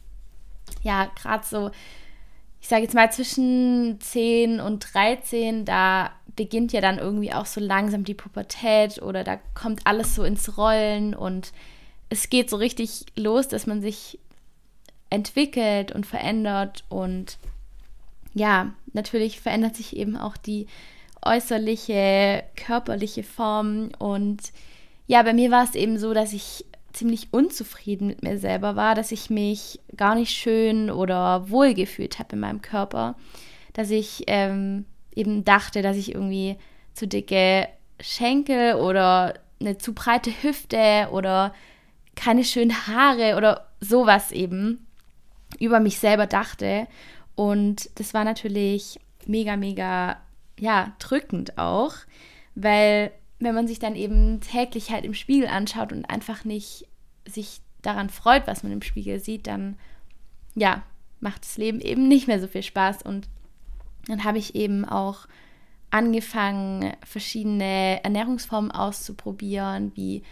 ja, 0.84 1.10
gerade 1.21 1.45
so, 1.45 1.71
ich 2.62 2.67
sage 2.67 2.84
jetzt 2.84 2.95
mal 2.95 3.12
zwischen 3.12 3.99
10 3.99 4.60
und 4.62 4.93
13, 4.93 5.65
da 5.65 6.12
beginnt 6.36 6.74
ja 6.74 6.82
dann 6.82 6.98
irgendwie 6.98 7.34
auch 7.34 7.45
so 7.45 7.62
langsam 7.62 8.04
die 8.04 8.13
Pubertät 8.13 9.02
oder 9.02 9.24
da 9.24 9.38
kommt 9.54 9.82
alles 9.86 10.15
so 10.15 10.24
ins 10.24 10.58
Rollen 10.58 11.13
und 11.13 11.52
es 12.10 12.30
geht 12.30 12.50
so 12.50 12.58
richtig 12.58 13.06
los, 13.15 13.48
dass 13.48 13.67
man 13.67 13.82
sich 13.82 14.19
entwickelt 15.10 15.91
und 15.91 16.06
verändert 16.06 16.84
und 16.89 17.38
ja, 18.34 18.74
natürlich 18.93 19.39
verändert 19.39 19.76
sich 19.76 19.95
eben 19.95 20.17
auch 20.17 20.36
die 20.36 20.67
äußerliche, 21.21 22.43
körperliche 22.56 23.24
Form 23.24 23.89
und 23.98 24.39
ja, 25.08 25.24
bei 25.24 25.34
mir 25.34 25.52
war 25.52 25.63
es 25.63 25.76
eben 25.76 25.98
so, 25.98 26.13
dass 26.13 26.34
ich 26.34 26.65
ziemlich 26.91 27.28
unzufrieden 27.32 28.08
mit 28.08 28.24
mir 28.24 28.38
selber 28.38 28.76
war, 28.76 28.95
dass 28.95 29.12
ich 29.12 29.30
mich 29.30 29.80
gar 29.95 30.15
nicht 30.15 30.32
schön 30.32 30.89
oder 30.89 31.50
wohl 31.50 31.74
gefühlt 31.74 32.19
habe 32.19 32.34
in 32.34 32.39
meinem 32.39 32.62
Körper, 32.62 33.15
dass 33.74 33.89
ich 33.89 34.24
ähm, 34.28 34.86
eben 35.15 35.45
dachte, 35.45 35.82
dass 35.82 35.97
ich 35.97 36.13
irgendwie 36.13 36.58
zu 36.93 37.08
dicke 37.08 37.67
Schenkel 37.99 38.75
oder 38.75 39.36
eine 39.60 39.78
zu 39.78 39.93
breite 39.93 40.32
Hüfte 40.43 41.10
oder 41.12 41.54
keine 42.15 42.43
schönen 42.43 42.88
Haare 42.88 43.36
oder 43.36 43.67
sowas 43.80 44.32
eben 44.32 44.86
über 45.60 45.80
mich 45.80 45.99
selber 45.99 46.28
dachte. 46.28 46.88
Und 47.36 47.89
das 47.95 48.13
war 48.13 48.23
natürlich 48.23 48.99
mega, 49.25 49.58
mega, 49.58 50.17
ja, 50.60 50.93
drückend 50.99 51.58
auch, 51.58 51.93
weil 52.56 53.12
wenn 53.39 53.56
man 53.56 53.67
sich 53.67 53.80
dann 53.80 53.95
eben 53.95 54.39
täglich 54.39 54.91
halt 54.91 55.04
im 55.06 55.13
Spiegel 55.13 55.47
anschaut 55.47 55.91
und 55.91 56.06
einfach 56.06 56.45
nicht 56.45 56.88
sich 57.28 57.60
daran 57.82 58.10
freut, 58.10 58.47
was 58.47 58.63
man 58.63 58.71
im 58.71 58.82
Spiegel 58.82 59.19
sieht, 59.19 59.47
dann, 59.47 59.78
ja, 60.56 60.84
macht 61.19 61.43
das 61.43 61.58
Leben 61.58 61.82
eben 61.82 62.08
nicht 62.08 62.28
mehr 62.28 62.39
so 62.39 62.47
viel 62.47 62.63
Spaß 62.63 63.01
und 63.01 63.28
dann 64.08 64.24
habe 64.24 64.38
ich 64.38 64.56
eben 64.56 64.86
auch 64.86 65.28
angefangen, 65.91 66.93
verschiedene 67.06 68.03
Ernährungsformen 68.03 68.72
auszuprobieren, 68.72 69.91
wie 69.95 70.24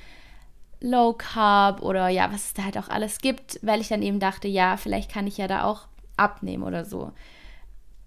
Low 0.82 1.14
Carb 1.14 1.82
oder 1.82 2.10
ja, 2.10 2.32
was 2.32 2.48
es 2.48 2.54
da 2.54 2.64
halt 2.66 2.78
auch 2.78 2.90
alles 2.90 3.20
gibt, 3.20 3.60
weil 3.62 3.80
ich 3.80 3.88
dann 3.88 4.02
eben 4.02 4.20
dachte, 4.20 4.48
ja, 4.50 4.76
vielleicht 4.76 5.10
kann 5.10 5.28
ich 5.28 5.38
ja 5.38 5.48
da 5.48 5.64
auch 5.64 5.88
abnehmen 6.18 6.64
oder 6.64 6.84
so. 6.84 7.12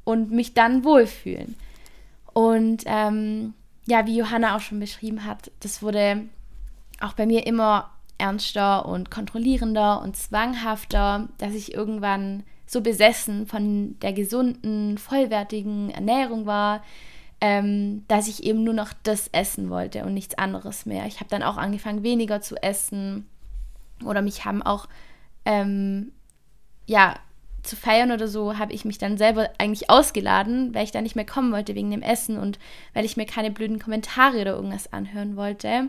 Und 0.04 0.30
mich 0.30 0.52
dann 0.52 0.84
wohlfühlen. 0.84 1.56
Und 2.34 2.82
ähm, 2.84 3.54
ja, 3.86 4.06
wie 4.06 4.18
Johanna 4.18 4.56
auch 4.56 4.60
schon 4.60 4.78
beschrieben 4.78 5.24
hat, 5.24 5.50
das 5.60 5.82
wurde 5.82 6.28
auch 7.00 7.14
bei 7.14 7.24
mir 7.24 7.46
immer 7.46 7.90
ernster 8.18 8.86
und 8.86 9.10
kontrollierender 9.10 10.02
und 10.02 10.16
zwanghafter, 10.16 11.28
dass 11.38 11.54
ich 11.54 11.74
irgendwann 11.74 12.44
so 12.66 12.80
besessen 12.80 13.46
von 13.46 13.98
der 14.00 14.12
gesunden, 14.12 14.98
vollwertigen 14.98 15.90
Ernährung 15.90 16.46
war, 16.46 16.82
ähm, 17.40 18.04
dass 18.08 18.28
ich 18.28 18.44
eben 18.44 18.64
nur 18.64 18.74
noch 18.74 18.92
das 19.02 19.28
essen 19.28 19.70
wollte 19.70 20.04
und 20.04 20.14
nichts 20.14 20.36
anderes 20.36 20.86
mehr. 20.86 21.06
Ich 21.06 21.20
habe 21.20 21.30
dann 21.30 21.42
auch 21.42 21.56
angefangen, 21.56 22.02
weniger 22.02 22.40
zu 22.40 22.56
essen 22.62 23.26
oder 24.04 24.22
mich 24.22 24.44
haben 24.44 24.62
auch, 24.62 24.88
ähm, 25.44 26.12
ja, 26.86 27.14
zu 27.62 27.76
feiern 27.76 28.12
oder 28.12 28.28
so 28.28 28.58
habe 28.58 28.72
ich 28.72 28.84
mich 28.84 28.98
dann 28.98 29.18
selber 29.18 29.50
eigentlich 29.58 29.90
ausgeladen, 29.90 30.74
weil 30.74 30.84
ich 30.84 30.92
da 30.92 31.02
nicht 31.02 31.16
mehr 31.16 31.26
kommen 31.26 31.52
wollte 31.52 31.74
wegen 31.74 31.90
dem 31.90 32.02
Essen 32.02 32.38
und 32.38 32.58
weil 32.94 33.04
ich 33.04 33.16
mir 33.16 33.26
keine 33.26 33.50
blöden 33.50 33.80
Kommentare 33.80 34.40
oder 34.40 34.54
irgendwas 34.54 34.92
anhören 34.92 35.36
wollte. 35.36 35.88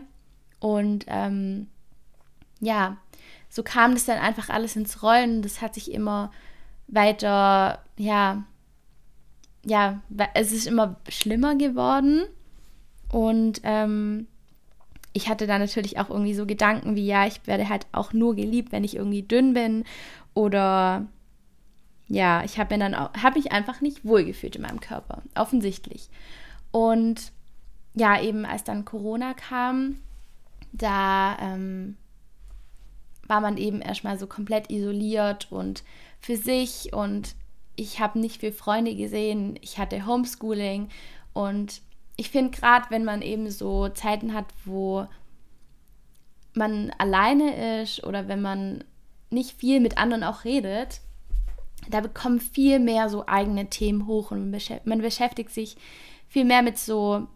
Und 0.58 1.04
ähm, 1.06 1.68
ja, 2.60 2.96
so 3.48 3.62
kam 3.62 3.94
das 3.94 4.06
dann 4.06 4.18
einfach 4.18 4.48
alles 4.48 4.74
ins 4.74 5.02
Rollen. 5.02 5.40
Das 5.40 5.62
hat 5.62 5.74
sich 5.74 5.92
immer 5.92 6.32
weiter, 6.88 7.82
ja, 7.96 8.44
ja, 9.64 10.00
es 10.34 10.52
ist 10.52 10.66
immer 10.66 10.96
schlimmer 11.08 11.54
geworden. 11.56 12.24
Und 13.12 13.60
ähm, 13.64 14.26
ich 15.12 15.28
hatte 15.28 15.46
da 15.46 15.58
natürlich 15.58 15.98
auch 15.98 16.10
irgendwie 16.10 16.34
so 16.34 16.46
Gedanken 16.46 16.96
wie, 16.96 17.06
ja, 17.06 17.26
ich 17.26 17.46
werde 17.46 17.68
halt 17.68 17.86
auch 17.92 18.12
nur 18.12 18.34
geliebt, 18.34 18.72
wenn 18.72 18.84
ich 18.84 18.96
irgendwie 18.96 19.22
dünn 19.22 19.54
bin. 19.54 19.84
Oder 20.34 21.06
ja, 22.08 22.42
ich 22.44 22.58
habe 22.58 22.78
dann 22.78 22.96
habe 22.96 23.38
mich 23.38 23.52
einfach 23.52 23.80
nicht 23.80 24.04
wohlgefühlt 24.04 24.56
in 24.56 24.62
meinem 24.62 24.80
Körper, 24.80 25.22
offensichtlich. 25.34 26.08
Und 26.70 27.32
ja, 27.94 28.20
eben 28.20 28.44
als 28.44 28.64
dann 28.64 28.84
Corona 28.84 29.34
kam, 29.34 29.96
da 30.72 31.36
ähm, 31.40 31.96
war 33.26 33.40
man 33.40 33.56
eben 33.56 33.80
erstmal 33.80 34.18
so 34.18 34.26
komplett 34.26 34.70
isoliert 34.70 35.50
und 35.50 35.82
für 36.20 36.36
sich 36.36 36.92
und 36.92 37.34
ich 37.76 38.00
habe 38.00 38.18
nicht 38.18 38.40
viele 38.40 38.52
Freunde 38.52 38.94
gesehen. 38.94 39.58
Ich 39.62 39.78
hatte 39.78 40.06
Homeschooling 40.06 40.88
und 41.32 41.80
ich 42.16 42.30
finde 42.30 42.58
gerade, 42.58 42.86
wenn 42.90 43.04
man 43.04 43.22
eben 43.22 43.50
so 43.50 43.88
Zeiten 43.88 44.34
hat, 44.34 44.46
wo 44.64 45.06
man 46.54 46.90
alleine 46.98 47.82
ist 47.82 48.02
oder 48.04 48.26
wenn 48.26 48.42
man 48.42 48.84
nicht 49.30 49.52
viel 49.52 49.80
mit 49.80 49.98
anderen 49.98 50.24
auch 50.24 50.44
redet, 50.44 51.00
da 51.88 52.00
bekommen 52.00 52.40
viel 52.40 52.80
mehr 52.80 53.08
so 53.08 53.26
eigene 53.26 53.70
Themen 53.70 54.06
hoch 54.06 54.32
und 54.32 54.50
man 54.84 55.00
beschäftigt 55.00 55.50
sich 55.50 55.76
viel 56.26 56.44
mehr 56.44 56.62
mit 56.62 56.78
so 56.78 57.28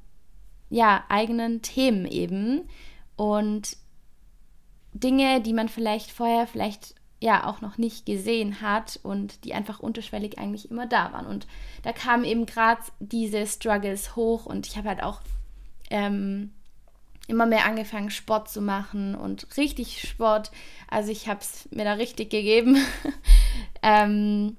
ja 0.68 1.04
eigenen 1.08 1.62
Themen 1.62 2.06
eben 2.06 2.68
und 3.16 3.76
Dinge, 4.94 5.40
die 5.40 5.52
man 5.52 5.68
vielleicht 5.68 6.10
vorher 6.10 6.46
vielleicht 6.46 6.94
ja 7.22 7.46
auch 7.46 7.60
noch 7.60 7.78
nicht 7.78 8.04
gesehen 8.04 8.60
hat 8.60 8.98
und 9.02 9.44
die 9.44 9.54
einfach 9.54 9.78
unterschwellig 9.78 10.38
eigentlich 10.38 10.70
immer 10.70 10.86
da 10.86 11.12
waren. 11.12 11.26
Und 11.26 11.46
da 11.84 11.92
kamen 11.92 12.24
eben 12.24 12.46
gerade 12.46 12.82
diese 12.98 13.46
Struggles 13.46 14.16
hoch 14.16 14.44
und 14.44 14.66
ich 14.66 14.76
habe 14.76 14.88
halt 14.88 15.02
auch 15.02 15.20
ähm, 15.90 16.50
immer 17.28 17.46
mehr 17.46 17.64
angefangen, 17.64 18.10
Sport 18.10 18.48
zu 18.50 18.60
machen 18.60 19.14
und 19.14 19.56
richtig 19.56 20.08
Sport. 20.08 20.50
Also 20.88 21.12
ich 21.12 21.28
habe 21.28 21.40
es 21.40 21.68
mir 21.70 21.84
da 21.84 21.92
richtig 21.92 22.30
gegeben, 22.30 22.76
ähm, 23.82 24.56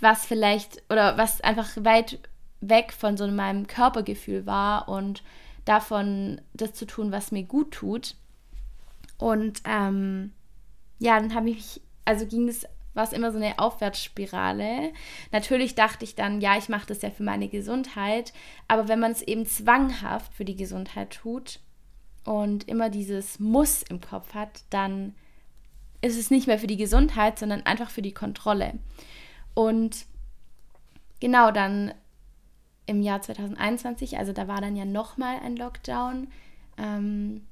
was 0.00 0.24
vielleicht 0.24 0.82
oder 0.90 1.18
was 1.18 1.40
einfach 1.40 1.68
weit 1.80 2.20
weg 2.60 2.92
von 2.92 3.16
so 3.16 3.26
meinem 3.26 3.66
Körpergefühl 3.66 4.46
war 4.46 4.88
und 4.88 5.24
davon 5.64 6.40
das 6.54 6.74
zu 6.74 6.86
tun, 6.86 7.10
was 7.10 7.32
mir 7.32 7.42
gut 7.42 7.72
tut. 7.72 8.14
Und 9.18 9.62
ähm, 9.64 10.32
ja, 11.00 11.18
dann 11.18 11.34
habe 11.34 11.50
ich, 11.50 11.80
also 12.08 12.24
ging 12.24 12.48
es, 12.48 12.66
war 12.94 13.04
es 13.04 13.12
immer 13.12 13.30
so 13.32 13.36
eine 13.36 13.58
Aufwärtsspirale. 13.58 14.94
Natürlich 15.30 15.74
dachte 15.74 16.06
ich 16.06 16.14
dann, 16.14 16.40
ja, 16.40 16.56
ich 16.56 16.70
mache 16.70 16.86
das 16.86 17.02
ja 17.02 17.10
für 17.10 17.22
meine 17.22 17.48
Gesundheit, 17.48 18.32
aber 18.66 18.88
wenn 18.88 18.98
man 18.98 19.12
es 19.12 19.20
eben 19.20 19.44
zwanghaft 19.44 20.32
für 20.32 20.46
die 20.46 20.56
Gesundheit 20.56 21.10
tut 21.10 21.60
und 22.24 22.66
immer 22.66 22.88
dieses 22.88 23.38
Muss 23.40 23.82
im 23.82 24.00
Kopf 24.00 24.32
hat, 24.32 24.62
dann 24.70 25.14
ist 26.00 26.18
es 26.18 26.30
nicht 26.30 26.46
mehr 26.46 26.58
für 26.58 26.66
die 26.66 26.78
Gesundheit, 26.78 27.38
sondern 27.38 27.66
einfach 27.66 27.90
für 27.90 28.02
die 28.02 28.14
Kontrolle. 28.14 28.78
Und 29.52 30.06
genau 31.20 31.50
dann 31.50 31.92
im 32.86 33.02
Jahr 33.02 33.20
2021, 33.20 34.16
also 34.16 34.32
da 34.32 34.48
war 34.48 34.62
dann 34.62 34.76
ja 34.76 34.86
nochmal 34.86 35.40
ein 35.44 35.56
Lockdown, 35.56 36.28
ähm, 36.78 37.46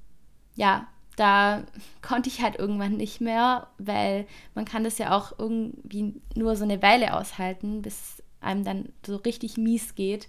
ja, 0.55 0.87
da 1.17 1.65
konnte 2.03 2.29
ich 2.29 2.43
halt 2.43 2.57
irgendwann 2.57 2.97
nicht 2.99 3.21
mehr, 3.21 3.69
weil 3.79 4.27
man 4.55 4.67
kann 4.67 4.85
das 4.85 4.99
ja 4.99 5.17
auch 5.17 5.33
irgendwie 5.39 6.21
nur 6.35 6.57
so 6.57 6.65
eine 6.65 6.83
Weile 6.83 7.15
aushalten, 7.15 7.83
bis 7.83 8.23
einem 8.41 8.65
dann 8.65 8.93
so 9.05 9.17
richtig 9.17 9.57
mies 9.57 9.95
geht. 9.95 10.29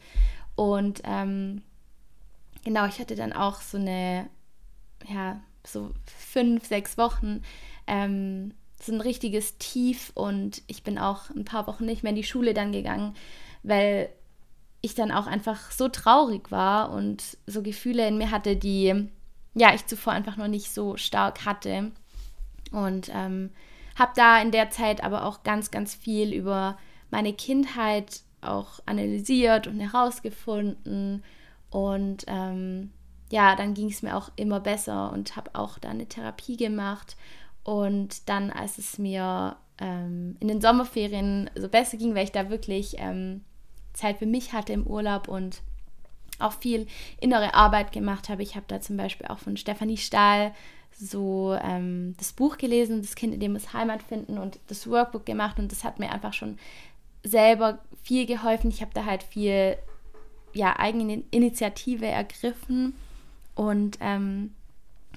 Und 0.56 1.02
ähm, 1.04 1.62
genau, 2.64 2.88
ich 2.88 3.00
hatte 3.00 3.16
dann 3.16 3.34
auch 3.34 3.62
so 3.62 3.78
eine, 3.78 4.30
ja, 5.08 5.42
so 5.66 5.92
fünf, 6.06 6.66
sechs 6.66 6.98
Wochen, 6.98 7.42
ähm, 7.86 8.54
so 8.82 8.94
ein 8.94 9.02
richtiges 9.02 9.58
Tief 9.58 10.12
und 10.14 10.62
ich 10.68 10.84
bin 10.84 10.98
auch 10.98 11.30
ein 11.32 11.46
paar 11.46 11.68
Wochen 11.68 11.86
nicht 11.86 12.04
mehr 12.04 12.12
in 12.12 12.16
die 12.16 12.24
Schule 12.24 12.54
dann 12.54 12.72
gegangen, 12.72 13.16
weil 13.64 14.10
ich 14.82 14.96
dann 14.96 15.12
auch 15.12 15.28
einfach 15.28 15.72
so 15.72 15.90
traurig 15.90 16.52
war 16.52 16.92
und 16.92 17.38
so 17.48 17.62
Gefühle 17.62 18.08
in 18.08 18.18
mir 18.18 18.32
hatte, 18.32 18.56
die 18.56 19.10
ja, 19.58 19.74
ich 19.74 19.86
zuvor 19.86 20.14
einfach 20.14 20.38
noch 20.38 20.48
nicht 20.48 20.72
so 20.72 20.98
stark 20.98 21.46
hatte. 21.46 21.92
Und 22.72 23.10
ähm, 23.14 23.52
habe 23.96 24.12
da 24.16 24.42
in 24.42 24.52
der 24.52 24.70
Zeit 24.70 25.04
aber 25.04 25.26
auch 25.26 25.44
ganz, 25.44 25.72
ganz 25.72 25.96
viel 25.96 26.34
über 26.34 26.78
meine 27.10 27.34
Kindheit 27.34 28.22
auch 28.42 28.80
analysiert 28.86 29.68
und 29.68 29.80
herausgefunden. 29.80 31.24
Und 31.70 32.26
ähm, 32.28 32.92
ja, 33.32 33.56
dann 33.56 33.74
ging 33.74 33.90
es 33.90 34.04
mir 34.04 34.16
auch 34.16 34.30
immer 34.36 34.60
besser 34.60 35.12
und 35.12 35.36
habe 35.36 35.52
auch 35.54 35.80
da 35.80 35.90
eine 35.90 36.08
Therapie 36.08 36.58
gemacht. 36.58 37.18
Und 37.64 38.30
dann, 38.30 38.52
als 38.52 38.78
es 38.78 38.98
mir 38.98 39.58
ähm, 39.80 40.38
in 40.40 40.48
den 40.48 40.62
Sommerferien 40.62 41.50
so 41.56 41.68
besser 41.68 41.98
ging, 41.98 42.16
weil 42.16 42.26
ich 42.26 42.32
da 42.32 42.50
wirklich 42.50 42.96
ähm, 43.00 43.44
Zeit 43.94 44.20
für 44.20 44.26
mich 44.26 44.54
hatte 44.54 44.74
im 44.74 44.86
Urlaub 44.86 45.28
und 45.28 45.62
auch 46.40 46.54
viel 46.54 46.88
innere 47.20 47.54
Arbeit 47.54 47.92
gemacht 47.92 48.30
habe. 48.30 48.44
Ich 48.44 48.56
habe 48.56 48.66
da 48.68 48.80
zum 48.82 48.98
Beispiel 48.98 49.28
auch 49.28 49.40
von 49.40 49.58
Stefanie 49.58 49.98
Stahl 49.98 50.54
so 51.00 51.58
ähm, 51.62 52.16
das 52.18 52.34
Buch 52.34 52.58
gelesen, 52.58 53.02
Das 53.02 53.16
Kind 53.16 53.34
in 53.34 53.40
dem 53.40 53.54
muss 53.54 53.74
Heimat 53.74 54.02
finden 54.02 54.38
und 54.38 54.60
das 54.68 54.90
Workbook 54.90 55.26
gemacht 55.26 55.60
und 55.60 55.72
das 55.72 55.84
hat 55.84 56.00
mir 56.00 56.12
einfach 56.12 56.34
schon 56.34 56.58
selber 57.24 57.80
viel 58.02 58.26
geholfen. 58.26 58.70
Ich 58.70 58.82
habe 58.82 58.92
da 58.94 59.06
halt 59.06 59.24
viel 59.24 59.78
ja, 60.54 60.80
eigene 60.80 61.24
Initiative 61.30 62.08
ergriffen 62.08 62.96
und 63.54 63.98
ähm, 64.02 64.54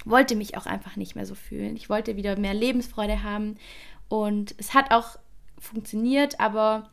wollte 0.05 0.37
mich 0.37 0.57
auch 0.57 0.67
einfach 0.67 0.97
nicht 0.97 1.15
mehr 1.15 1.27
so 1.27 1.35
fühlen. 1.35 1.77
Ich 1.77 1.89
wollte 1.89 2.17
wieder 2.17 2.39
mehr 2.39 2.55
Lebensfreude 2.55 3.23
haben 3.23 3.57
und 4.09 4.55
es 4.59 4.75
hat 4.75 4.91
auch 4.91 5.19
funktioniert, 5.59 6.41
aber 6.41 6.91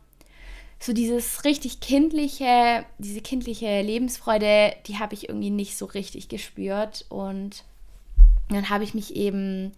so 0.80 0.94
dieses 0.94 1.44
richtig 1.44 1.80
kindliche, 1.80 2.86
diese 3.00 3.22
kindliche 3.22 3.82
Lebensfreude, 3.82 4.74
die 4.86 5.00
habe 5.00 5.14
ich 5.14 5.30
irgendwie 5.30 5.50
nicht 5.50 5.78
so 5.78 5.86
richtig 5.86 6.30
gespürt. 6.30 7.06
Und 7.10 7.64
dann 8.50 8.70
habe 8.70 8.84
ich 8.84 8.94
mich 8.94 9.16
eben, 9.16 9.72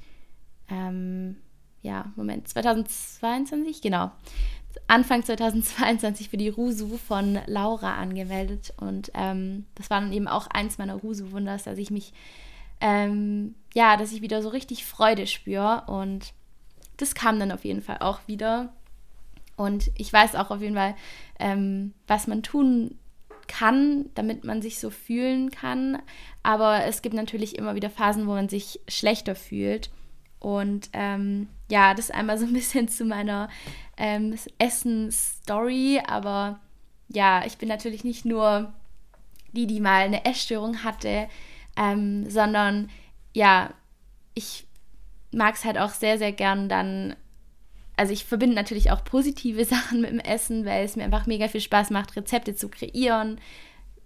ähm, 0.70 1.38
ja, 1.82 2.12
Moment, 2.16 2.48
2022, 2.50 3.82
genau, 3.82 4.12
Anfang 4.88 5.24
2022 5.24 6.30
für 6.30 6.38
die 6.38 6.50
Rusu 6.50 6.98
von 6.98 7.40
Laura 7.46 7.96
angemeldet. 7.96 8.74
Und 8.78 9.12
ähm, 9.14 9.66
das 9.76 9.90
war 9.90 10.02
dann 10.02 10.14
eben 10.14 10.28
auch 10.28 10.48
eins 10.48 10.78
meiner 10.78 10.96
Rusu-Wunders, 10.96 11.64
dass 11.64 11.78
ich 11.78 11.92
mich, 11.92 12.14
ähm, 12.82 13.56
ja, 13.74 13.98
dass 13.98 14.12
ich 14.12 14.22
wieder 14.22 14.42
so 14.42 14.50
richtig 14.50 14.86
Freude 14.86 15.28
spüre. 15.28 15.84
Und 15.88 16.34
das 16.98 17.16
kam 17.16 17.40
dann 17.40 17.52
auf 17.52 17.66
jeden 17.66 17.82
Fall 17.82 17.98
auch 18.00 18.20
wieder. 18.28 18.74
Und 19.60 19.92
ich 19.98 20.14
weiß 20.14 20.36
auch 20.36 20.52
auf 20.52 20.62
jeden 20.62 20.76
Fall, 20.76 20.96
ähm, 21.38 21.94
was 22.08 22.28
man 22.28 22.44
tun 22.44 22.98
kann, 23.50 24.06
damit 24.16 24.46
man 24.46 24.62
sich 24.62 24.80
so 24.80 24.90
fühlen 24.90 25.52
kann. 25.52 26.02
Aber 26.44 26.86
es 26.86 27.02
gibt 27.02 27.14
natürlich 27.14 27.58
immer 27.58 27.76
wieder 27.76 27.90
Phasen, 27.90 28.26
wo 28.26 28.32
man 28.32 28.48
sich 28.48 28.80
schlechter 28.88 29.36
fühlt. 29.36 29.90
Und 30.40 30.90
ähm, 30.94 31.50
ja, 31.70 31.94
das 31.94 32.10
einmal 32.10 32.38
so 32.38 32.46
ein 32.46 32.54
bisschen 32.60 32.88
zu 32.88 33.04
meiner 33.04 33.50
ähm, 33.98 34.34
Essen-Story. 34.60 36.04
Aber 36.08 36.62
ja, 37.10 37.46
ich 37.46 37.58
bin 37.58 37.68
natürlich 37.68 38.06
nicht 38.06 38.24
nur 38.24 38.72
die, 39.52 39.68
die 39.68 39.82
mal 39.82 40.06
eine 40.06 40.24
Essstörung 40.24 40.86
hatte, 40.86 41.28
ähm, 41.76 42.30
sondern 42.30 42.90
ja, 43.34 43.72
ich 44.36 44.66
mag 45.34 45.56
es 45.56 45.66
halt 45.66 45.78
auch 45.78 45.92
sehr, 45.92 46.18
sehr 46.18 46.32
gern 46.32 46.70
dann 46.70 47.18
also 48.00 48.14
ich 48.14 48.24
verbinde 48.24 48.56
natürlich 48.56 48.92
auch 48.92 49.04
positive 49.04 49.66
Sachen 49.66 50.00
mit 50.00 50.10
dem 50.10 50.20
Essen, 50.20 50.66
weil 50.66 50.86
es 50.86 50.96
mir 50.96 51.04
einfach 51.04 51.26
mega 51.26 51.50
viel 51.50 51.60
Spaß 51.60 51.90
macht, 51.90 52.16
Rezepte 52.16 52.56
zu 52.56 52.70
kreieren, 52.70 53.42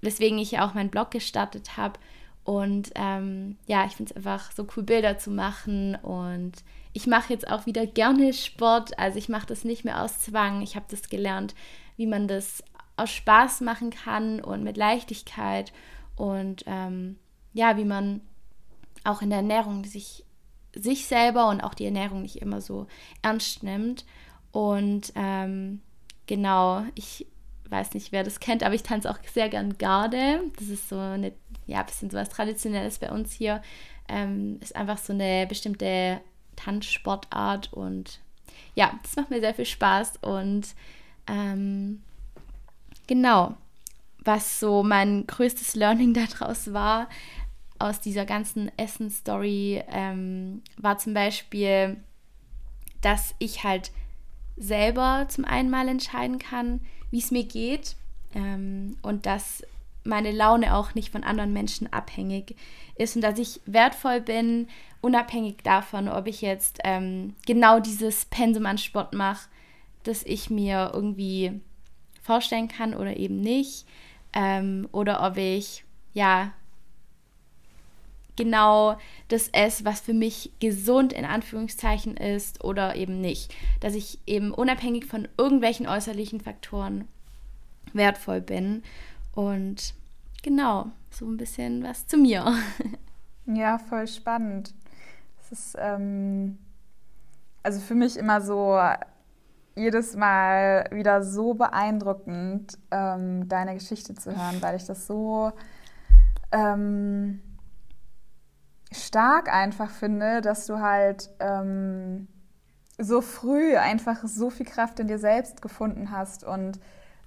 weswegen 0.01 0.39
ich 0.39 0.51
ja 0.51 0.67
auch 0.67 0.73
meinen 0.73 0.89
Blog 0.89 1.11
gestartet 1.11 1.77
habe. 1.77 1.99
Und 2.43 2.89
ähm, 2.95 3.57
ja, 3.67 3.85
ich 3.85 3.93
finde 3.93 4.09
es 4.09 4.17
einfach 4.17 4.51
so 4.51 4.67
cool, 4.75 4.81
Bilder 4.81 5.19
zu 5.19 5.29
machen. 5.29 5.95
Und 5.95 6.53
ich 6.91 7.05
mache 7.05 7.31
jetzt 7.31 7.47
auch 7.47 7.67
wieder 7.67 7.85
gerne 7.85 8.33
Sport. 8.33 8.97
Also 8.97 9.19
ich 9.19 9.29
mache 9.29 9.45
das 9.45 9.63
nicht 9.63 9.85
mehr 9.85 10.01
aus 10.01 10.21
Zwang. 10.21 10.63
Ich 10.63 10.75
habe 10.75 10.87
das 10.89 11.07
gelernt, 11.07 11.53
wie 11.95 12.07
man 12.07 12.27
das 12.27 12.63
aus 12.97 13.11
Spaß 13.11 13.61
machen 13.61 13.91
kann 13.91 14.41
und 14.41 14.63
mit 14.63 14.75
Leichtigkeit. 14.75 15.71
Und 16.15 16.63
ähm, 16.65 17.17
ja, 17.53 17.77
wie 17.77 17.85
man 17.85 18.21
auch 19.03 19.21
in 19.21 19.29
der 19.29 19.37
Ernährung 19.37 19.85
sich 19.85 20.25
sich 20.75 21.05
selber 21.05 21.49
und 21.49 21.61
auch 21.61 21.73
die 21.73 21.85
Ernährung 21.85 22.21
nicht 22.21 22.37
immer 22.37 22.61
so 22.61 22.87
ernst 23.21 23.63
nimmt. 23.63 24.05
Und 24.51 25.13
ähm, 25.15 25.81
genau, 26.25 26.83
ich 26.95 27.27
weiß 27.69 27.93
nicht, 27.93 28.11
wer 28.11 28.23
das 28.23 28.39
kennt, 28.39 28.63
aber 28.63 28.75
ich 28.75 28.83
tanze 28.83 29.09
auch 29.09 29.17
sehr 29.33 29.49
gern 29.49 29.77
Garde. 29.77 30.41
Das 30.57 30.67
ist 30.67 30.89
so 30.89 30.97
eine, 30.97 31.33
ja, 31.67 31.79
ein 31.79 31.85
bisschen 31.85 32.09
so 32.09 32.17
was 32.17 32.29
Traditionelles 32.29 32.99
bei 32.99 33.11
uns 33.11 33.33
hier. 33.33 33.61
Ähm, 34.07 34.59
ist 34.61 34.75
einfach 34.75 34.97
so 34.97 35.13
eine 35.13 35.47
bestimmte 35.47 36.21
Tanzsportart 36.55 37.73
und 37.73 38.19
ja, 38.75 38.99
das 39.01 39.15
macht 39.15 39.29
mir 39.29 39.39
sehr 39.39 39.53
viel 39.53 39.65
Spaß 39.65 40.17
und 40.21 40.67
ähm, 41.27 42.01
genau, 43.07 43.55
was 44.19 44.59
so 44.59 44.83
mein 44.83 45.25
größtes 45.27 45.75
Learning 45.75 46.13
daraus 46.39 46.73
war, 46.73 47.09
aus 47.83 47.99
dieser 47.99 48.25
ganzen 48.25 48.71
Essen-Story, 48.77 49.83
ähm, 49.89 50.61
war 50.77 50.97
zum 50.97 51.13
Beispiel, 51.13 51.97
dass 53.01 53.35
ich 53.39 53.63
halt 53.63 53.91
selber 54.55 55.25
zum 55.29 55.45
einen 55.45 55.69
mal 55.69 55.87
entscheiden 55.87 56.39
kann, 56.39 56.81
wie 57.11 57.19
es 57.19 57.31
mir 57.31 57.43
geht 57.43 57.95
ähm, 58.35 58.97
und 59.01 59.25
dass 59.25 59.63
meine 60.03 60.31
Laune 60.31 60.75
auch 60.75 60.95
nicht 60.95 61.11
von 61.11 61.23
anderen 61.23 61.53
Menschen 61.53 61.91
abhängig 61.91 62.55
ist 62.95 63.15
und 63.15 63.21
dass 63.21 63.39
ich 63.39 63.61
wertvoll 63.65 64.21
bin, 64.21 64.67
unabhängig 65.01 65.57
davon, 65.63 66.07
ob 66.07 66.27
ich 66.27 66.41
jetzt 66.41 66.79
ähm, 66.83 67.35
genau 67.45 67.79
dieses 67.79 68.25
Pensum 68.25 68.65
an 68.65 68.77
Sport 68.77 69.13
mache, 69.13 69.49
das 70.03 70.23
ich 70.23 70.49
mir 70.49 70.91
irgendwie 70.93 71.61
vorstellen 72.21 72.67
kann 72.67 72.93
oder 72.93 73.17
eben 73.17 73.39
nicht. 73.39 73.85
Ähm, 74.33 74.87
oder 74.91 75.25
ob 75.25 75.37
ich 75.37 75.83
ja 76.13 76.51
genau 78.35 78.97
das 79.27 79.49
esse, 79.49 79.85
was 79.85 80.01
für 80.01 80.13
mich 80.13 80.51
gesund 80.59 81.13
in 81.13 81.25
Anführungszeichen 81.25 82.17
ist 82.17 82.63
oder 82.63 82.95
eben 82.95 83.21
nicht. 83.21 83.53
Dass 83.79 83.95
ich 83.95 84.19
eben 84.25 84.53
unabhängig 84.53 85.05
von 85.05 85.27
irgendwelchen 85.37 85.87
äußerlichen 85.87 86.41
Faktoren 86.41 87.07
wertvoll 87.93 88.41
bin. 88.41 88.83
Und 89.33 89.93
genau, 90.41 90.87
so 91.09 91.25
ein 91.25 91.37
bisschen 91.37 91.83
was 91.83 92.07
zu 92.07 92.17
mir. 92.17 92.53
Ja, 93.45 93.77
voll 93.77 94.07
spannend. 94.07 94.73
Es 95.37 95.51
ist 95.51 95.75
ähm, 95.77 96.57
also 97.61 97.81
für 97.81 97.93
mich 97.93 98.15
immer 98.15 98.39
so 98.39 98.79
jedes 99.75 100.15
Mal 100.15 100.87
wieder 100.91 101.23
so 101.23 101.53
beeindruckend, 101.53 102.77
ähm, 102.91 103.47
deine 103.49 103.73
Geschichte 103.73 104.13
zu 104.13 104.35
hören, 104.35 104.61
weil 104.61 104.75
ich 104.75 104.85
das 104.85 105.07
so 105.07 105.51
ähm, 106.51 107.41
stark 108.93 109.51
einfach 109.51 109.89
finde, 109.89 110.41
dass 110.41 110.65
du 110.65 110.79
halt 110.79 111.29
ähm, 111.39 112.27
so 112.97 113.21
früh 113.21 113.75
einfach 113.75 114.19
so 114.23 114.49
viel 114.49 114.65
Kraft 114.65 114.99
in 114.99 115.07
dir 115.07 115.19
selbst 115.19 115.61
gefunden 115.61 116.11
hast 116.11 116.43
und 116.43 116.79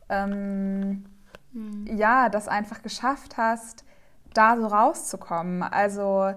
ähm, 0.09 1.05
mhm. 1.53 1.87
ja, 1.97 2.29
das 2.29 2.49
einfach 2.49 2.83
geschafft 2.83 3.37
hast, 3.37 3.85
da 4.33 4.57
so 4.57 4.67
rauszukommen. 4.67 5.63
Also 5.63 6.33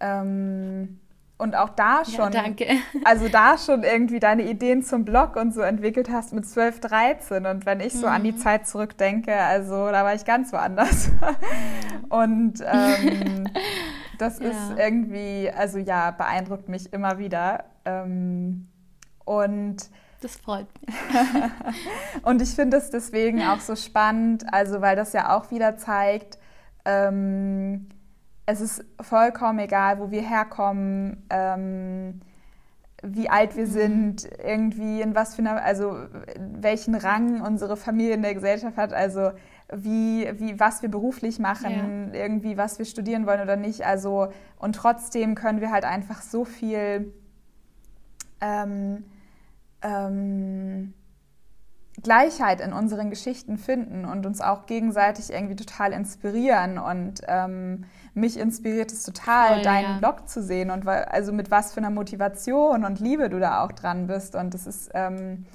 ähm, 0.00 0.98
und 1.36 1.56
auch 1.56 1.70
da 1.70 2.04
schon, 2.04 2.32
ja, 2.32 2.44
also 3.04 3.28
da 3.28 3.58
schon 3.58 3.82
irgendwie 3.82 4.20
deine 4.20 4.42
Ideen 4.48 4.82
zum 4.82 5.04
Blog 5.04 5.34
und 5.36 5.52
so 5.52 5.62
entwickelt 5.62 6.08
hast 6.08 6.32
mit 6.32 6.46
12, 6.46 6.80
13. 6.80 7.46
Und 7.46 7.66
wenn 7.66 7.80
ich 7.80 7.92
so 7.92 8.06
mhm. 8.06 8.12
an 8.12 8.24
die 8.24 8.32
mhm. 8.32 8.38
Zeit 8.38 8.68
zurückdenke, 8.68 9.34
also 9.34 9.90
da 9.90 10.04
war 10.04 10.14
ich 10.14 10.24
ganz 10.24 10.52
woanders. 10.52 11.10
und 12.08 12.62
ähm, 12.64 13.48
das 14.18 14.38
ja. 14.38 14.48
ist 14.48 14.78
irgendwie, 14.78 15.50
also 15.50 15.78
ja, 15.78 16.10
beeindruckt 16.10 16.68
mich 16.68 16.92
immer 16.92 17.18
wieder. 17.18 17.64
Ähm, 17.84 18.68
und 19.24 19.76
das 20.20 20.36
freut 20.36 20.66
mich. 20.80 20.94
und 22.22 22.40
ich 22.40 22.50
finde 22.50 22.78
es 22.78 22.90
deswegen 22.90 23.42
auch 23.42 23.60
so 23.60 23.76
spannend, 23.76 24.44
also 24.52 24.80
weil 24.80 24.96
das 24.96 25.12
ja 25.12 25.36
auch 25.36 25.50
wieder 25.50 25.76
zeigt, 25.76 26.38
ähm, 26.84 27.88
es 28.46 28.60
ist 28.60 28.84
vollkommen 29.00 29.58
egal, 29.58 29.98
wo 29.98 30.10
wir 30.10 30.22
herkommen, 30.22 31.26
ähm, 31.30 32.20
wie 33.02 33.28
alt 33.28 33.56
wir 33.56 33.66
mhm. 33.66 33.70
sind, 33.70 34.28
irgendwie 34.42 35.02
in 35.02 35.14
was 35.14 35.34
für 35.34 35.42
einer, 35.42 35.62
also 35.62 35.96
welchen 36.38 36.94
Rang 36.94 37.42
unsere 37.42 37.76
Familie 37.76 38.14
in 38.14 38.22
der 38.22 38.34
Gesellschaft 38.34 38.76
hat, 38.76 38.92
also 38.92 39.32
wie, 39.72 40.28
wie 40.38 40.60
was 40.60 40.82
wir 40.82 40.90
beruflich 40.90 41.38
machen, 41.38 42.10
ja. 42.12 42.20
irgendwie 42.20 42.56
was 42.56 42.78
wir 42.78 42.84
studieren 42.84 43.26
wollen 43.26 43.40
oder 43.40 43.56
nicht. 43.56 43.86
Also 43.86 44.28
und 44.58 44.74
trotzdem 44.74 45.34
können 45.34 45.60
wir 45.60 45.70
halt 45.70 45.84
einfach 45.84 46.22
so 46.22 46.44
viel 46.44 47.12
ähm, 48.40 49.04
ähm, 49.82 50.94
Gleichheit 52.02 52.60
in 52.60 52.72
unseren 52.72 53.08
Geschichten 53.08 53.56
finden 53.56 54.04
und 54.04 54.26
uns 54.26 54.40
auch 54.40 54.66
gegenseitig 54.66 55.32
irgendwie 55.32 55.56
total 55.56 55.92
inspirieren. 55.92 56.78
Und 56.78 57.20
ähm, 57.28 57.84
mich 58.14 58.38
inspiriert 58.38 58.92
es 58.92 59.04
total, 59.04 59.54
Voll, 59.54 59.62
deinen 59.62 59.92
ja. 59.92 59.98
Blog 59.98 60.28
zu 60.28 60.42
sehen 60.42 60.70
und 60.70 60.86
also 60.86 61.32
mit 61.32 61.50
was 61.50 61.72
für 61.72 61.78
einer 61.78 61.90
Motivation 61.90 62.84
und 62.84 63.00
Liebe 63.00 63.30
du 63.30 63.38
da 63.38 63.64
auch 63.64 63.72
dran 63.72 64.08
bist. 64.08 64.34
Und 64.34 64.54
das 64.54 64.66
ist 64.66 64.90
ähm, 64.94 65.46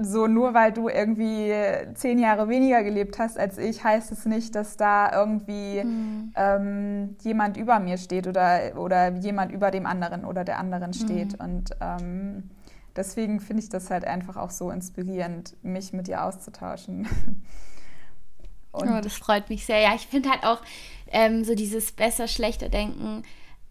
so, 0.00 0.28
nur 0.28 0.54
weil 0.54 0.72
du 0.72 0.88
irgendwie 0.88 1.52
zehn 1.94 2.18
Jahre 2.18 2.48
weniger 2.48 2.84
gelebt 2.84 3.18
hast 3.18 3.38
als 3.38 3.58
ich, 3.58 3.82
heißt 3.82 4.12
es 4.12 4.26
nicht, 4.26 4.54
dass 4.54 4.76
da 4.76 5.12
irgendwie 5.12 5.82
mhm. 5.82 6.32
ähm, 6.36 7.16
jemand 7.22 7.56
über 7.56 7.80
mir 7.80 7.98
steht 7.98 8.28
oder, 8.28 8.76
oder 8.76 9.10
jemand 9.16 9.50
über 9.50 9.70
dem 9.70 9.86
anderen 9.86 10.24
oder 10.24 10.44
der 10.44 10.58
anderen 10.58 10.92
steht. 10.92 11.38
Mhm. 11.38 11.44
Und 11.44 11.70
ähm, 11.80 12.50
deswegen 12.94 13.40
finde 13.40 13.62
ich 13.62 13.70
das 13.70 13.90
halt 13.90 14.04
einfach 14.04 14.36
auch 14.36 14.50
so 14.50 14.70
inspirierend, 14.70 15.56
mich 15.62 15.92
mit 15.92 16.06
dir 16.06 16.24
auszutauschen. 16.24 17.08
Und 18.72 18.88
oh, 18.88 19.00
das 19.00 19.14
freut 19.14 19.50
mich 19.50 19.66
sehr. 19.66 19.80
Ja, 19.80 19.94
ich 19.94 20.06
finde 20.06 20.30
halt 20.30 20.44
auch 20.44 20.62
ähm, 21.10 21.44
so 21.44 21.54
dieses 21.54 21.92
besser, 21.92 22.26
schlechter 22.26 22.68
Denken, 22.68 23.22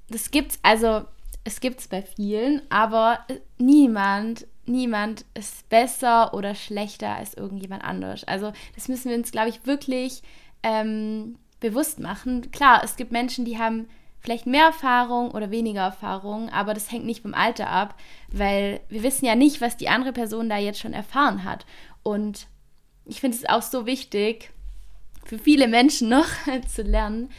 das 0.10 0.30
gibt's, 0.30 0.60
also 0.62 1.06
es 1.44 1.60
gibt 1.60 1.80
es 1.80 1.88
bei 1.88 2.02
vielen, 2.04 2.62
aber 2.70 3.20
niemand, 3.58 4.46
niemand 4.66 5.26
ist 5.34 5.68
besser 5.70 6.34
oder 6.34 6.56
schlechter 6.56 7.16
als 7.16 7.34
irgendjemand 7.34 7.84
anderes. 7.84 8.24
Also 8.24 8.54
das 8.76 8.88
müssen 8.88 9.10
wir 9.10 9.18
uns, 9.18 9.32
glaube 9.32 9.50
ich, 9.50 9.66
wirklich 9.66 10.22
ähm, 10.64 11.38
bewusst 11.60 12.00
machen. 12.00 12.52
Klar, 12.52 12.82
es 12.84 12.96
gibt 12.96 13.12
Menschen, 13.12 13.46
die 13.46 13.58
haben 13.58 13.88
vielleicht 14.20 14.46
mehr 14.46 14.66
Erfahrung 14.66 15.32
oder 15.32 15.50
weniger 15.50 15.82
Erfahrung, 15.82 16.50
aber 16.50 16.74
das 16.74 16.92
hängt 16.92 17.06
nicht 17.06 17.24
vom 17.24 17.34
Alter 17.34 17.70
ab, 17.70 17.96
weil 18.32 18.80
wir 18.90 19.04
wissen 19.04 19.26
ja 19.26 19.36
nicht, 19.36 19.62
was 19.62 19.78
die 19.78 19.90
andere 19.90 20.14
Person 20.14 20.48
da 20.48 20.58
jetzt 20.58 20.80
schon 20.80 20.94
erfahren 20.94 21.44
hat. 21.44 21.66
Und 22.04 22.48
ich 23.06 23.20
finde 23.20 23.38
es 23.38 23.50
auch 23.50 23.64
so 23.64 23.86
wichtig, 23.86 24.52
für 25.26 25.40
viele 25.40 25.68
Menschen 25.68 26.10
noch 26.10 26.28
zu 26.68 26.84
lernen, 26.84 27.30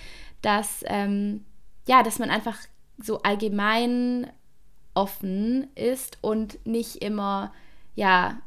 dass, 0.40 0.84
ähm, 0.86 1.44
ja, 1.86 2.02
dass 2.02 2.18
man 2.18 2.30
einfach 2.30 2.58
so 2.98 3.22
allgemein 3.22 4.30
offen 4.94 5.68
ist 5.74 6.18
und 6.20 6.64
nicht 6.66 6.96
immer, 6.96 7.52
ja, 7.94 8.40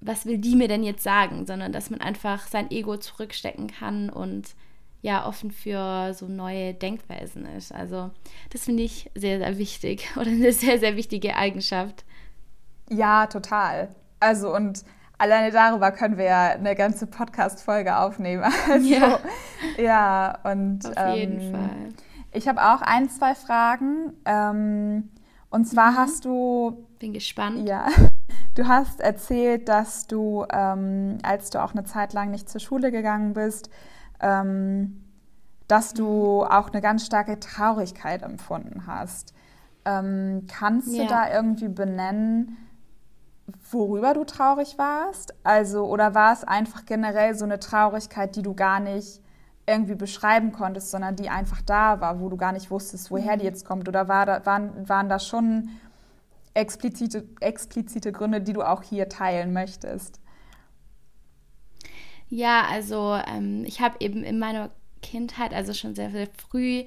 was 0.00 0.26
will 0.26 0.38
die 0.38 0.56
mir 0.56 0.68
denn 0.68 0.82
jetzt 0.82 1.04
sagen, 1.04 1.46
sondern 1.46 1.72
dass 1.72 1.90
man 1.90 2.00
einfach 2.00 2.46
sein 2.48 2.70
Ego 2.70 2.96
zurückstecken 2.96 3.68
kann 3.68 4.10
und 4.10 4.54
ja 5.00 5.26
offen 5.26 5.50
für 5.50 6.14
so 6.14 6.26
neue 6.26 6.74
Denkweisen 6.74 7.44
ist. 7.46 7.72
Also 7.72 8.10
das 8.50 8.64
finde 8.64 8.84
ich 8.84 9.10
sehr, 9.14 9.38
sehr 9.38 9.58
wichtig 9.58 10.08
oder 10.16 10.30
eine 10.30 10.52
sehr, 10.52 10.78
sehr 10.78 10.96
wichtige 10.96 11.36
Eigenschaft. 11.36 12.04
Ja, 12.88 13.26
total. 13.26 13.94
Also 14.20 14.54
und 14.54 14.84
alleine 15.18 15.52
darüber 15.52 15.92
können 15.92 16.18
wir 16.18 16.24
ja 16.24 16.50
eine 16.50 16.74
ganze 16.74 17.06
Podcast-Folge 17.06 17.96
aufnehmen. 17.96 18.44
Also, 18.68 18.88
ja. 18.88 19.18
ja, 19.76 20.38
und 20.44 20.96
auf 20.96 21.16
jeden 21.16 21.40
ähm, 21.40 21.52
Fall. 21.52 21.88
Ich 22.32 22.48
habe 22.48 22.60
auch 22.60 22.82
ein, 22.82 23.08
zwei 23.08 23.34
Fragen. 23.34 24.14
Ähm, 24.24 25.10
und 25.52 25.66
zwar 25.66 25.92
mhm. 25.92 25.96
hast 25.96 26.24
du. 26.24 26.86
Bin 26.98 27.12
gespannt. 27.12 27.68
Ja. 27.68 27.86
Du 28.54 28.68
hast 28.68 29.00
erzählt, 29.00 29.68
dass 29.68 30.06
du, 30.06 30.44
ähm, 30.52 31.18
als 31.22 31.48
du 31.50 31.62
auch 31.62 31.72
eine 31.72 31.84
Zeit 31.84 32.12
lang 32.12 32.30
nicht 32.30 32.50
zur 32.50 32.60
Schule 32.60 32.90
gegangen 32.90 33.32
bist, 33.32 33.70
ähm, 34.20 35.04
dass 35.68 35.94
du 35.94 36.44
auch 36.44 36.70
eine 36.70 36.82
ganz 36.82 37.06
starke 37.06 37.40
Traurigkeit 37.40 38.22
empfunden 38.22 38.86
hast. 38.86 39.32
Ähm, 39.86 40.46
kannst 40.48 40.94
ja. 40.94 41.02
du 41.02 41.08
da 41.08 41.32
irgendwie 41.32 41.68
benennen, 41.68 42.58
worüber 43.70 44.12
du 44.12 44.24
traurig 44.24 44.76
warst? 44.76 45.34
Also, 45.44 45.86
oder 45.86 46.14
war 46.14 46.32
es 46.32 46.44
einfach 46.44 46.84
generell 46.84 47.34
so 47.34 47.46
eine 47.46 47.58
Traurigkeit, 47.58 48.36
die 48.36 48.42
du 48.42 48.54
gar 48.54 48.80
nicht 48.80 49.22
irgendwie 49.66 49.94
beschreiben 49.94 50.52
konntest, 50.52 50.90
sondern 50.90 51.16
die 51.16 51.28
einfach 51.28 51.62
da 51.62 52.00
war, 52.00 52.20
wo 52.20 52.28
du 52.28 52.36
gar 52.36 52.52
nicht 52.52 52.70
wusstest, 52.70 53.10
woher 53.10 53.36
die 53.36 53.44
mhm. 53.44 53.50
jetzt 53.50 53.64
kommt? 53.64 53.88
Oder 53.88 54.08
war 54.08 54.26
da, 54.26 54.44
waren, 54.44 54.88
waren 54.88 55.08
da 55.08 55.18
schon 55.18 55.70
explizite, 56.54 57.24
explizite 57.40 58.12
Gründe, 58.12 58.40
die 58.40 58.52
du 58.52 58.62
auch 58.62 58.82
hier 58.82 59.08
teilen 59.08 59.52
möchtest? 59.52 60.20
Ja, 62.28 62.64
also 62.70 63.18
ähm, 63.26 63.64
ich 63.66 63.80
habe 63.80 63.96
eben 64.00 64.24
in 64.24 64.38
meiner 64.38 64.70
Kindheit, 65.02 65.52
also 65.52 65.74
schon 65.74 65.94
sehr, 65.94 66.10
sehr 66.10 66.28
früh, 66.48 66.84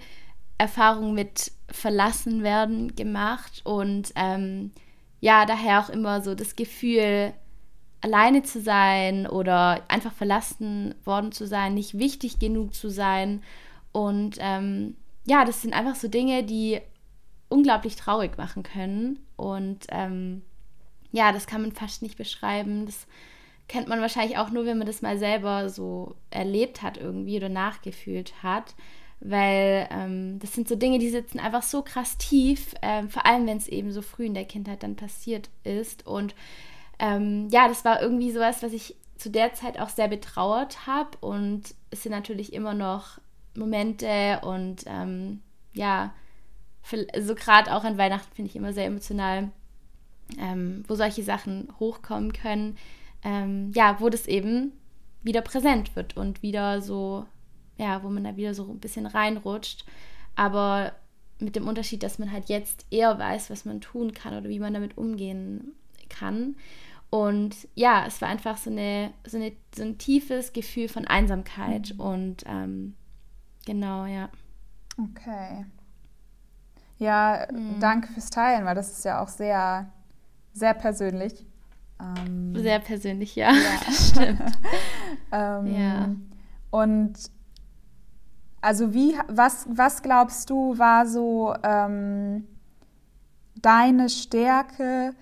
Erfahrungen 0.58 1.14
mit 1.14 1.52
Verlassenwerden 1.70 2.96
gemacht 2.96 3.62
und 3.64 4.12
ähm, 4.16 4.72
ja, 5.20 5.46
daher 5.46 5.82
auch 5.82 5.90
immer 5.90 6.22
so 6.22 6.34
das 6.36 6.56
Gefühl, 6.56 7.34
alleine 8.06 8.43
zu 8.43 8.62
sein 8.62 9.26
oder 9.26 9.82
einfach 9.88 10.14
verlassen 10.14 10.93
worden 11.06 11.32
zu 11.32 11.47
sein, 11.47 11.74
nicht 11.74 11.97
wichtig 11.97 12.38
genug 12.38 12.76
zu 12.76 12.89
sein. 12.89 13.41
Und 13.93 14.38
ähm, 14.39 14.95
ja, 15.26 15.43
das 15.43 15.64
sind 15.64 15.74
einfach 15.74 15.95
so 15.95 16.08
Dinge, 16.08 16.43
die 16.43 16.82
unglaublich 17.49 17.95
traurig 17.95 18.38
machen 18.38 18.62
können. 18.62 19.26
Und 19.38 19.88
ähm, 19.89 20.43
ja, 21.12 21.32
das 21.32 21.47
kann 21.47 21.64
man 21.64 21.72
fast 21.72 22.03
nicht 22.03 22.16
beschreiben. 22.16 22.86
Das 22.86 23.08
kennt 23.68 23.88
man 23.88 24.01
wahrscheinlich 24.01 24.38
auch 24.38 24.51
nur, 24.51 24.68
wenn 24.68 24.78
man 24.78 24.86
das 24.86 25.01
mal 25.01 25.18
selber 25.18 25.70
so 25.70 26.16
erlebt 26.30 26.84
hat 26.84 26.97
irgendwie 26.97 27.38
oder 27.38 27.49
nachgefühlt 27.49 28.43
hat. 28.43 28.76
Weil 29.20 29.88
ähm, 29.89 30.38
das 30.38 30.53
sind 30.53 30.68
so 30.68 30.76
Dinge, 30.76 30.99
die 30.99 31.10
sitzen 31.10 31.39
einfach 31.39 31.64
so 31.64 31.82
krass 31.82 32.20
tief, 32.20 32.76
ähm, 32.84 33.10
vor 33.10 33.26
allem 33.26 33.47
wenn 33.47 33.58
es 33.58 33.68
eben 33.68 33.91
so 33.91 34.03
früh 34.03 34.26
in 34.28 34.36
der 34.36 34.45
Kindheit 34.45 34.84
dann 34.84 34.95
passiert 34.95 35.49
ist. 35.64 36.06
Und 36.06 36.36
ähm, 37.00 37.48
ja, 37.50 37.68
das 37.68 37.86
war 37.86 38.02
irgendwie 38.02 38.32
sowas, 38.32 38.64
was 38.64 38.74
ich 38.74 38.96
zu 39.18 39.30
der 39.30 39.54
Zeit 39.54 39.80
auch 39.80 39.89
sehr 39.89 40.08
betrauert 40.08 40.88
habe. 40.88 41.18
Und 41.22 41.64
es 41.91 42.04
sind 42.04 42.12
natürlich 42.12 42.54
immer 42.54 42.74
noch 42.74 43.20
Momente 43.56 44.41
und 44.43 44.84
ähm, 44.86 45.41
ja, 45.74 46.14
so 47.20 47.36
gerade 47.36 47.74
auch 47.74 47.84
an 47.84 47.98
Weihnachten 47.98 48.34
finde 48.34 48.50
ich 48.50 48.56
immer 48.56 48.74
sehr 48.74 48.86
emotional, 48.86 49.50
ähm, 50.39 50.84
wo 50.88 50.96
solche 50.96 51.24
Sachen 51.24 51.70
hochkommen 51.80 52.34
können. 52.34 52.78
Ähm, 53.24 53.72
ja, 53.74 54.00
wo 54.00 54.10
das 54.10 54.28
eben 54.28 54.74
wieder 55.24 55.41
präsent 55.41 55.96
wird 55.96 56.16
und 56.16 56.43
wieder 56.43 56.82
so, 56.82 57.26
ja, 57.78 58.04
wo 58.04 58.10
man 58.10 58.24
da 58.24 58.38
wieder 58.38 58.54
so 58.54 58.70
ein 58.70 58.80
bisschen 58.80 59.08
reinrutscht. 59.08 59.86
Aber 60.36 60.93
mit 61.39 61.56
dem 61.56 61.68
Unterschied, 61.68 62.04
dass 62.04 62.20
man 62.20 62.32
halt 62.32 62.50
jetzt 62.50 62.86
eher 62.91 63.18
weiß, 63.18 63.50
was 63.50 63.66
man 63.66 63.82
tun 63.82 64.14
kann 64.14 64.38
oder 64.38 64.48
wie 64.50 64.60
man 64.60 64.74
damit 64.74 64.98
umgehen 64.98 65.74
kann. 66.08 66.56
Und 67.16 67.70
ja, 67.76 68.03
es 68.05 68.22
war 68.22 68.28
einfach 68.28 68.57
so, 68.57 68.70
eine, 68.70 69.13
so, 69.26 69.38
eine, 69.38 69.53
so 69.74 69.84
ein 69.84 69.97
tiefes 69.97 70.51
Gefühl 70.51 70.89
von 70.89 71.07
Einsamkeit 71.07 71.93
mhm. 71.93 71.99
und 72.01 72.43
ähm, 72.45 72.93
genau, 73.66 74.05
ja. 74.05 74.28
Okay. 75.01 75.66
Ja, 76.97 77.47
mhm. 77.49 77.80
danke 77.80 78.11
fürs 78.11 78.32
Teilen, 78.32 78.66
weil 78.66 78.76
das 78.76 78.91
ist 78.91 79.05
ja 79.05 79.22
auch 79.22 79.30
sehr, 79.30 79.89
sehr 80.51 80.74
persönlich. 80.74 81.45
Ähm, 82.01 82.53
sehr 82.53 82.80
persönlich, 82.80 83.34
ja. 83.38 83.53
ja. 83.53 83.91
Stimmt. 83.93 84.41
ähm, 85.32 85.68
ja. 85.68 86.09
Und 86.70 87.13
also 88.59 88.93
wie, 88.93 89.16
was, 89.30 89.66
was 89.70 90.01
glaubst 90.01 90.49
du, 90.49 90.78
war 90.78 91.07
so 91.07 91.55
ähm, 91.63 92.45
deine 93.61 94.09
Stärke, 94.09 95.13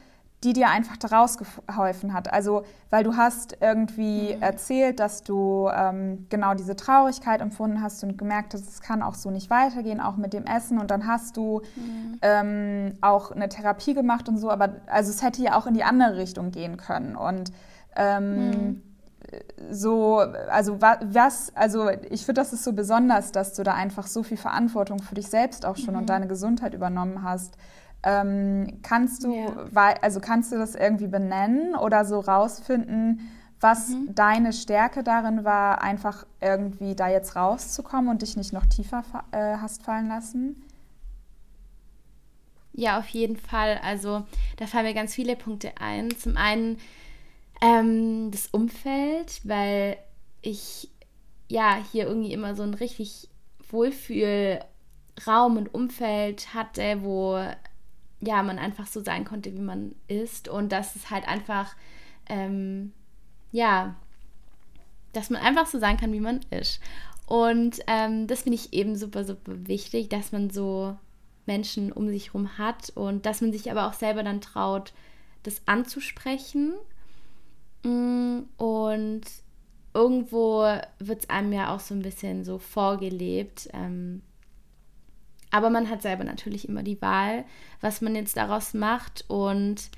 die 0.43 0.53
dir 0.53 0.69
einfach 0.69 0.97
daraus 0.97 1.37
geholfen 1.37 2.13
hat. 2.13 2.31
Also, 2.31 2.63
weil 2.89 3.03
du 3.03 3.15
hast 3.15 3.57
irgendwie 3.61 4.35
mhm. 4.35 4.41
erzählt, 4.41 4.99
dass 4.99 5.23
du 5.23 5.69
ähm, 5.73 6.27
genau 6.29 6.53
diese 6.53 6.75
Traurigkeit 6.75 7.41
empfunden 7.41 7.81
hast 7.81 8.03
und 8.03 8.17
gemerkt 8.17 8.53
hast, 8.53 8.67
es 8.67 8.81
kann 8.81 9.01
auch 9.01 9.15
so 9.15 9.31
nicht 9.31 9.49
weitergehen, 9.49 10.01
auch 10.01 10.17
mit 10.17 10.33
dem 10.33 10.45
Essen. 10.45 10.79
Und 10.79 10.91
dann 10.91 11.07
hast 11.07 11.37
du 11.37 11.61
mhm. 11.75 12.19
ähm, 12.21 12.93
auch 13.01 13.31
eine 13.31 13.47
Therapie 13.47 13.93
gemacht 13.93 14.27
und 14.27 14.37
so. 14.37 14.49
Aber 14.49 14.75
also 14.87 15.11
es 15.11 15.23
hätte 15.23 15.41
ja 15.41 15.57
auch 15.57 15.65
in 15.65 15.75
die 15.75 15.83
andere 15.83 16.17
Richtung 16.17 16.51
gehen 16.51 16.75
können. 16.75 17.15
Und 17.15 17.51
ähm, 17.95 18.49
mhm. 18.49 18.81
so, 19.71 20.17
also 20.17 20.81
was, 20.81 21.55
also 21.55 21.89
ich 22.09 22.25
finde, 22.25 22.41
das 22.41 22.51
ist 22.51 22.65
so 22.65 22.73
besonders, 22.73 23.31
dass 23.31 23.53
du 23.53 23.63
da 23.63 23.75
einfach 23.75 24.07
so 24.07 24.23
viel 24.23 24.37
Verantwortung 24.37 24.99
für 25.01 25.15
dich 25.15 25.27
selbst 25.27 25.65
auch 25.65 25.77
schon 25.77 25.95
und 25.95 26.03
mhm. 26.03 26.07
deine 26.07 26.27
Gesundheit 26.27 26.73
übernommen 26.73 27.23
hast. 27.23 27.55
Ähm, 28.03 28.79
kannst 28.83 29.23
du, 29.23 29.33
ja. 29.33 29.95
also 30.01 30.19
kannst 30.19 30.51
du 30.51 30.57
das 30.57 30.75
irgendwie 30.75 31.07
benennen 31.07 31.75
oder 31.75 32.03
so 32.03 32.19
rausfinden, 32.19 33.31
was 33.61 33.89
mhm. 33.89 34.13
deine 34.13 34.51
Stärke 34.51 35.03
darin 35.03 35.45
war, 35.45 35.81
einfach 35.81 36.25
irgendwie 36.41 36.95
da 36.95 37.07
jetzt 37.07 37.35
rauszukommen 37.35 38.09
und 38.09 38.21
dich 38.21 38.35
nicht 38.35 38.51
noch 38.51 38.65
tiefer 38.65 39.03
äh, 39.31 39.57
hast 39.57 39.83
fallen 39.83 40.09
lassen? 40.09 40.61
Ja, 42.73 42.99
auf 42.99 43.07
jeden 43.07 43.37
Fall. 43.37 43.79
Also 43.83 44.25
da 44.57 44.67
fallen 44.67 44.85
mir 44.85 44.93
ganz 44.93 45.13
viele 45.13 45.35
Punkte 45.35 45.71
ein. 45.79 46.11
Zum 46.17 46.35
einen 46.35 46.77
ähm, 47.61 48.31
das 48.31 48.47
Umfeld, 48.47 49.39
weil 49.43 49.97
ich 50.41 50.89
ja 51.47 51.77
hier 51.91 52.07
irgendwie 52.07 52.33
immer 52.33 52.55
so 52.55 52.63
ein 52.63 52.73
richtig 52.73 53.29
Wohlfühlraum 53.69 55.57
und 55.57 55.73
Umfeld 55.73 56.53
hatte, 56.53 57.03
wo 57.03 57.39
ja, 58.25 58.43
man 58.43 58.59
einfach 58.59 58.87
so 58.87 59.01
sein 59.03 59.25
konnte, 59.25 59.53
wie 59.53 59.61
man 59.61 59.95
ist 60.07 60.47
und 60.47 60.71
dass 60.71 60.95
es 60.95 61.09
halt 61.09 61.27
einfach, 61.27 61.75
ähm, 62.27 62.93
ja, 63.51 63.95
dass 65.13 65.29
man 65.29 65.41
einfach 65.41 65.67
so 65.67 65.79
sein 65.79 65.97
kann, 65.97 66.13
wie 66.13 66.19
man 66.19 66.41
ist. 66.49 66.79
Und 67.25 67.79
ähm, 67.87 68.27
das 68.27 68.43
finde 68.43 68.55
ich 68.55 68.73
eben 68.73 68.95
super, 68.95 69.23
super 69.23 69.53
wichtig, 69.67 70.09
dass 70.09 70.31
man 70.31 70.49
so 70.49 70.97
Menschen 71.45 71.91
um 71.91 72.09
sich 72.09 72.27
herum 72.27 72.57
hat 72.57 72.91
und 72.95 73.25
dass 73.25 73.41
man 73.41 73.51
sich 73.51 73.69
aber 73.71 73.87
auch 73.87 73.93
selber 73.93 74.23
dann 74.23 74.41
traut, 74.41 74.93
das 75.43 75.61
anzusprechen. 75.65 76.73
Mm, 77.83 78.41
und 78.57 79.21
irgendwo 79.93 80.63
wird 80.99 81.23
es 81.23 81.29
einem 81.29 81.53
ja 81.53 81.73
auch 81.73 81.79
so 81.79 81.93
ein 81.93 82.01
bisschen 82.01 82.43
so 82.43 82.57
vorgelebt, 82.57 83.69
ähm, 83.73 84.21
aber 85.53 85.69
man 85.69 85.87
hat 85.87 86.01
selber 86.01 86.23
natürlich 86.23 86.67
immer 86.67 86.81
die 86.81 86.99
Wahl, 86.99 87.45
was 87.79 88.01
man 88.01 88.15
jetzt 88.15 88.37
daraus 88.37 88.73
macht. 88.73 89.23
Und 89.27 89.91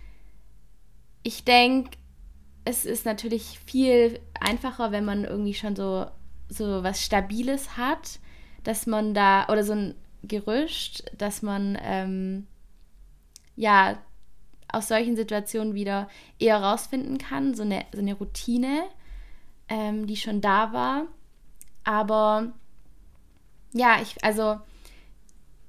ich 1.24 1.46
denke, 1.46 1.92
es 2.66 2.84
ist 2.84 3.06
natürlich 3.06 3.58
viel 3.66 4.20
einfacher, 4.38 4.92
wenn 4.92 5.06
man 5.06 5.24
irgendwie 5.24 5.54
schon 5.54 5.78
so, 5.78 6.08
so 6.50 6.84
was 6.84 7.02
Stabiles 7.02 7.78
hat, 7.78 8.20
dass 8.66 8.86
man 8.86 9.14
da, 9.14 9.48
oder 9.48 9.64
so 9.64 9.72
ein 9.72 9.96
Gerücht, 10.24 11.10
dass 11.18 11.42
man 11.42 11.78
ähm, 11.82 12.48
ja 13.56 13.98
aus 14.68 14.90
solchen 14.90 15.16
Situationen 15.16 15.74
wieder 15.74 16.10
eher 16.38 16.62
rausfinden 16.62 17.18
kann, 17.18 17.54
so 17.54 17.64
eine, 17.64 17.86
so 17.94 18.00
eine 18.00 18.16
Routine, 18.16 18.84
ähm, 19.70 20.06
die 20.06 20.18
schon 20.18 20.42
da 20.42 20.74
war. 20.74 21.06
Aber 21.86 22.52
ja, 23.72 24.02
ich, 24.02 24.22
also 24.22 24.60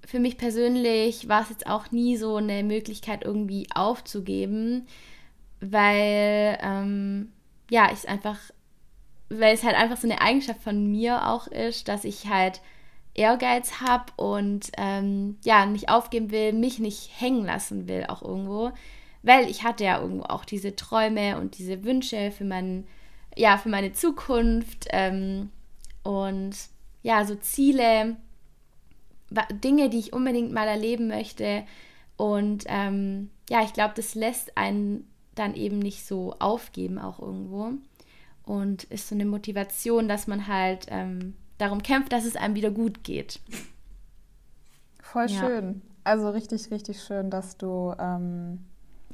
für 0.07 0.20
mich 0.20 0.38
persönlich 0.38 1.28
war 1.28 1.42
es 1.42 1.50
jetzt 1.50 1.66
auch 1.66 1.90
nie 1.90 2.16
so 2.16 2.36
eine 2.36 2.62
Möglichkeit 2.62 3.24
irgendwie 3.24 3.66
aufzugeben, 3.74 4.86
weil 5.61 6.59
ähm, 6.62 7.32
ja, 7.68 7.90
ich 7.92 8.09
einfach, 8.09 8.38
weil 9.28 9.52
es 9.52 9.64
halt 9.64 9.74
einfach 9.74 9.96
so 9.96 10.07
eine 10.07 10.20
Eigenschaft 10.20 10.62
von 10.62 10.90
mir 10.90 11.28
auch 11.28 11.48
ist, 11.48 11.88
dass 11.88 12.04
ich 12.04 12.28
halt 12.28 12.61
Ehrgeiz 13.14 13.80
habe 13.80 14.12
und 14.14 14.70
ähm, 14.78 15.38
ja, 15.44 15.66
nicht 15.66 15.88
aufgeben 15.88 16.30
will, 16.30 16.52
mich 16.52 16.78
nicht 16.78 17.11
hängen 17.18 17.44
lassen 17.44 17.88
will 17.88 18.04
auch 18.07 18.22
irgendwo, 18.22 18.70
weil 19.24 19.50
ich 19.50 19.64
hatte 19.64 19.84
ja 19.84 20.00
irgendwo 20.00 20.24
auch 20.26 20.44
diese 20.44 20.76
Träume 20.76 21.36
und 21.38 21.59
diese 21.59 21.82
Wünsche 21.82 22.30
für 22.30 22.44
mein, 22.44 22.86
ja, 23.34 23.59
für 23.59 23.70
meine 23.70 23.92
Zukunft 23.92 24.86
ähm, 24.90 25.50
und 26.04 26.54
ja, 27.02 27.24
so 27.24 27.34
Ziele, 27.34 28.16
Dinge, 29.52 29.90
die 29.90 29.98
ich 29.98 30.12
unbedingt 30.12 30.52
mal 30.52 30.68
erleben 30.68 31.08
möchte. 31.08 31.64
Und 32.16 32.64
ähm, 32.66 33.30
ja, 33.50 33.62
ich 33.62 33.72
glaube, 33.72 33.94
das 33.96 34.14
lässt 34.14 34.56
einen 34.56 35.06
dann 35.34 35.54
eben 35.54 35.78
nicht 35.78 36.06
so 36.06 36.34
aufgeben, 36.38 36.98
auch 36.98 37.20
irgendwo. 37.20 37.72
Und 38.44 38.84
ist 38.84 39.08
so 39.08 39.14
eine 39.14 39.26
Motivation, 39.26 40.08
dass 40.08 40.26
man 40.26 40.46
halt 40.46 40.86
ähm, 40.88 41.34
darum 41.58 41.82
kämpft, 41.82 42.12
dass 42.12 42.24
es 42.24 42.36
einem 42.36 42.54
wieder 42.54 42.70
gut 42.70 43.04
geht. 43.04 43.40
Voll 45.02 45.26
ja. 45.26 45.40
schön. 45.40 45.82
Also 46.04 46.30
richtig, 46.30 46.70
richtig 46.70 47.02
schön, 47.02 47.30
dass 47.30 47.56
du 47.56 47.94
ähm, 47.98 48.64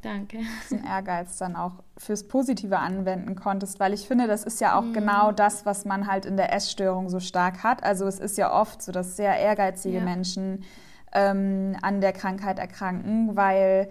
Danke. 0.03 0.39
diesen 0.65 0.85
Ehrgeiz 0.85 1.39
dann 1.39 1.57
auch 1.57 1.83
fürs 1.97 2.27
Positive 2.27 2.79
anwenden 2.79 3.37
konntest, 3.37 3.81
weil 3.81 3.93
ich 3.93 4.07
finde, 4.07 4.27
das 4.27 4.45
ist 4.45 4.61
ja 4.61 4.79
auch 4.79 4.85
mm. 4.85 4.93
genau 4.93 5.33
das, 5.33 5.65
was 5.65 5.85
man 5.85 6.07
halt 6.07 6.27
in 6.27 6.37
der 6.37 6.53
Essstörung 6.53 7.09
so 7.09 7.21
stark 7.21 7.63
hat. 7.63 7.85
Also 7.85 8.07
es 8.07 8.19
ist 8.19 8.37
ja 8.37 8.53
oft 8.53 8.83
so, 8.83 8.93
dass 8.93 9.17
sehr 9.17 9.39
ehrgeizige 9.39 9.99
ja. 9.99 10.05
Menschen 10.05 10.65
ähm, 11.13 11.77
an 11.83 12.01
der 12.01 12.13
Krankheit 12.13 12.59
erkranken, 12.59 13.37
weil 13.37 13.89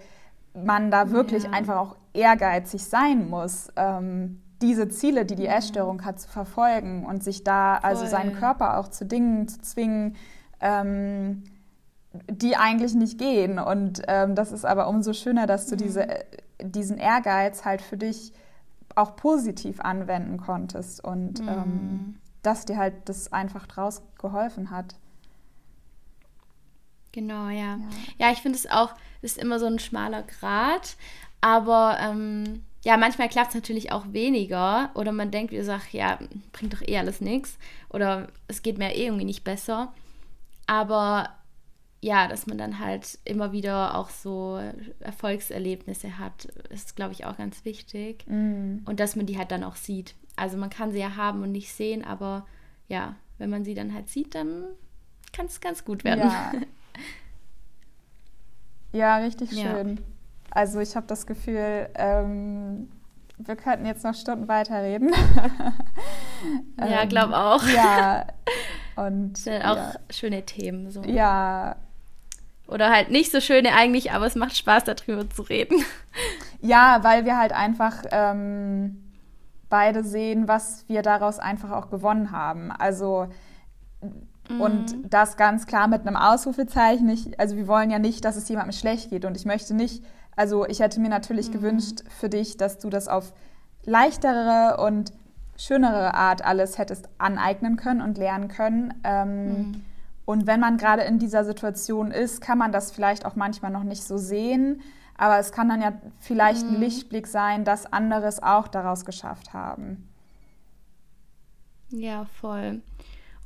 man 0.54 0.90
da 0.90 1.10
wirklich 1.10 1.44
ja. 1.44 1.50
einfach 1.50 1.76
auch 1.76 1.96
ehrgeizig 2.12 2.84
sein 2.84 3.30
muss, 3.30 3.68
ähm, 3.76 4.42
diese 4.60 4.88
Ziele, 4.88 5.24
die 5.24 5.34
die 5.34 5.44
ja. 5.44 5.56
Essstörung 5.56 6.04
hat, 6.04 6.20
zu 6.20 6.28
verfolgen 6.28 7.04
und 7.06 7.24
sich 7.24 7.42
da 7.42 7.78
Voll. 7.80 7.90
also 7.90 8.06
seinen 8.06 8.34
Körper 8.34 8.78
auch 8.78 8.88
zu 8.88 9.06
Dingen 9.06 9.48
zu 9.48 9.60
zwingen. 9.60 10.16
Ähm, 10.60 11.42
die 12.30 12.56
eigentlich 12.56 12.94
nicht 12.94 13.18
gehen. 13.18 13.58
Und 13.58 14.02
ähm, 14.08 14.34
das 14.34 14.52
ist 14.52 14.64
aber 14.64 14.88
umso 14.88 15.12
schöner, 15.12 15.46
dass 15.46 15.66
du 15.66 15.74
mhm. 15.74 15.78
diese, 15.78 16.06
diesen 16.62 16.98
Ehrgeiz 16.98 17.64
halt 17.64 17.82
für 17.82 17.96
dich 17.96 18.32
auch 18.94 19.16
positiv 19.16 19.80
anwenden 19.80 20.36
konntest 20.36 21.02
und 21.02 21.40
mhm. 21.40 21.48
ähm, 21.48 22.16
dass 22.42 22.64
dir 22.64 22.76
halt 22.76 22.94
das 23.06 23.32
einfach 23.32 23.66
draus 23.66 24.02
geholfen 24.20 24.70
hat. 24.70 24.96
Genau, 27.12 27.48
ja. 27.48 27.76
Ja, 27.76 27.78
ja 28.18 28.32
ich 28.32 28.42
finde 28.42 28.58
es 28.58 28.70
auch, 28.70 28.94
ist 29.20 29.38
immer 29.38 29.58
so 29.58 29.66
ein 29.66 29.78
schmaler 29.78 30.22
Grat, 30.22 30.96
aber 31.40 31.98
ähm, 32.00 32.64
ja, 32.84 32.96
manchmal 32.96 33.28
klappt 33.28 33.50
es 33.50 33.54
natürlich 33.54 33.92
auch 33.92 34.04
weniger 34.12 34.90
oder 34.94 35.12
man 35.12 35.30
denkt, 35.30 35.52
wie 35.52 35.56
gesagt, 35.56 35.92
ja, 35.92 36.18
bringt 36.52 36.72
doch 36.72 36.82
eh 36.82 36.98
alles 36.98 37.20
nichts 37.20 37.58
oder 37.90 38.28
es 38.48 38.62
geht 38.62 38.78
mir 38.78 38.94
eh 38.94 39.06
irgendwie 39.06 39.24
nicht 39.24 39.44
besser. 39.44 39.92
Aber 40.66 41.30
ja, 42.02 42.26
dass 42.26 42.46
man 42.48 42.58
dann 42.58 42.80
halt 42.80 43.18
immer 43.24 43.52
wieder 43.52 43.96
auch 43.96 44.10
so 44.10 44.60
Erfolgserlebnisse 44.98 46.18
hat, 46.18 46.46
ist, 46.68 46.96
glaube 46.96 47.12
ich, 47.12 47.24
auch 47.24 47.36
ganz 47.36 47.64
wichtig. 47.64 48.24
Mm. 48.26 48.78
Und 48.84 48.98
dass 48.98 49.14
man 49.14 49.24
die 49.26 49.38
halt 49.38 49.52
dann 49.52 49.62
auch 49.62 49.76
sieht. 49.76 50.16
Also 50.34 50.56
man 50.56 50.68
kann 50.68 50.90
sie 50.90 50.98
ja 50.98 51.14
haben 51.14 51.42
und 51.42 51.52
nicht 51.52 51.72
sehen, 51.72 52.04
aber 52.04 52.44
ja, 52.88 53.14
wenn 53.38 53.50
man 53.50 53.64
sie 53.64 53.74
dann 53.74 53.94
halt 53.94 54.08
sieht, 54.08 54.34
dann 54.34 54.64
kann 55.32 55.46
es 55.46 55.60
ganz 55.60 55.84
gut 55.84 56.02
werden. 56.02 56.28
Ja, 56.28 56.52
ja 58.92 59.16
richtig 59.18 59.50
schön. 59.50 59.96
Ja. 59.96 60.02
Also 60.50 60.80
ich 60.80 60.96
habe 60.96 61.06
das 61.06 61.24
Gefühl, 61.24 61.88
ähm, 61.94 62.88
wir 63.38 63.54
könnten 63.54 63.86
jetzt 63.86 64.02
noch 64.02 64.14
Stunden 64.14 64.48
weiterreden. 64.48 65.12
ja, 66.78 67.04
glaube 67.04 67.36
auch. 67.36 67.64
Ja. 67.68 68.26
Und 68.96 69.38
sind 69.38 69.62
auch 69.62 69.76
ja. 69.76 69.94
schöne 70.10 70.44
Themen. 70.44 70.90
So. 70.90 71.02
Ja. 71.04 71.76
Oder 72.72 72.90
halt 72.90 73.10
nicht 73.10 73.30
so 73.30 73.40
schöne 73.40 73.74
eigentlich, 73.74 74.12
aber 74.12 74.26
es 74.26 74.34
macht 74.34 74.56
Spaß, 74.56 74.84
darüber 74.84 75.28
zu 75.28 75.42
reden. 75.42 75.84
Ja, 76.60 77.00
weil 77.02 77.24
wir 77.24 77.38
halt 77.38 77.52
einfach 77.52 78.04
ähm, 78.12 79.02
beide 79.68 80.04
sehen, 80.04 80.46
was 80.46 80.84
wir 80.88 81.02
daraus 81.02 81.38
einfach 81.38 81.70
auch 81.70 81.90
gewonnen 81.90 82.30
haben. 82.30 82.70
Also 82.70 83.28
und 84.58 84.96
mhm. 84.96 85.08
das 85.08 85.36
ganz 85.36 85.66
klar 85.66 85.88
mit 85.88 86.06
einem 86.06 86.16
Ausrufezeichen. 86.16 87.08
Ich, 87.08 87.38
also 87.38 87.56
wir 87.56 87.68
wollen 87.68 87.90
ja 87.90 87.98
nicht, 87.98 88.24
dass 88.24 88.36
es 88.36 88.48
jemandem 88.48 88.72
schlecht 88.72 89.10
geht. 89.10 89.24
Und 89.24 89.36
ich 89.36 89.44
möchte 89.44 89.74
nicht, 89.74 90.04
also 90.36 90.66
ich 90.66 90.80
hätte 90.80 91.00
mir 91.00 91.08
natürlich 91.08 91.48
mhm. 91.48 91.52
gewünscht 91.52 92.02
für 92.08 92.28
dich, 92.28 92.56
dass 92.56 92.78
du 92.78 92.90
das 92.90 93.08
auf 93.08 93.32
leichtere 93.84 94.82
und 94.82 95.12
schönere 95.56 96.14
Art 96.14 96.44
alles 96.44 96.78
hättest 96.78 97.08
aneignen 97.18 97.76
können 97.76 98.00
und 98.00 98.18
lernen 98.18 98.48
können. 98.48 98.94
Ähm, 99.04 99.46
mhm. 99.46 99.84
Und 100.24 100.46
wenn 100.46 100.60
man 100.60 100.76
gerade 100.76 101.02
in 101.02 101.18
dieser 101.18 101.44
Situation 101.44 102.10
ist, 102.10 102.40
kann 102.40 102.58
man 102.58 102.72
das 102.72 102.92
vielleicht 102.92 103.26
auch 103.26 103.34
manchmal 103.34 103.70
noch 103.70 103.82
nicht 103.82 104.04
so 104.04 104.16
sehen. 104.16 104.82
Aber 105.16 105.38
es 105.38 105.52
kann 105.52 105.68
dann 105.68 105.82
ja 105.82 105.92
vielleicht 106.20 106.62
ein 106.64 106.74
mhm. 106.74 106.80
Lichtblick 106.80 107.26
sein, 107.26 107.64
dass 107.64 107.92
andere 107.92 108.26
es 108.26 108.42
auch 108.42 108.68
daraus 108.68 109.04
geschafft 109.04 109.52
haben. 109.52 110.08
Ja, 111.90 112.26
voll. 112.40 112.80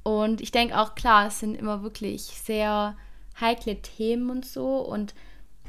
Und 0.03 0.41
ich 0.41 0.53
denke 0.53 0.79
auch, 0.79 0.95
klar, 0.95 1.27
es 1.27 1.41
sind 1.41 1.57
immer 1.57 1.83
wirklich 1.83 2.23
sehr 2.23 2.97
heikle 3.41 3.83
Themen 3.83 4.31
und 4.31 4.47
so. 4.47 4.79
Und 4.79 5.15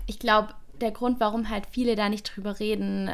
ich 0.06 0.20
glaube, 0.20 0.54
der 0.80 0.92
Grund, 0.92 1.20
warum 1.20 1.50
halt 1.50 1.66
viele 1.72 1.96
da 1.96 2.08
nicht 2.08 2.36
drüber 2.36 2.60
reden, 2.60 3.10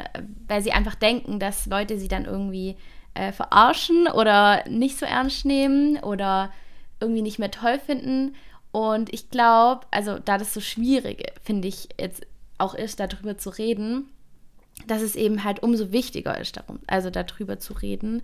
weil 0.48 0.62
sie 0.62 0.74
einfach 0.74 0.96
denken, 0.96 1.40
dass 1.40 1.66
Leute 1.66 1.98
sie 1.98 2.10
dann 2.10 2.26
irgendwie 2.26 2.76
äh, 3.14 3.32
verarschen 3.32 4.08
oder 4.08 4.68
nicht 4.68 4.98
so 4.98 5.06
ernst 5.06 5.46
nehmen 5.46 5.98
oder 6.00 6.52
irgendwie 7.04 7.22
nicht 7.22 7.40
mehr 7.40 7.52
toll 7.52 7.80
finden. 7.80 8.36
Und 8.72 9.14
ich 9.14 9.30
glaube, 9.30 9.86
also 9.92 10.18
da 10.18 10.38
das 10.38 10.54
so 10.54 10.62
schwierig, 10.62 11.32
finde 11.44 11.68
ich, 11.68 11.90
jetzt 12.00 12.26
auch 12.58 12.74
ist, 12.74 13.00
darüber 13.00 13.38
zu 13.38 13.52
reden, 13.52 14.10
dass 14.88 15.02
es 15.02 15.16
eben 15.16 15.44
halt 15.44 15.62
umso 15.62 15.92
wichtiger 15.92 16.40
ist, 16.40 16.58
darum, 16.58 16.80
also 16.88 17.10
darüber 17.10 17.60
zu 17.60 17.74
reden. 17.74 18.22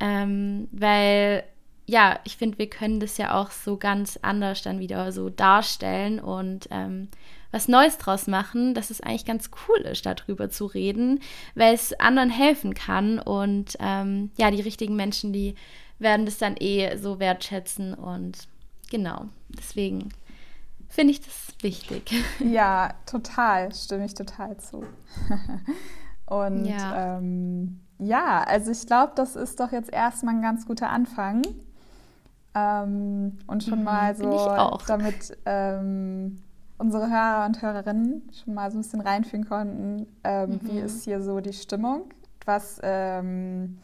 Ähm, 0.00 0.68
weil 0.72 1.44
ja, 1.86 2.20
ich 2.24 2.36
finde, 2.36 2.58
wir 2.58 2.70
können 2.70 3.00
das 3.00 3.18
ja 3.18 3.34
auch 3.34 3.50
so 3.50 3.76
ganz 3.76 4.18
anders 4.22 4.62
dann 4.62 4.78
wieder 4.78 5.10
so 5.10 5.28
darstellen 5.28 6.20
und 6.20 6.68
ähm, 6.70 7.08
was 7.50 7.66
Neues 7.66 7.98
draus 7.98 8.28
machen, 8.28 8.74
dass 8.74 8.90
es 8.90 9.00
eigentlich 9.00 9.24
ganz 9.24 9.50
cool 9.68 9.78
ist, 9.80 10.06
darüber 10.06 10.50
zu 10.50 10.66
reden, 10.66 11.18
weil 11.56 11.74
es 11.74 11.92
anderen 11.98 12.30
helfen 12.30 12.74
kann 12.74 13.18
und 13.18 13.76
ähm, 13.80 14.30
ja, 14.38 14.52
die 14.52 14.60
richtigen 14.60 14.94
Menschen, 14.94 15.32
die 15.32 15.56
werden 16.00 16.26
das 16.26 16.38
dann 16.38 16.56
eh 16.58 16.96
so 16.96 17.20
wertschätzen 17.20 17.94
und 17.94 18.48
genau, 18.90 19.26
deswegen 19.48 20.10
finde 20.88 21.12
ich 21.12 21.20
das 21.20 21.54
wichtig. 21.62 22.12
Ja, 22.40 22.94
total, 23.06 23.72
stimme 23.74 24.04
ich 24.04 24.14
total 24.14 24.56
zu. 24.58 24.84
und 26.26 26.64
ja. 26.64 27.18
Ähm, 27.18 27.80
ja, 27.98 28.42
also 28.44 28.70
ich 28.70 28.86
glaube, 28.86 29.12
das 29.14 29.36
ist 29.36 29.60
doch 29.60 29.72
jetzt 29.72 29.92
erstmal 29.92 30.34
ein 30.34 30.42
ganz 30.42 30.66
guter 30.66 30.88
Anfang. 30.88 31.42
Ähm, 32.54 33.38
und 33.46 33.62
schon 33.62 33.80
mhm, 33.80 33.84
mal 33.84 34.16
so, 34.16 34.78
damit 34.86 35.36
ähm, 35.44 36.42
unsere 36.78 37.08
Hörer 37.08 37.46
und 37.46 37.62
Hörerinnen 37.62 38.28
schon 38.32 38.54
mal 38.54 38.70
so 38.70 38.78
ein 38.78 38.82
bisschen 38.82 39.02
reinfühlen 39.02 39.46
konnten, 39.46 40.06
ähm, 40.24 40.50
mhm. 40.50 40.60
wie 40.62 40.78
ist 40.78 41.04
hier 41.04 41.22
so 41.22 41.40
die 41.40 41.52
Stimmung, 41.52 42.10
was 42.46 42.80
ähm, 42.82 43.78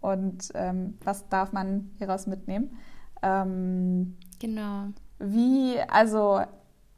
und 0.00 0.50
ähm, 0.54 0.98
was 1.04 1.28
darf 1.28 1.52
man 1.52 1.90
hieraus 1.98 2.26
mitnehmen. 2.26 2.76
Ähm, 3.22 4.16
genau. 4.38 4.88
Wie, 5.18 5.78
also 5.88 6.42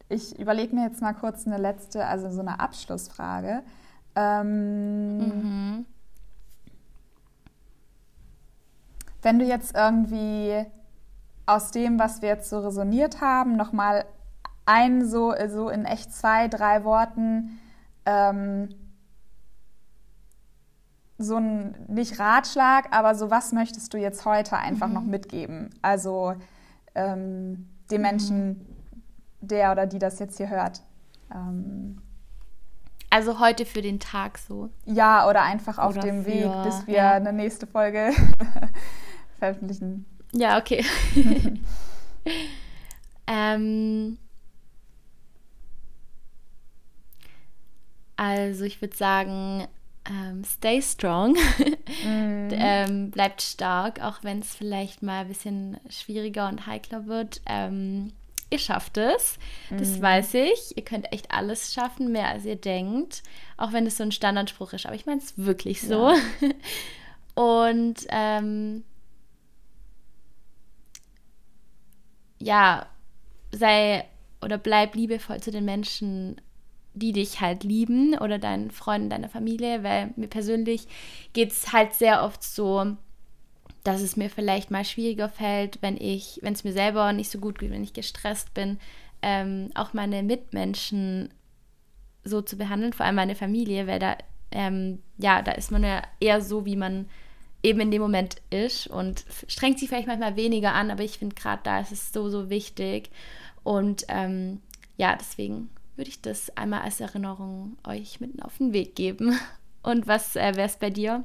ich 0.09 0.39
überlege 0.39 0.75
mir 0.75 0.85
jetzt 0.85 1.01
mal 1.01 1.15
kurz 1.15 1.47
eine 1.47 1.57
letzte, 1.57 2.05
also 2.07 2.31
so 2.31 2.41
eine 2.41 2.61
Abschlussfrage. 2.61 3.63
Mhm. 4.17 5.87
Wenn 9.23 9.39
du 9.39 9.45
jetzt 9.45 9.75
irgendwie 9.75 10.67
aus 11.47 11.71
dem, 11.71 11.99
was 11.99 12.23
wir 12.23 12.29
jetzt 12.29 12.51
so 12.51 12.59
resoniert 12.61 13.21
haben, 13.21 13.57
nochmal 13.57 14.05
ein, 14.67 15.07
so, 15.07 15.35
so 15.49 15.69
in 15.69 15.85
echt 15.85 16.13
zwei, 16.13 16.49
drei 16.49 16.85
Worten, 16.85 17.59
ähm, 18.05 18.69
so 21.21 21.37
ein, 21.37 21.75
nicht 21.87 22.19
Ratschlag, 22.19 22.89
aber 22.93 23.15
so 23.15 23.31
was 23.31 23.53
möchtest 23.53 23.93
du 23.93 23.99
jetzt 23.99 24.25
heute 24.25 24.57
einfach 24.57 24.89
mhm. 24.89 24.95
noch 24.95 25.05
mitgeben? 25.05 25.71
Also 25.83 26.35
ähm, 26.95 27.69
dem 27.91 28.01
Menschen, 28.01 28.49
mhm. 28.49 28.67
der 29.41 29.73
oder 29.73 29.87
die 29.87 29.99
das 29.99 30.19
jetzt 30.19 30.39
hier 30.39 30.49
hört. 30.49 30.81
Ähm, 31.33 32.01
also 33.11 33.39
heute 33.39 33.67
für 33.67 33.83
den 33.83 34.01
Tag 34.01 34.39
so. 34.39 34.71
Ja, 34.87 35.29
oder 35.29 35.43
einfach 35.43 35.79
auf 35.79 35.93
oder 35.93 36.03
dem 36.03 36.25
für, 36.25 36.31
Weg, 36.31 36.51
bis 36.65 36.87
wir 36.87 36.95
ja. 36.95 37.13
eine 37.13 37.33
nächste 37.33 37.67
Folge 37.67 38.13
veröffentlichen. 39.39 40.07
Ja, 40.33 40.59
okay. 40.59 40.85
ähm, 43.27 44.17
also 48.17 48.65
ich 48.65 48.81
würde 48.81 48.97
sagen, 48.97 49.67
ähm, 50.09 50.45
stay 50.45 50.81
strong. 50.81 51.35
mm. 52.05 52.49
ähm, 52.53 53.11
bleibt 53.11 53.43
stark, 53.43 54.01
auch 54.03 54.23
wenn 54.23 54.41
es 54.41 54.55
vielleicht 54.55 55.03
mal 55.03 55.23
ein 55.23 55.29
bisschen 55.29 55.79
schwieriger 55.89 56.49
und 56.49 56.67
heikler 56.67 57.07
wird. 57.07 57.41
Ähm, 57.47 58.13
ihr 58.51 58.59
schafft 58.59 58.97
es, 58.97 59.39
das 59.71 59.99
mm. 59.99 60.03
weiß 60.03 60.35
ich. 60.35 60.77
Ihr 60.77 60.85
könnt 60.85 61.13
echt 61.13 61.31
alles 61.31 61.73
schaffen, 61.75 62.13
mehr 62.13 62.29
als 62.29 62.45
ihr 62.45 62.57
denkt, 62.57 63.23
auch 63.57 63.73
wenn 63.73 63.87
es 63.87 63.97
so 63.97 64.03
ein 64.03 64.13
Standardspruch 64.13 64.73
ist. 64.73 64.87
Aber 64.87 64.95
ich 64.95 65.07
meine 65.07 65.21
es 65.21 65.37
wirklich 65.37 65.83
so. 65.83 66.11
Ja. 66.11 66.17
und 67.35 68.07
ähm, 68.09 68.85
ja, 72.39 72.87
sei 73.53 74.07
oder 74.43 74.59
bleib 74.59 74.95
liebevoll 74.95 75.41
zu 75.41 75.51
den 75.51 75.65
Menschen, 75.65 76.41
die 77.01 77.13
dich 77.13 77.41
halt 77.41 77.65
lieben 77.65 78.17
oder 78.17 78.39
deinen 78.39 78.71
Freunden, 78.71 79.11
deiner 79.11 79.29
Familie, 79.29 79.83
weil 79.83 80.13
mir 80.17 80.29
persönlich 80.29 80.87
geht 81.33 81.51
es 81.51 81.73
halt 81.73 81.95
sehr 81.95 82.23
oft 82.23 82.43
so, 82.45 82.97
dass 83.83 84.01
es 84.03 84.17
mir 84.17 84.31
vielleicht 84.31 84.71
mal 84.71 84.85
schwieriger 84.85 85.29
fällt, 85.29 85.81
wenn 85.83 85.97
ich, 85.97 86.39
wenn 86.43 86.53
es 86.53 86.65
mir 86.65 86.73
selber 86.73 87.13
nicht 87.13 87.31
so 87.31 87.39
gut 87.39 87.59
geht, 87.59 87.71
wenn 87.71 87.83
ich 87.83 87.93
gestresst 87.93 88.55
bin, 88.55 88.79
ähm, 89.23 89.71
auch 89.75 89.93
meine 89.93 90.23
Mitmenschen 90.23 91.33
so 92.25 92.43
zu 92.43 92.57
behandeln, 92.57 92.93
vor 92.93 93.07
allem 93.07 93.15
meine 93.17 93.35
Familie, 93.35 93.87
weil 93.87 93.99
da, 93.99 94.17
ähm, 94.51 95.01
ja, 95.19 95.43
da 95.43 95.53
ist 95.53 95.71
man 95.71 95.83
ja 95.83 96.03
eher 96.21 96.41
so, 96.43 96.67
wie 96.67 96.77
man 96.77 97.07
eben 97.63 97.81
in 97.81 97.91
dem 97.91 98.03
Moment 98.03 98.37
ist 98.51 98.87
und 98.87 99.25
strengt 99.47 99.79
sich 99.79 99.89
vielleicht 99.89 100.07
manchmal 100.07 100.37
weniger 100.37 100.75
an, 100.75 100.91
aber 100.91 101.03
ich 101.03 101.19
finde 101.19 101.35
gerade 101.35 101.61
da 101.63 101.81
ist 101.81 101.93
es 101.93 102.13
so, 102.13 102.29
so 102.29 102.51
wichtig. 102.51 103.11
Und 103.63 104.05
ähm, 104.09 104.61
ja, 104.97 105.17
deswegen 105.17 105.71
würde 105.97 106.11
ich 106.11 106.23
das 106.23 106.57
einmal 106.57 106.83
als 106.83 107.01
Erinnerung 107.01 107.77
euch 107.87 108.21
mitten 108.21 108.43
auf 108.43 108.59
den 108.59 108.73
Weg 108.73 108.95
geben. 108.97 109.39
Und 109.83 110.07
was 110.07 110.37
äh, 110.37 110.57
wäre 110.57 110.67
es 110.67 110.77
bei 110.77 110.91
dir? 110.91 111.25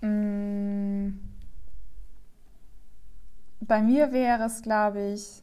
Mm. 0.00 1.10
Bei 3.60 3.82
mir 3.82 4.12
wäre 4.12 4.44
es, 4.44 4.62
glaube 4.62 5.12
ich, 5.12 5.42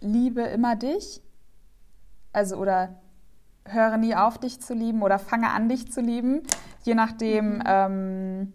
liebe 0.00 0.42
immer 0.42 0.76
dich. 0.76 1.22
Also, 2.32 2.56
oder 2.56 3.00
höre 3.64 3.96
nie 3.96 4.14
auf, 4.14 4.38
dich 4.38 4.60
zu 4.60 4.74
lieben 4.74 5.02
oder 5.02 5.18
fange 5.18 5.50
an, 5.50 5.68
dich 5.68 5.90
zu 5.90 6.00
lieben 6.00 6.42
je 6.86 6.94
nachdem, 6.94 7.56
mhm. 7.56 7.62
ähm, 7.66 8.52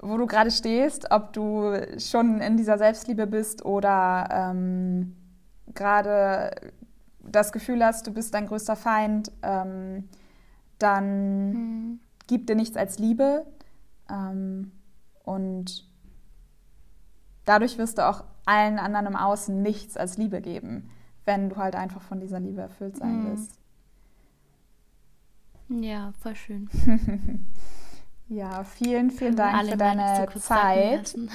wo 0.00 0.16
du 0.16 0.26
gerade 0.26 0.50
stehst, 0.50 1.10
ob 1.10 1.32
du 1.32 1.74
schon 1.98 2.40
in 2.40 2.56
dieser 2.56 2.78
Selbstliebe 2.78 3.26
bist 3.26 3.64
oder 3.64 4.28
ähm, 4.30 5.16
gerade 5.74 6.72
das 7.20 7.52
Gefühl 7.52 7.84
hast, 7.84 8.06
du 8.06 8.12
bist 8.12 8.34
dein 8.34 8.46
größter 8.46 8.76
Feind, 8.76 9.30
ähm, 9.42 10.08
dann 10.78 11.52
mhm. 11.52 12.00
gib 12.26 12.46
dir 12.46 12.56
nichts 12.56 12.76
als 12.76 12.98
Liebe. 12.98 13.46
Ähm, 14.10 14.72
und 15.24 15.86
dadurch 17.44 17.78
wirst 17.78 17.98
du 17.98 18.08
auch 18.08 18.24
allen 18.46 18.78
anderen 18.78 19.06
im 19.06 19.16
Außen 19.16 19.60
nichts 19.60 19.96
als 19.96 20.16
Liebe 20.16 20.40
geben, 20.40 20.90
wenn 21.26 21.50
du 21.50 21.56
halt 21.56 21.76
einfach 21.76 22.00
von 22.00 22.20
dieser 22.20 22.40
Liebe 22.40 22.62
erfüllt 22.62 22.96
sein 22.96 23.22
mhm. 23.22 23.28
willst. 23.28 23.58
Ja, 25.68 26.12
voll 26.20 26.34
schön. 26.34 26.70
ja, 28.28 28.64
vielen, 28.64 29.10
vielen 29.10 29.36
Dank 29.36 29.68
für 29.68 29.76
deine 29.76 30.26
Zeit. 30.38 31.14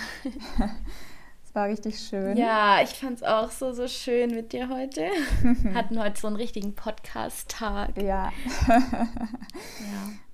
Es 1.53 1.55
war 1.55 1.67
richtig 1.67 1.99
schön. 1.99 2.35
Ja, 2.35 2.81
ich 2.81 2.89
fand 2.89 3.17
es 3.17 3.21
auch 3.21 3.51
so, 3.51 3.73
so 3.73 3.87
schön 3.87 4.31
mit 4.31 4.53
dir 4.53 4.69
heute. 4.69 5.07
Hatten 5.75 6.01
heute 6.01 6.19
so 6.19 6.25
einen 6.25 6.35
richtigen 6.35 6.73
Podcast-Tag. 6.73 8.01
Ja. 8.01 8.31
ja. 8.67 9.07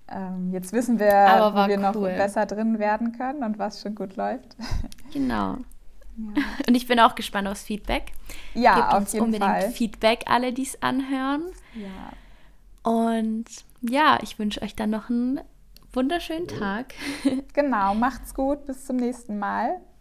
Ähm, 0.07 0.53
jetzt 0.53 0.71
wissen 0.71 0.97
wir, 0.97 1.09
wo 1.09 1.67
wir 1.67 1.75
cool. 1.75 1.77
noch 1.77 2.17
besser 2.17 2.45
drin 2.45 2.79
werden 2.79 3.11
können 3.17 3.43
und 3.43 3.59
was 3.59 3.81
schon 3.81 3.95
gut 3.95 4.15
läuft. 4.15 4.55
Genau. 5.11 5.57
Ja. 6.35 6.43
Und 6.67 6.75
ich 6.75 6.85
bin 6.85 6.99
auch 6.99 7.15
gespannt 7.15 7.47
aufs 7.47 7.63
Feedback. 7.63 8.11
Ja, 8.53 8.75
Gebt 8.75 8.87
auf 8.89 8.97
uns 8.97 9.13
jeden 9.13 9.25
unbedingt 9.27 9.49
Fall. 9.49 9.71
Feedback, 9.71 10.23
alle, 10.25 10.51
die 10.51 10.63
es 10.63 10.81
anhören. 10.83 11.43
Ja. 11.75 12.91
Und 12.91 13.45
ja, 13.79 14.17
ich 14.21 14.37
wünsche 14.37 14.61
euch 14.61 14.75
dann 14.75 14.89
noch 14.89 15.09
einen 15.09 15.39
wunderschönen 15.93 16.49
Tag. 16.49 16.93
Genau, 17.53 17.93
macht's 17.95 18.33
gut. 18.33 18.65
Bis 18.65 18.85
zum 18.85 18.97
nächsten 18.97 19.39
Mal. 19.39 19.79